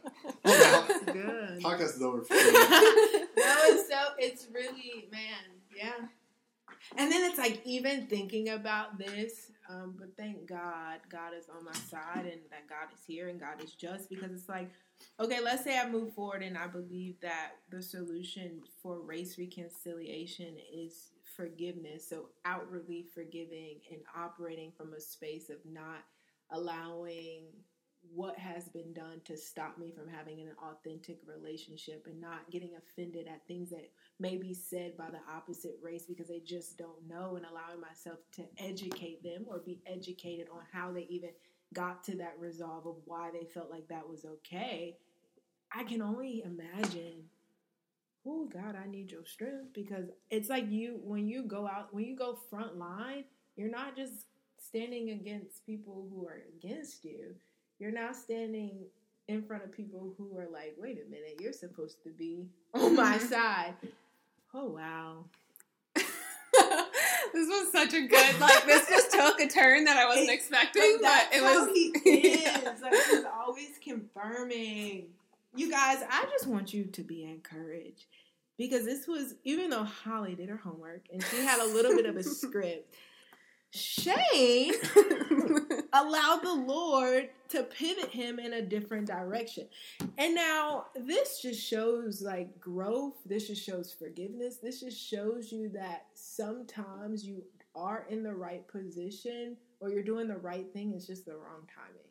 I'm. 0.45 1.05
Good. 1.05 1.61
Podcast 1.61 1.95
is 1.95 2.01
over. 2.01 2.21
For 2.21 2.33
me. 2.33 2.39
no, 2.41 3.29
it's 3.37 3.89
so 3.89 3.97
it's 4.17 4.47
really 4.53 5.07
man, 5.11 5.55
yeah. 5.75 6.07
And 6.97 7.11
then 7.11 7.29
it's 7.29 7.37
like 7.37 7.61
even 7.65 8.07
thinking 8.07 8.49
about 8.49 8.97
this, 8.97 9.51
um, 9.69 9.95
but 9.97 10.09
thank 10.17 10.47
God, 10.47 10.99
God 11.09 11.33
is 11.37 11.47
on 11.49 11.63
my 11.63 11.73
side, 11.73 12.25
and 12.25 12.41
that 12.49 12.67
God 12.67 12.93
is 12.93 13.03
here, 13.05 13.29
and 13.29 13.39
God 13.39 13.63
is 13.63 13.73
just 13.73 14.09
because 14.09 14.31
it's 14.31 14.49
like, 14.49 14.69
okay, 15.19 15.39
let's 15.41 15.63
say 15.63 15.77
I 15.77 15.89
move 15.89 16.13
forward, 16.13 16.43
and 16.43 16.57
I 16.57 16.67
believe 16.67 17.15
that 17.21 17.51
the 17.69 17.81
solution 17.81 18.61
for 18.81 18.99
race 18.99 19.37
reconciliation 19.37 20.55
is 20.73 21.11
forgiveness. 21.35 22.07
So 22.07 22.29
outwardly 22.45 23.05
forgiving 23.13 23.79
and 23.89 24.01
operating 24.15 24.71
from 24.71 24.93
a 24.93 24.99
space 24.99 25.49
of 25.49 25.57
not 25.65 26.03
allowing 26.51 27.43
what 28.13 28.37
has 28.37 28.67
been 28.69 28.93
done 28.93 29.21
to 29.25 29.37
stop 29.37 29.77
me 29.77 29.91
from 29.91 30.07
having 30.07 30.41
an 30.41 30.51
authentic 30.61 31.19
relationship 31.25 32.05
and 32.07 32.19
not 32.19 32.49
getting 32.51 32.71
offended 32.77 33.27
at 33.27 33.45
things 33.47 33.69
that 33.69 33.89
may 34.19 34.37
be 34.37 34.53
said 34.53 34.97
by 34.97 35.09
the 35.09 35.19
opposite 35.31 35.77
race 35.81 36.05
because 36.07 36.27
they 36.27 36.39
just 36.39 36.77
don't 36.77 37.07
know 37.07 37.35
and 37.35 37.45
allowing 37.45 37.79
myself 37.79 38.19
to 38.33 38.43
educate 38.57 39.23
them 39.23 39.45
or 39.47 39.59
be 39.59 39.81
educated 39.85 40.47
on 40.51 40.61
how 40.71 40.91
they 40.91 41.07
even 41.09 41.29
got 41.73 42.03
to 42.03 42.17
that 42.17 42.35
resolve 42.39 42.85
of 42.85 42.95
why 43.05 43.29
they 43.31 43.45
felt 43.45 43.71
like 43.71 43.87
that 43.87 44.07
was 44.07 44.25
okay. 44.25 44.97
I 45.73 45.83
can 45.83 46.01
only 46.01 46.43
imagine 46.43 47.23
oh 48.25 48.47
God, 48.51 48.75
I 48.75 48.87
need 48.87 49.11
your 49.11 49.25
strength 49.25 49.73
because 49.73 50.05
it's 50.29 50.49
like 50.49 50.69
you 50.69 50.99
when 51.03 51.27
you 51.27 51.43
go 51.43 51.67
out 51.67 51.93
when 51.93 52.05
you 52.05 52.15
go 52.15 52.37
front 52.49 52.77
line, 52.77 53.25
you're 53.55 53.69
not 53.69 53.95
just 53.95 54.25
standing 54.57 55.09
against 55.11 55.65
people 55.65 56.07
who 56.11 56.25
are 56.27 56.43
against 56.57 57.03
you. 57.03 57.35
You're 57.81 57.91
now 57.91 58.11
standing 58.11 58.85
in 59.27 59.41
front 59.41 59.63
of 59.63 59.71
people 59.71 60.13
who 60.15 60.37
are 60.37 60.47
like, 60.47 60.75
wait 60.77 61.01
a 61.03 61.09
minute, 61.09 61.39
you're 61.39 61.51
supposed 61.51 62.03
to 62.03 62.09
be 62.11 62.45
on 62.75 62.95
my 62.95 63.17
mm-hmm. 63.17 63.25
side. 63.25 63.73
Oh 64.53 64.67
wow. 64.67 65.25
this 65.95 66.05
was 67.33 67.71
such 67.71 67.95
a 67.95 68.05
good 68.05 68.39
like 68.39 68.67
this 68.67 68.87
just 68.87 69.11
took 69.11 69.39
a 69.39 69.47
turn 69.47 69.85
that 69.85 69.97
I 69.97 70.05
wasn't 70.05 70.29
It- 70.29 70.33
expecting, 70.33 70.99
but, 71.01 71.27
that's 71.31 71.35
it 71.35 71.41
was 71.41 71.69
he 71.73 71.87
is. 72.09 72.41
Yeah. 72.43 72.73
Like 72.83 72.93
he's 72.93 73.25
always 73.25 73.79
confirming. 73.83 75.07
You 75.55 75.71
guys, 75.71 76.03
I 76.07 76.25
just 76.31 76.45
want 76.45 76.75
you 76.75 76.83
to 76.83 77.01
be 77.01 77.23
encouraged 77.23 78.05
because 78.59 78.85
this 78.85 79.07
was 79.07 79.33
even 79.43 79.71
though 79.71 79.85
Holly 79.85 80.35
did 80.35 80.49
her 80.49 80.57
homework 80.57 81.05
and 81.11 81.23
she 81.23 81.37
had 81.37 81.59
a 81.59 81.65
little 81.65 81.95
bit 81.95 82.05
of 82.05 82.15
a 82.15 82.23
script. 82.23 82.93
Shane 83.73 84.73
allowed 85.93 86.41
the 86.41 86.53
Lord 86.53 87.29
to 87.49 87.63
pivot 87.63 88.09
him 88.09 88.39
in 88.39 88.53
a 88.53 88.61
different 88.61 89.07
direction. 89.07 89.67
And 90.17 90.33
now 90.35 90.85
this 90.95 91.41
just 91.41 91.61
shows 91.61 92.21
like 92.21 92.59
growth. 92.59 93.15
This 93.25 93.47
just 93.47 93.65
shows 93.65 93.93
forgiveness. 93.93 94.57
This 94.57 94.79
just 94.79 94.97
shows 94.97 95.51
you 95.51 95.69
that 95.69 96.07
sometimes 96.13 97.25
you 97.25 97.43
are 97.75 98.05
in 98.09 98.23
the 98.23 98.33
right 98.33 98.67
position 98.67 99.57
or 99.79 99.89
you're 99.89 100.03
doing 100.03 100.27
the 100.27 100.37
right 100.37 100.71
thing. 100.73 100.93
It's 100.93 101.07
just 101.07 101.25
the 101.25 101.35
wrong 101.35 101.67
timing. 101.73 102.01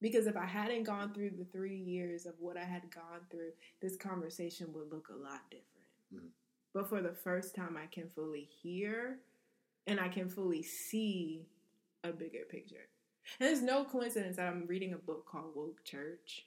Because 0.00 0.26
if 0.26 0.36
I 0.36 0.46
hadn't 0.46 0.84
gone 0.84 1.14
through 1.14 1.30
the 1.30 1.46
three 1.52 1.76
years 1.76 2.26
of 2.26 2.34
what 2.38 2.56
I 2.56 2.64
had 2.64 2.90
gone 2.92 3.20
through, 3.30 3.52
this 3.80 3.96
conversation 3.96 4.72
would 4.72 4.90
look 4.90 5.08
a 5.08 5.14
lot 5.14 5.42
different. 5.50 5.88
Mhm. 6.12 6.30
But 6.72 6.88
for 6.88 7.00
the 7.00 7.14
first 7.14 7.54
time, 7.54 7.76
I 7.76 7.86
can 7.86 8.08
fully 8.08 8.44
hear 8.44 9.20
and 9.86 10.00
I 10.00 10.08
can 10.08 10.28
fully 10.28 10.62
see 10.62 11.46
a 12.04 12.12
bigger 12.12 12.44
picture. 12.48 12.88
And 13.40 13.48
there's 13.48 13.62
no 13.62 13.84
coincidence 13.84 14.36
that 14.36 14.46
I'm 14.48 14.66
reading 14.66 14.92
a 14.92 14.96
book 14.96 15.26
called 15.30 15.52
Woke 15.54 15.84
Church. 15.84 16.46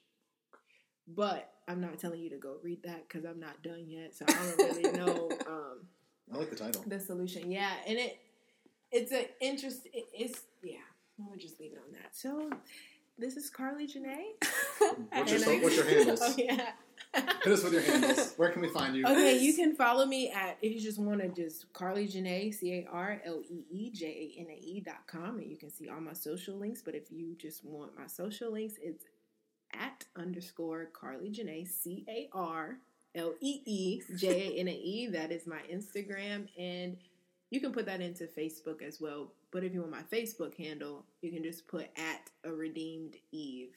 But 1.08 1.52
I'm 1.68 1.80
not 1.80 1.98
telling 1.98 2.20
you 2.20 2.30
to 2.30 2.36
go 2.36 2.56
read 2.62 2.82
that 2.84 3.08
because 3.08 3.24
I'm 3.24 3.38
not 3.40 3.62
done 3.62 3.84
yet. 3.88 4.14
So 4.14 4.24
I 4.28 4.32
don't 4.32 4.58
really 4.58 4.92
know 4.98 5.30
um, 5.48 5.78
I 6.32 6.38
like 6.38 6.50
the 6.50 6.56
title. 6.56 6.82
the 6.86 6.98
solution. 6.98 7.50
Yeah, 7.50 7.70
and 7.86 7.98
it 7.98 8.18
it's 8.90 9.12
an 9.12 9.26
interest. 9.40 9.86
It, 9.92 10.06
it's 10.12 10.40
yeah. 10.62 10.78
I'm 11.18 11.26
gonna 11.26 11.38
just 11.38 11.58
leave 11.60 11.72
it 11.72 11.78
on 11.86 11.92
that. 11.92 12.14
So 12.16 12.50
this 13.18 13.36
is 13.36 13.50
Carlee 13.50 13.88
Janae. 13.90 14.34
What's 14.78 14.80
your, 14.80 14.96
And 15.12 15.28
so, 15.40 15.50
I- 15.52 15.58
what's 15.60 15.76
your 15.76 15.84
handles? 15.88 16.20
Oh, 16.22 16.34
yeah. 16.36 16.70
Hit 17.16 17.52
us 17.52 17.64
with 17.64 17.72
your 17.72 17.82
handles. 17.82 18.34
Where 18.36 18.50
can 18.50 18.62
we 18.62 18.68
find 18.68 18.94
you? 18.96 19.04
Okay, 19.06 19.38
you 19.38 19.54
can 19.54 19.74
follow 19.74 20.06
me 20.06 20.30
at 20.30 20.58
if 20.60 20.72
you 20.72 20.80
just 20.80 20.98
want 20.98 21.20
to 21.20 21.28
just 21.28 21.72
Carlee 21.72 22.12
Janae 22.12 22.52
C 22.52 22.72
A 22.72 22.88
R 22.90 23.20
L 23.24 23.42
E 23.48 23.64
E 23.70 23.90
J 23.90 24.06
A 24.36 24.40
N 24.40 24.46
A 24.50 24.58
E 24.58 24.80
dot 24.84 25.06
com, 25.06 25.38
and 25.38 25.50
you 25.50 25.56
can 25.56 25.70
see 25.70 25.88
all 25.88 26.00
my 26.00 26.12
social 26.12 26.56
links. 26.56 26.82
But 26.82 26.94
if 26.94 27.10
you 27.10 27.34
just 27.36 27.64
want 27.64 27.96
my 27.98 28.06
social 28.06 28.52
links, 28.52 28.74
it's 28.82 29.04
at 29.72 30.04
underscore 30.16 30.90
Carlee 30.92 31.34
Janae 31.34 31.66
C 31.66 32.04
A 32.08 32.28
R 32.32 32.78
L 33.14 33.34
E 33.40 33.62
E 33.64 34.02
J 34.16 34.28
A 34.28 34.60
N 34.60 34.68
A 34.68 34.72
E. 34.72 35.08
That 35.12 35.32
is 35.32 35.46
my 35.46 35.60
Instagram, 35.72 36.48
and 36.58 36.96
you 37.50 37.60
can 37.60 37.72
put 37.72 37.86
that 37.86 38.00
into 38.00 38.24
Facebook 38.24 38.82
as 38.82 39.00
well. 39.00 39.32
But 39.52 39.64
if 39.64 39.72
you 39.72 39.80
want 39.80 39.92
my 39.92 40.02
Facebook 40.12 40.56
handle, 40.56 41.04
you 41.22 41.30
can 41.30 41.42
just 41.42 41.66
put 41.68 41.88
at 41.96 42.30
a 42.44 42.52
redeemed 42.52 43.14
Eve 43.32 43.74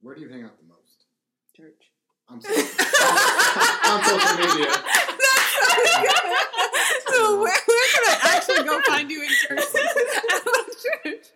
Where 0.00 0.14
do 0.14 0.22
you 0.22 0.28
hang 0.28 0.44
out 0.44 0.56
the 0.58 0.66
most? 0.66 1.06
Church. 1.54 1.90
I'm 2.30 2.40
sorry. 2.40 2.56
On 3.90 4.04
social 4.04 4.36
media. 4.38 4.70
That's 4.70 5.50
so 5.52 5.66
good. 6.02 7.14
so 7.14 7.40
where, 7.40 7.58
where 7.66 7.88
can 7.92 8.04
I 8.06 8.18
actually 8.36 8.64
go 8.64 8.80
find 8.82 9.10
you 9.10 9.22
in 9.22 9.28
person? 9.48 9.80
At 10.30 11.04
church. 11.04 11.26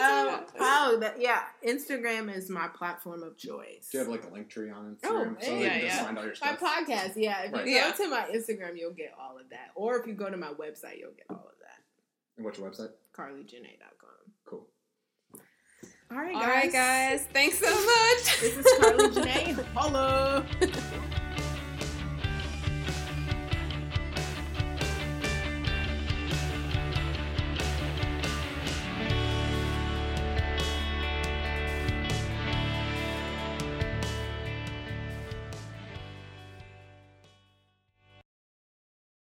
Um, 0.00 0.46
oh, 0.58 0.96
that, 1.00 1.16
yeah. 1.20 1.42
Instagram 1.66 2.34
is 2.34 2.48
my 2.48 2.68
platform 2.68 3.22
of 3.22 3.36
choice. 3.36 3.88
Do 3.92 3.98
you 3.98 4.04
have 4.04 4.08
like 4.08 4.24
a 4.24 4.32
link 4.32 4.48
tree 4.48 4.70
on 4.70 4.96
Oh, 5.04 5.08
Instagram 5.08 5.44
so 5.44 5.50
yeah, 5.52 5.74
you 5.76 5.82
just 5.82 5.96
yeah. 5.96 6.04
find 6.04 6.18
all 6.18 6.24
your 6.24 6.34
my 6.40 6.52
podcast, 6.56 7.12
yeah. 7.16 7.42
If 7.42 7.52
Right. 7.52 7.66
you 7.66 7.74
go 7.80 7.86
Yeah. 7.86 7.92
to 7.92 8.08
my 8.08 8.24
Instagram, 8.34 8.78
you'll 8.78 8.92
get 8.94 9.12
all 9.20 9.36
of 9.38 9.48
that. 9.50 9.70
Or 9.74 9.96
if 10.00 10.06
you 10.06 10.14
go 10.14 10.30
to 10.30 10.36
my 10.36 10.48
website, 10.54 10.98
you'll 10.98 11.12
get 11.12 11.26
all 11.28 11.36
of 11.36 11.58
that. 11.60 11.80
And 12.36 12.44
what's 12.46 12.58
your 12.58 12.70
website? 12.70 12.90
CarleeJanae.com. 13.14 14.11
All 16.12 16.18
right, 16.18 16.34
guys. 16.34 16.46
right, 16.46 16.72
guys. 16.72 17.24
Thanks 17.32 17.58
so 17.58 17.66
much. 17.70 18.40
This 18.40 18.56
is 18.58 18.66
Carlee 18.80 19.14
Janae. 19.14 19.64
Holla. 19.74 20.44